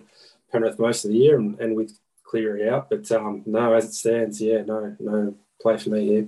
Penrith 0.52 0.78
most 0.78 1.06
of 1.06 1.12
the 1.12 1.18
year 1.18 1.40
and, 1.40 1.60
and 1.60 1.76
with 1.76 1.98
Cleary 2.24 2.70
out. 2.70 2.88
But 2.92 3.12
um, 3.12 3.42
no, 3.48 3.74
as 3.74 3.86
it 3.86 3.94
stands, 3.94 4.40
yeah, 4.40 4.62
no, 4.62 4.96
no 5.00 5.36
play 5.60 5.78
for 5.78 5.90
me 5.90 6.06
here. 6.06 6.28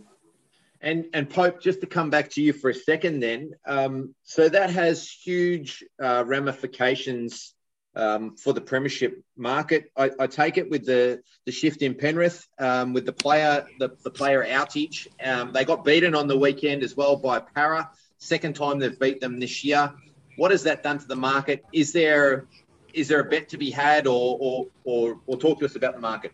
And 0.82 1.06
and 1.14 1.30
Pope, 1.30 1.62
just 1.62 1.82
to 1.82 1.88
come 1.88 2.10
back 2.10 2.32
to 2.32 2.42
you 2.42 2.52
for 2.52 2.72
a 2.72 2.76
second, 2.76 3.20
then, 3.20 3.52
um, 3.68 4.16
so 4.24 4.50
that 4.50 4.72
has 4.72 5.08
huge 5.08 5.84
uh, 6.02 6.24
ramifications 6.26 7.54
um, 7.96 8.36
for 8.36 8.54
the 8.54 8.62
premiership 8.62 9.24
market. 9.38 9.92
I, 9.96 10.12
I, 10.20 10.28
take 10.28 10.58
it 10.58 10.70
with 10.70 10.86
the, 10.86 11.22
the 11.46 11.52
shift 11.52 11.82
in 11.82 11.94
Penrith, 11.94 12.48
um, 12.60 12.94
with 12.94 13.06
the 13.06 13.14
player 13.14 13.68
the, 13.80 13.90
the 14.04 14.10
player 14.10 14.46
outage. 14.46 15.08
Um, 15.24 15.52
they 15.54 15.64
got 15.64 15.84
beaten 15.86 16.16
on 16.16 16.28
the 16.28 16.38
weekend 16.38 16.84
as 16.84 16.98
well 16.98 17.16
by 17.16 17.40
Parra. 17.40 17.90
Second 18.18 18.56
time 18.56 18.80
they've 18.80 19.00
beat 19.00 19.22
them 19.22 19.40
this 19.40 19.64
year. 19.64 19.94
What 20.38 20.52
has 20.52 20.64
that 20.64 20.82
done 20.82 20.98
to 21.00 21.06
the 21.06 21.16
market? 21.16 21.64
Is 21.72 21.94
there 21.94 22.48
is 22.94 23.08
there 23.08 23.20
a 23.20 23.24
bet 23.24 23.50
to 23.50 23.58
be 23.58 23.70
had, 23.70 24.08
or 24.08 24.38
or 24.40 24.68
or, 24.84 25.20
or 25.28 25.38
talk 25.38 25.60
to 25.60 25.66
us 25.66 25.76
about 25.76 25.94
the 25.94 26.00
market? 26.00 26.32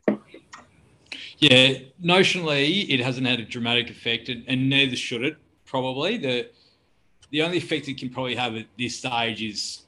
Yeah, 1.38 1.76
notionally, 2.04 2.88
it 2.90 3.00
hasn't 3.00 3.26
had 3.26 3.40
a 3.40 3.46
dramatic 3.46 3.90
effect, 3.90 4.30
and, 4.30 4.44
and 4.48 4.70
neither 4.70 4.96
should 4.96 5.24
it. 5.24 5.38
Probably 5.66 6.18
the 6.18 6.50
the 7.32 7.42
only 7.42 7.58
effect 7.58 7.88
it 7.88 7.98
can 7.98 8.10
probably 8.10 8.36
have 8.36 8.56
at 8.56 8.66
this 8.78 8.98
stage 8.98 9.42
is 9.42 9.84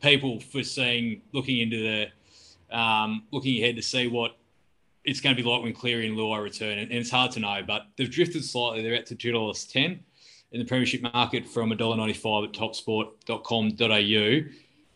people 0.00 0.40
for 0.40 0.62
seeing 0.62 1.22
looking 1.32 1.58
into 1.58 1.78
the 1.82 2.76
um, 2.76 3.24
looking 3.30 3.62
ahead 3.62 3.76
to 3.76 3.82
see 3.82 4.06
what 4.06 4.36
it's 5.04 5.20
going 5.20 5.34
to 5.34 5.42
be 5.42 5.48
like 5.48 5.62
when 5.62 5.72
Cleary 5.72 6.06
and 6.06 6.16
Luai 6.16 6.42
return, 6.42 6.78
and, 6.78 6.92
it's 6.92 7.10
hard 7.10 7.32
to 7.32 7.40
know. 7.40 7.62
But 7.66 7.86
they've 7.96 8.10
drifted 8.10 8.44
slightly. 8.44 8.82
They're 8.82 8.94
at 8.94 9.06
to 9.06 9.14
two 9.14 9.32
dollars 9.32 9.64
ten 9.64 10.00
in 10.52 10.58
the 10.58 10.66
premiership 10.66 11.02
market 11.02 11.46
from 11.46 11.70
$1.95 11.70 12.48
at 12.48 12.52
topsport.com.au. 12.52 14.50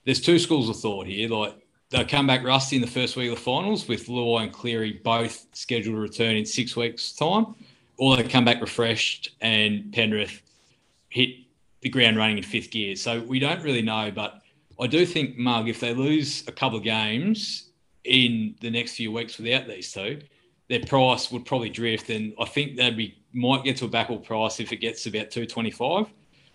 There's 0.04 0.20
two 0.20 0.38
schools 0.38 0.68
of 0.68 0.76
thought 0.76 1.06
here. 1.06 1.28
Like 1.28 1.54
they'll 1.90 2.04
come 2.04 2.26
back 2.26 2.44
rusty 2.44 2.76
in 2.76 2.82
the 2.82 2.88
first 2.88 3.16
week 3.16 3.30
of 3.30 3.36
the 3.36 3.40
finals 3.40 3.86
with 3.86 4.06
Luai 4.06 4.42
and 4.42 4.52
Cleary 4.52 5.00
both 5.04 5.46
scheduled 5.52 5.94
to 5.94 6.00
return 6.00 6.36
in 6.36 6.44
six 6.44 6.76
weeks' 6.76 7.12
time, 7.12 7.54
or 7.96 8.16
they 8.16 8.24
come 8.24 8.44
back 8.44 8.60
refreshed 8.60 9.30
and 9.40 9.92
Penrith 9.92 10.42
hit 11.08 11.36
the 11.82 11.88
ground 11.88 12.16
running 12.16 12.38
in 12.38 12.42
fifth 12.42 12.70
gear. 12.70 12.96
So 12.96 13.20
we 13.22 13.38
don't 13.38 13.62
really 13.62 13.82
know, 13.82 14.10
but 14.10 14.40
I 14.80 14.86
do 14.86 15.06
think, 15.06 15.36
Mug, 15.36 15.68
if 15.68 15.80
they 15.80 15.94
lose 15.94 16.46
a 16.48 16.52
couple 16.52 16.78
of 16.78 16.84
games 16.84 17.70
in 18.04 18.54
the 18.60 18.70
next 18.70 18.96
few 18.96 19.12
weeks 19.12 19.38
without 19.38 19.66
these 19.66 19.92
two, 19.92 20.20
their 20.68 20.80
price 20.80 21.30
would 21.30 21.44
probably 21.44 21.70
drift, 21.70 22.10
and 22.10 22.34
I 22.40 22.44
think 22.46 22.76
they'd 22.76 22.96
be 22.96 23.18
might 23.32 23.64
get 23.64 23.76
to 23.78 23.84
a 23.84 23.88
backall 23.88 24.24
price 24.24 24.60
if 24.60 24.72
it 24.72 24.76
gets 24.76 25.06
about 25.06 25.30
two 25.30 25.46
twenty 25.46 25.70
five. 25.70 26.06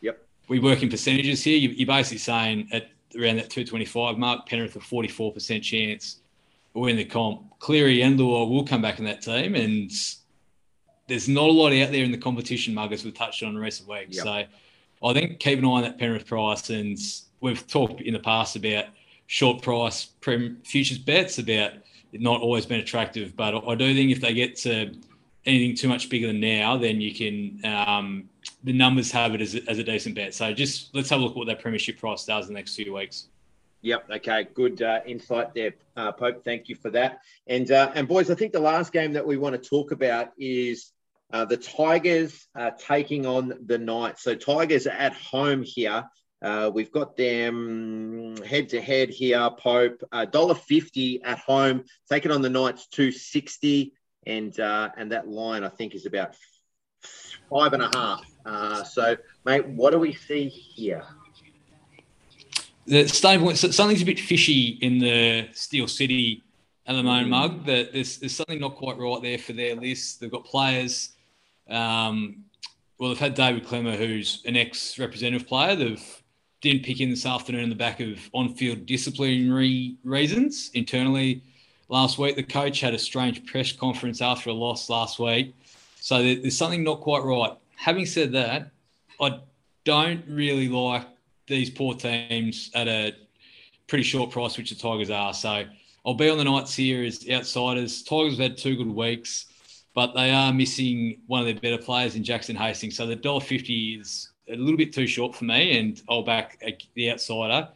Yep. 0.01 0.25
We 0.47 0.59
work 0.59 0.81
in 0.81 0.89
percentages 0.89 1.43
here. 1.43 1.57
You're 1.57 1.85
basically 1.87 2.17
saying 2.17 2.69
at 2.71 2.89
around 3.19 3.37
that 3.37 3.49
two 3.49 3.63
twenty 3.63 3.85
five 3.85 4.17
mark, 4.17 4.47
Penrith 4.47 4.75
a 4.75 4.79
forty 4.79 5.07
four 5.09 5.31
percent 5.31 5.63
chance 5.63 6.21
win 6.73 6.95
the 6.95 7.05
comp. 7.05 7.59
Cleary 7.59 8.01
and 8.01 8.17
Luai 8.19 8.49
will 8.49 8.65
come 8.65 8.81
back 8.81 8.99
in 8.99 9.05
that 9.05 9.21
team, 9.21 9.55
and 9.55 9.91
there's 11.07 11.27
not 11.27 11.49
a 11.49 11.51
lot 11.51 11.73
out 11.73 11.91
there 11.91 12.03
in 12.03 12.11
the 12.11 12.17
competition, 12.17 12.73
Mug, 12.73 12.93
as 12.93 13.03
we've 13.03 13.13
touched 13.13 13.43
on 13.43 13.49
in 13.49 13.57
recent 13.57 13.89
weeks. 13.89 14.17
Yep. 14.17 14.23
So 14.23 14.43
I 15.07 15.13
think 15.13 15.39
keep 15.39 15.59
an 15.59 15.65
eye 15.65 15.69
on 15.69 15.81
that 15.83 15.97
Penrith 15.97 16.25
price 16.25 16.69
and 16.69 16.97
we've 17.41 17.65
talked 17.67 18.01
in 18.01 18.13
the 18.13 18.19
past 18.19 18.55
about 18.55 18.85
short 19.27 19.61
price 19.61 20.05
prem 20.21 20.57
futures 20.63 20.97
bets 20.97 21.37
about 21.37 21.73
it 22.11 22.21
not 22.21 22.41
always 22.41 22.65
been 22.65 22.79
attractive, 22.79 23.35
but 23.35 23.55
I 23.67 23.75
do 23.75 23.93
think 23.93 24.11
if 24.11 24.21
they 24.21 24.33
get 24.33 24.55
to 24.57 24.95
anything 25.45 25.75
too 25.75 25.87
much 25.87 26.09
bigger 26.09 26.27
than 26.27 26.39
now, 26.39 26.77
then 26.77 26.99
you 26.99 27.13
can 27.13 27.63
um, 27.65 28.29
the 28.63 28.73
numbers 28.73 29.11
have 29.11 29.35
it 29.35 29.41
as, 29.41 29.55
as 29.67 29.77
a 29.77 29.83
decent 29.83 30.15
bet. 30.15 30.33
So 30.33 30.53
just 30.53 30.93
let's 30.95 31.09
have 31.09 31.19
a 31.19 31.23
look 31.23 31.31
at 31.31 31.37
what 31.37 31.47
that 31.47 31.61
premiership 31.61 31.99
price 31.99 32.25
does 32.25 32.47
in 32.47 32.53
the 32.53 32.59
next 32.59 32.75
few 32.75 32.93
weeks. 32.93 33.27
Yep. 33.81 34.09
Okay. 34.11 34.47
Good 34.53 34.81
uh, 34.81 34.99
insight 35.05 35.53
there, 35.53 35.73
uh, 35.95 36.11
Pope. 36.11 36.43
Thank 36.43 36.67
you 36.67 36.75
for 36.75 36.89
that. 36.91 37.19
And 37.47 37.71
uh, 37.71 37.91
and 37.95 38.07
boys, 38.07 38.29
I 38.29 38.35
think 38.35 38.51
the 38.51 38.59
last 38.59 38.91
game 38.91 39.13
that 39.13 39.25
we 39.25 39.37
want 39.37 39.61
to 39.61 39.69
talk 39.69 39.91
about 39.91 40.31
is 40.37 40.91
uh, 41.31 41.45
the 41.45 41.57
Tigers 41.57 42.47
taking 42.77 43.25
on 43.25 43.53
the 43.67 43.77
Knights. 43.77 44.23
So 44.23 44.35
Tigers 44.35 44.87
are 44.87 44.91
at 44.91 45.13
home 45.13 45.63
here. 45.63 46.03
Uh, 46.41 46.71
we've 46.73 46.91
got 46.91 47.17
them 47.17 48.35
head 48.45 48.69
to 48.69 48.81
head 48.81 49.09
here. 49.09 49.49
Pope 49.57 50.01
dollar 50.31 50.55
fifty 50.55 51.21
at 51.23 51.39
home, 51.39 51.83
taking 52.09 52.31
on 52.31 52.41
the 52.41 52.49
Knights 52.49 52.87
two 52.87 53.11
sixty, 53.11 53.93
and 54.25 54.59
uh, 54.59 54.89
and 54.97 55.11
that 55.11 55.27
line 55.27 55.63
I 55.63 55.69
think 55.69 55.95
is 55.95 56.05
about 56.05 56.35
five 57.49 57.73
and 57.73 57.83
a 57.83 57.89
half. 57.93 58.25
Uh, 58.45 58.83
so, 58.83 59.17
mate, 59.45 59.67
what 59.67 59.91
do 59.91 59.99
we 59.99 60.13
see 60.13 60.47
here? 60.47 61.03
the 62.89 63.07
starting 63.07 63.55
something's 63.55 64.01
a 64.01 64.05
bit 64.05 64.19
fishy 64.19 64.79
in 64.81 64.97
the 64.97 65.47
Steel 65.53 65.87
City 65.87 66.43
at 66.87 66.95
the 66.95 67.03
moment, 67.03 67.29
Mug. 67.29 67.65
That 67.65 67.93
there's, 67.93 68.17
there's 68.17 68.35
something 68.35 68.59
not 68.59 68.75
quite 68.75 68.97
right 68.97 69.21
there 69.21 69.37
for 69.37 69.53
their 69.53 69.75
list. 69.75 70.19
They've 70.19 70.31
got 70.31 70.43
players. 70.43 71.11
Um, 71.69 72.45
well, 72.97 73.09
they've 73.09 73.19
had 73.19 73.35
David 73.35 73.65
Klemmer, 73.65 73.95
who's 73.95 74.43
an 74.45 74.57
ex-representative 74.57 75.47
player. 75.47 75.75
They've 75.75 76.18
didn't 76.61 76.83
pick 76.83 76.99
in 76.99 77.09
this 77.09 77.25
afternoon 77.25 77.63
on 77.63 77.69
the 77.69 77.75
back 77.75 77.99
of 77.99 78.19
on-field 78.33 78.85
disciplinary 78.85 79.95
reasons 80.03 80.71
internally. 80.73 81.41
Last 81.87 82.17
week, 82.17 82.35
the 82.35 82.43
coach 82.43 82.81
had 82.81 82.93
a 82.93 82.99
strange 82.99 83.45
press 83.45 83.71
conference 83.71 84.21
after 84.21 84.49
a 84.49 84.53
loss 84.53 84.89
last 84.89 85.19
week, 85.19 85.55
so 85.99 86.21
there's 86.21 86.57
something 86.57 86.83
not 86.83 87.01
quite 87.01 87.23
right. 87.23 87.53
Having 87.75 88.05
said 88.05 88.31
that, 88.33 88.71
I 89.21 89.39
don't 89.85 90.23
really 90.27 90.69
like 90.69 91.07
these 91.47 91.69
poor 91.69 91.95
teams 91.95 92.69
at 92.75 92.87
a 92.87 93.15
pretty 93.87 94.03
short 94.03 94.29
price, 94.29 94.57
which 94.57 94.69
the 94.69 94.75
Tigers 94.75 95.09
are. 95.09 95.33
So 95.33 95.65
I'll 96.05 96.13
be 96.13 96.29
on 96.29 96.37
the 96.37 96.43
Knights 96.43 96.75
here 96.75 97.03
as 97.03 97.27
outsiders. 97.29 98.03
Tigers 98.03 98.37
have 98.37 98.51
had 98.51 98.57
two 98.57 98.75
good 98.75 98.87
weeks, 98.87 99.47
but 99.95 100.13
they 100.13 100.31
are 100.31 100.53
missing 100.53 101.21
one 101.25 101.39
of 101.39 101.47
their 101.47 101.55
better 101.55 101.81
players 101.83 102.15
in 102.15 102.23
Jackson 102.23 102.55
Hastings. 102.55 102.95
So 102.95 103.07
the 103.07 103.15
dollar 103.15 103.41
fifty 103.41 103.95
is 103.95 104.28
a 104.49 104.55
little 104.55 104.77
bit 104.77 104.93
too 104.93 105.07
short 105.07 105.35
for 105.35 105.45
me, 105.45 105.77
and 105.77 106.01
I'll 106.09 106.23
back 106.23 106.61
the 106.95 107.11
outsider 107.11 107.69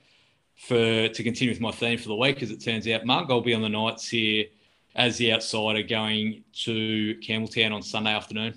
for 0.55 1.07
to 1.07 1.23
continue 1.23 1.51
with 1.51 1.61
my 1.61 1.71
theme 1.71 1.97
for 1.97 2.07
the 2.07 2.15
week. 2.15 2.41
As 2.41 2.51
it 2.51 2.63
turns 2.63 2.87
out, 2.87 3.05
Mark, 3.05 3.29
I'll 3.29 3.41
be 3.41 3.53
on 3.53 3.61
the 3.61 3.69
Knights 3.69 4.07
here 4.09 4.45
as 4.95 5.17
the 5.17 5.33
outsider 5.33 5.83
going 5.83 6.43
to 6.63 7.15
Campbelltown 7.21 7.73
on 7.73 7.81
Sunday 7.81 8.11
afternoon. 8.13 8.53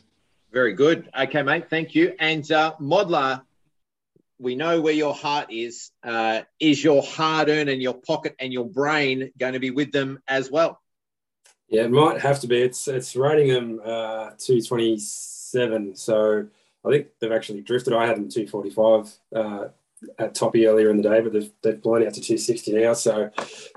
Very 0.52 0.74
good. 0.74 1.10
Okay, 1.18 1.42
mate. 1.42 1.68
Thank 1.68 1.94
you. 1.94 2.14
And 2.18 2.50
uh, 2.52 2.74
Modler, 2.80 3.42
we 4.38 4.54
know 4.54 4.80
where 4.80 4.92
your 4.92 5.14
heart 5.14 5.50
is. 5.50 5.90
Uh, 6.02 6.42
is 6.60 6.82
your 6.82 7.02
hard 7.02 7.48
earned 7.48 7.68
and 7.68 7.80
your 7.80 7.94
pocket 7.94 8.36
and 8.38 8.52
your 8.52 8.66
brain 8.66 9.32
going 9.38 9.54
to 9.54 9.58
be 9.58 9.70
with 9.70 9.92
them 9.92 10.20
as 10.28 10.50
well? 10.50 10.80
Yeah, 11.68 11.84
it 11.84 11.90
might 11.90 12.20
have 12.20 12.40
to 12.40 12.46
be. 12.46 12.62
It's 12.62 12.86
it's 12.86 13.16
rating 13.16 13.48
them 13.48 13.80
uh, 13.84 14.30
227. 14.38 15.96
So 15.96 16.46
I 16.86 16.90
think 16.90 17.08
they've 17.20 17.32
actually 17.32 17.62
drifted. 17.62 17.92
I 17.92 18.06
had 18.06 18.16
them 18.16 18.28
245 18.28 19.14
uh, 19.34 19.68
at 20.18 20.34
Toppy 20.34 20.66
earlier 20.66 20.90
in 20.90 20.98
the 20.98 21.02
day, 21.02 21.20
but 21.20 21.32
they've, 21.32 21.50
they've 21.62 21.82
blown 21.82 22.06
out 22.06 22.14
to 22.14 22.20
260 22.20 22.72
now. 22.72 22.92
So 22.92 23.30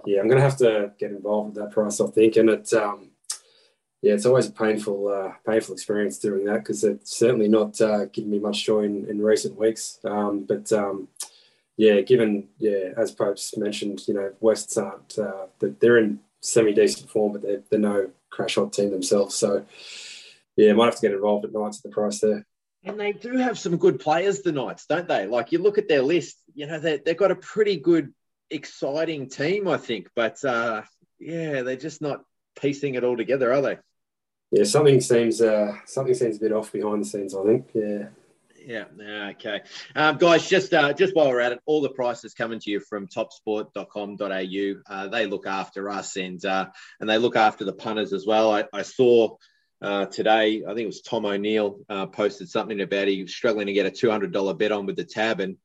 yeah, 0.05 0.19
I'm 0.19 0.27
going 0.27 0.37
to 0.37 0.43
have 0.43 0.57
to 0.57 0.91
get 0.99 1.11
involved 1.11 1.55
with 1.55 1.63
that 1.63 1.73
price, 1.73 1.99
I 1.99 2.07
think. 2.07 2.35
And 2.35 2.49
it, 2.49 2.71
um, 2.73 3.09
yeah, 4.01 4.13
it's 4.13 4.25
always 4.25 4.47
a 4.47 4.51
painful, 4.51 5.07
uh, 5.07 5.33
painful 5.49 5.73
experience 5.73 6.19
doing 6.19 6.45
that 6.45 6.59
because 6.59 6.83
it's 6.83 7.17
certainly 7.17 7.47
not 7.47 7.79
uh, 7.81 8.05
given 8.05 8.29
me 8.29 8.39
much 8.39 8.65
joy 8.65 8.83
in, 8.83 9.09
in 9.09 9.21
recent 9.21 9.57
weeks. 9.57 9.99
Um, 10.03 10.45
but 10.45 10.71
um, 10.71 11.07
yeah, 11.77 12.01
given 12.01 12.49
yeah, 12.57 12.91
as 12.97 13.11
Popes 13.11 13.57
mentioned, 13.57 14.07
you 14.07 14.13
know, 14.13 14.33
Wests 14.39 14.77
aren't 14.77 15.17
uh, 15.17 15.47
they're 15.59 15.97
in 15.97 16.19
semi 16.41 16.73
decent 16.73 17.09
form, 17.09 17.33
but 17.33 17.41
they're, 17.41 17.63
they're 17.69 17.79
no 17.79 18.09
crash 18.29 18.55
hot 18.55 18.73
team 18.73 18.91
themselves. 18.91 19.35
So 19.35 19.65
yeah, 20.55 20.73
might 20.73 20.85
have 20.85 20.95
to 20.95 21.01
get 21.01 21.13
involved 21.13 21.45
at 21.45 21.53
Knights 21.53 21.77
at 21.77 21.83
the 21.83 21.89
price 21.89 22.19
there. 22.19 22.45
And 22.83 22.99
they 22.99 23.11
do 23.11 23.37
have 23.37 23.59
some 23.59 23.77
good 23.77 23.99
players, 23.99 24.41
the 24.41 24.51
Knights, 24.51 24.85
don't 24.85 25.07
they? 25.07 25.27
Like 25.27 25.51
you 25.51 25.59
look 25.59 25.77
at 25.77 25.87
their 25.87 26.01
list, 26.01 26.37
you 26.53 26.65
know, 26.65 26.79
they, 26.79 26.97
they've 26.97 27.17
got 27.17 27.31
a 27.31 27.35
pretty 27.35 27.77
good, 27.77 28.13
exciting 28.49 29.29
team, 29.29 29.67
I 29.67 29.77
think. 29.77 30.09
But 30.15 30.43
uh, 30.45 30.83
yeah, 31.19 31.61
they're 31.61 31.75
just 31.75 32.01
not 32.01 32.23
piecing 32.59 32.95
it 32.95 33.03
all 33.03 33.17
together, 33.17 33.53
are 33.53 33.61
they? 33.61 33.77
yeah, 34.51 34.63
something 34.63 34.99
seems 34.99 35.41
uh, 35.41 35.75
something 35.85 36.13
seems 36.13 36.37
a 36.37 36.39
bit 36.39 36.51
off 36.51 36.71
behind 36.71 37.03
the 37.03 37.05
scenes. 37.05 37.35
I 37.35 37.43
think. 37.43 37.67
Yeah. 37.73 38.07
Yeah. 38.65 39.31
Okay. 39.31 39.61
Um, 39.95 40.17
guys, 40.17 40.47
just 40.47 40.73
uh, 40.73 40.93
just 40.93 41.15
while 41.15 41.29
we're 41.29 41.39
at 41.39 41.53
it, 41.53 41.59
all 41.65 41.81
the 41.81 41.89
prices 41.89 42.33
coming 42.33 42.59
to 42.59 42.69
you 42.69 42.79
from 42.79 43.07
topsport.com.au. 43.07 44.93
Uh, 44.93 45.07
they 45.07 45.25
look 45.27 45.47
after 45.47 45.89
us 45.89 46.17
and 46.17 46.43
uh, 46.43 46.67
and 46.99 47.09
they 47.09 47.17
look 47.17 47.35
after 47.35 47.63
the 47.63 47.73
punters 47.73 48.11
as 48.11 48.25
well. 48.25 48.51
I, 48.53 48.65
I 48.73 48.81
saw 48.81 49.37
uh, 49.81 50.05
today, 50.05 50.63
I 50.65 50.69
think 50.69 50.81
it 50.81 50.87
was 50.87 51.01
Tom 51.01 51.25
O'Neill 51.25 51.79
uh, 51.89 52.05
posted 52.07 52.49
something 52.49 52.79
about 52.81 53.07
he 53.07 53.23
was 53.23 53.33
struggling 53.33 53.67
to 53.67 53.73
get 53.73 53.85
a 53.85 53.91
two 53.91 54.09
hundred 54.09 54.33
dollar 54.33 54.53
bet 54.53 54.71
on 54.71 54.85
with 54.85 54.97
the 54.97 55.05
tab 55.05 55.39
and 55.39 55.57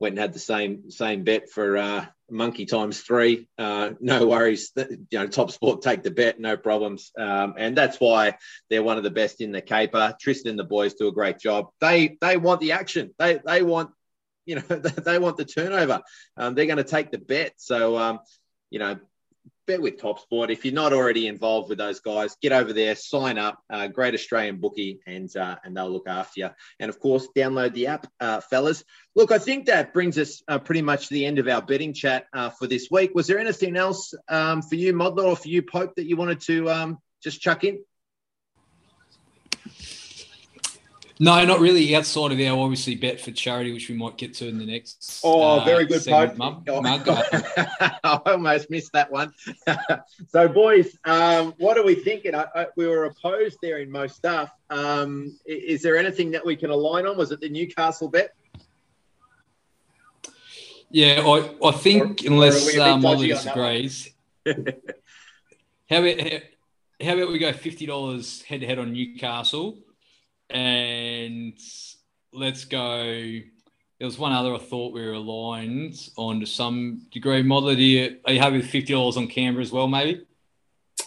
went 0.00 0.12
and 0.12 0.20
had 0.20 0.32
the 0.32 0.38
same 0.38 0.90
same 0.90 1.24
bet 1.24 1.50
for 1.50 1.76
uh, 1.76 2.06
monkey 2.30 2.66
times 2.66 3.00
three. 3.00 3.48
Uh, 3.58 3.90
no 4.00 4.26
worries, 4.26 4.72
you 4.76 5.06
know, 5.12 5.26
top 5.26 5.50
sport 5.50 5.82
take 5.82 6.02
the 6.02 6.10
bet, 6.10 6.40
no 6.40 6.56
problems, 6.56 7.12
um, 7.18 7.54
and 7.58 7.76
that's 7.76 7.98
why 7.98 8.36
they're 8.70 8.82
one 8.82 8.96
of 8.96 9.04
the 9.04 9.10
best 9.10 9.40
in 9.40 9.52
the 9.52 9.62
caper. 9.62 10.14
Tristan 10.20 10.50
and 10.50 10.58
the 10.58 10.64
boys 10.64 10.94
do 10.94 11.08
a 11.08 11.12
great 11.12 11.38
job. 11.38 11.68
They 11.80 12.16
they 12.20 12.36
want 12.36 12.60
the 12.60 12.72
action. 12.72 13.14
They 13.18 13.40
they 13.44 13.62
want 13.62 13.90
you 14.46 14.56
know 14.56 14.62
they 14.78 15.18
want 15.18 15.36
the 15.36 15.44
turnover. 15.44 16.02
Um, 16.36 16.54
they're 16.54 16.66
going 16.66 16.78
to 16.78 16.84
take 16.84 17.10
the 17.10 17.18
bet. 17.18 17.52
So 17.56 17.98
um, 17.98 18.20
you 18.70 18.78
know 18.78 18.98
bet 19.68 19.80
with 19.80 20.00
Top 20.00 20.18
Sport. 20.18 20.50
If 20.50 20.64
you're 20.64 20.74
not 20.74 20.92
already 20.92 21.28
involved 21.28 21.68
with 21.68 21.78
those 21.78 22.00
guys, 22.00 22.36
get 22.42 22.52
over 22.52 22.72
there, 22.72 22.96
sign 22.96 23.38
up. 23.38 23.62
Uh, 23.70 23.86
great 23.86 24.14
Australian 24.14 24.56
bookie, 24.56 24.98
and 25.06 25.34
uh, 25.36 25.56
and 25.62 25.76
they'll 25.76 25.90
look 25.90 26.08
after 26.08 26.40
you. 26.40 26.50
And 26.80 26.88
of 26.88 26.98
course, 26.98 27.28
download 27.36 27.74
the 27.74 27.88
app, 27.88 28.06
uh, 28.18 28.40
fellas. 28.40 28.82
Look, 29.14 29.30
I 29.30 29.38
think 29.38 29.66
that 29.66 29.92
brings 29.92 30.18
us 30.18 30.42
uh, 30.48 30.58
pretty 30.58 30.82
much 30.82 31.08
to 31.08 31.14
the 31.14 31.26
end 31.26 31.38
of 31.38 31.46
our 31.46 31.62
betting 31.62 31.92
chat 31.92 32.26
uh, 32.32 32.50
for 32.50 32.66
this 32.66 32.88
week. 32.90 33.14
Was 33.14 33.26
there 33.26 33.38
anything 33.38 33.76
else 33.76 34.14
um, 34.28 34.62
for 34.62 34.74
you, 34.74 34.94
Modler, 34.94 35.24
or 35.24 35.36
for 35.36 35.48
you, 35.48 35.62
Pope, 35.62 35.94
that 35.96 36.06
you 36.06 36.16
wanted 36.16 36.40
to 36.42 36.70
um, 36.70 36.98
just 37.22 37.40
chuck 37.40 37.62
in? 37.62 37.84
No, 41.20 41.44
not 41.44 41.58
really. 41.58 41.94
Outside 41.96 42.30
of 42.30 42.40
our 42.40 42.58
obviously 42.58 42.94
bet 42.94 43.20
for 43.20 43.32
charity, 43.32 43.72
which 43.72 43.88
we 43.88 43.96
might 43.96 44.16
get 44.16 44.34
to 44.34 44.46
in 44.46 44.58
the 44.58 44.66
next. 44.66 45.20
Oh, 45.24 45.60
uh, 45.60 45.64
very 45.64 45.84
good, 45.84 46.04
Pope. 46.04 46.36
Mum, 46.36 46.62
oh, 46.68 46.80
I 48.04 48.20
almost 48.26 48.70
missed 48.70 48.92
that 48.92 49.10
one. 49.10 49.32
so, 50.28 50.48
boys, 50.48 50.96
um, 51.04 51.54
what 51.58 51.76
are 51.76 51.84
we 51.84 51.96
thinking? 51.96 52.36
I, 52.36 52.46
I, 52.54 52.66
we 52.76 52.86
were 52.86 53.06
opposed 53.06 53.58
there 53.60 53.78
in 53.78 53.90
most 53.90 54.16
stuff. 54.16 54.52
Um, 54.70 55.36
is 55.44 55.82
there 55.82 55.96
anything 55.96 56.30
that 56.32 56.46
we 56.46 56.54
can 56.54 56.70
align 56.70 57.06
on? 57.06 57.16
Was 57.16 57.32
it 57.32 57.40
the 57.40 57.48
Newcastle 57.48 58.08
bet? 58.08 58.32
Yeah, 60.90 61.22
I, 61.26 61.68
I 61.68 61.72
think 61.72 62.22
or, 62.22 62.28
unless 62.28 62.76
or 62.76 62.80
uh, 62.80 62.96
Molly 62.96 63.28
disagrees. 63.28 64.10
how 64.46 64.52
about 65.98 66.42
how 67.00 67.14
about 67.14 67.28
we 67.28 67.38
go 67.38 67.52
fifty 67.52 67.86
dollars 67.86 68.42
head 68.42 68.60
to 68.60 68.66
head 68.66 68.78
on 68.78 68.92
Newcastle? 68.92 69.78
And 70.50 71.58
let's 72.32 72.64
go. 72.64 73.04
There 73.98 74.06
was 74.06 74.18
one 74.18 74.32
other 74.32 74.54
I 74.54 74.58
thought 74.58 74.92
we 74.92 75.04
were 75.04 75.14
aligned 75.14 75.96
on 76.16 76.40
to 76.40 76.46
some 76.46 77.02
degree. 77.10 77.42
Modler, 77.42 77.74
do 77.74 77.82
you, 77.82 78.18
are 78.24 78.32
you 78.32 78.40
happy 78.40 78.58
with 78.58 78.70
fifty 78.70 78.92
dollars 78.92 79.16
on 79.16 79.26
Canberra 79.26 79.62
as 79.62 79.72
well? 79.72 79.88
Maybe. 79.88 80.24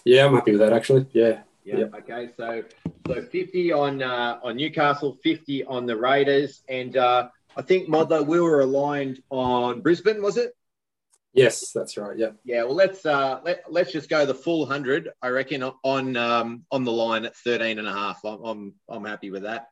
Yeah, 0.04 0.26
I'm 0.26 0.36
happy 0.36 0.52
with 0.52 0.60
that 0.60 0.74
actually. 0.74 1.06
Yeah. 1.14 1.40
Yeah. 1.64 1.78
Yep. 1.78 1.94
Okay. 2.00 2.30
So 2.36 2.64
so 3.08 3.22
fifty 3.22 3.72
on 3.72 4.02
uh, 4.02 4.40
on 4.44 4.58
Newcastle, 4.58 5.18
fifty 5.24 5.64
on 5.64 5.86
the 5.86 5.96
Raiders, 5.96 6.64
and 6.68 6.98
uh, 6.98 7.30
I 7.56 7.62
think 7.62 7.88
Modler 7.88 8.26
we 8.26 8.40
were 8.40 8.62
aligned 8.62 9.22
on 9.30 9.82
Brisbane. 9.82 10.22
Was 10.22 10.38
it? 10.38 10.56
Yes, 11.34 11.72
that's 11.72 11.98
right. 11.98 12.18
Yeah. 12.18 12.32
Yeah. 12.44 12.64
Well, 12.64 12.76
let's 12.76 13.06
uh, 13.06 13.40
let, 13.44 13.64
let's 13.70 13.92
just 13.92 14.10
go 14.10 14.26
the 14.26 14.36
full 14.36 14.66
hundred. 14.66 15.10
I 15.22 15.30
reckon 15.30 15.64
on 15.84 16.18
um, 16.18 16.66
on 16.72 16.84
the 16.84 16.92
line 16.92 17.26
at 17.26 17.36
13 17.38 17.80
and 17.80 17.88
a 17.88 17.94
half. 17.94 18.20
I'm 18.26 18.44
I'm, 18.44 18.74
I'm 18.90 19.06
happy 19.06 19.32
with 19.32 19.44
that. 19.44 19.68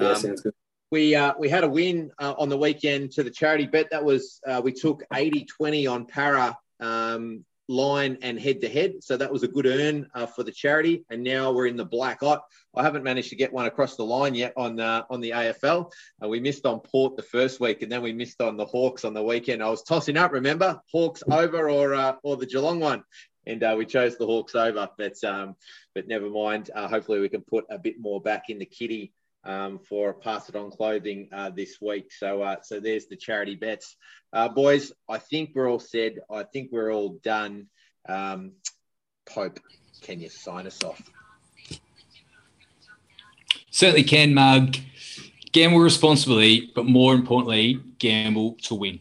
Yeah, 0.00 0.10
um, 0.10 0.16
sounds 0.16 0.40
good. 0.40 0.54
We 0.90 1.14
uh, 1.14 1.34
we 1.38 1.48
had 1.48 1.64
a 1.64 1.68
win 1.68 2.10
uh, 2.18 2.34
on 2.36 2.48
the 2.48 2.58
weekend 2.58 3.12
to 3.12 3.22
the 3.22 3.30
charity 3.30 3.66
bet. 3.66 3.90
That 3.90 4.04
was 4.04 4.40
uh, 4.46 4.60
we 4.62 4.72
took 4.72 5.02
80-20 5.12 5.90
on 5.90 6.06
Parra 6.06 6.56
um, 6.80 7.44
line 7.68 8.18
and 8.22 8.38
head 8.38 8.60
to 8.60 8.68
head. 8.68 9.02
So 9.02 9.16
that 9.16 9.32
was 9.32 9.42
a 9.42 9.48
good 9.48 9.66
earn 9.66 10.08
uh, 10.14 10.26
for 10.26 10.42
the 10.42 10.52
charity. 10.52 11.04
And 11.10 11.22
now 11.22 11.52
we're 11.52 11.66
in 11.66 11.76
the 11.76 11.84
black 11.84 12.20
hot. 12.20 12.42
I 12.74 12.82
haven't 12.82 13.04
managed 13.04 13.30
to 13.30 13.36
get 13.36 13.52
one 13.52 13.66
across 13.66 13.96
the 13.96 14.04
line 14.04 14.34
yet 14.34 14.52
on 14.56 14.80
uh, 14.80 15.04
on 15.08 15.20
the 15.20 15.30
AFL. 15.30 15.92
Uh, 16.22 16.28
we 16.28 16.40
missed 16.40 16.66
on 16.66 16.80
Port 16.80 17.16
the 17.16 17.22
first 17.22 17.60
week, 17.60 17.82
and 17.82 17.90
then 17.90 18.02
we 18.02 18.12
missed 18.12 18.40
on 18.40 18.56
the 18.56 18.66
Hawks 18.66 19.04
on 19.04 19.14
the 19.14 19.22
weekend. 19.22 19.62
I 19.62 19.70
was 19.70 19.82
tossing 19.82 20.16
up. 20.16 20.32
Remember, 20.32 20.80
Hawks 20.90 21.22
over 21.30 21.70
or 21.70 21.94
uh, 21.94 22.16
or 22.22 22.36
the 22.36 22.46
Geelong 22.46 22.80
one, 22.80 23.04
and 23.46 23.62
uh, 23.62 23.74
we 23.78 23.86
chose 23.86 24.18
the 24.18 24.26
Hawks 24.26 24.54
over. 24.54 24.88
But 24.98 25.22
um, 25.24 25.54
but 25.94 26.08
never 26.08 26.28
mind. 26.28 26.70
Uh, 26.74 26.88
hopefully, 26.88 27.20
we 27.20 27.28
can 27.28 27.42
put 27.42 27.64
a 27.70 27.78
bit 27.78 28.00
more 28.00 28.20
back 28.20 28.50
in 28.50 28.58
the 28.58 28.66
kitty 28.66 29.12
um, 29.44 29.78
for 29.78 30.14
Pass 30.14 30.48
It 30.48 30.56
On 30.56 30.70
clothing 30.70 31.28
uh, 31.32 31.50
this 31.50 31.80
week. 31.80 32.12
So, 32.12 32.42
uh, 32.42 32.56
so 32.62 32.80
there's 32.80 33.06
the 33.06 33.16
charity 33.16 33.54
bets. 33.54 33.96
Uh, 34.32 34.48
boys, 34.48 34.92
I 35.08 35.18
think 35.18 35.50
we're 35.54 35.70
all 35.70 35.78
said. 35.78 36.20
I 36.30 36.42
think 36.44 36.70
we're 36.72 36.92
all 36.92 37.20
done. 37.22 37.66
Um, 38.08 38.52
Pope, 39.26 39.60
can 40.02 40.20
you 40.20 40.28
sign 40.28 40.66
us 40.66 40.82
off? 40.82 41.00
Certainly 43.70 44.04
can, 44.04 44.34
Mug. 44.34 44.76
Gamble 45.52 45.78
responsibly, 45.78 46.72
but 46.74 46.84
more 46.84 47.14
importantly, 47.14 47.80
gamble 47.98 48.56
to 48.62 48.74
win. 48.74 49.00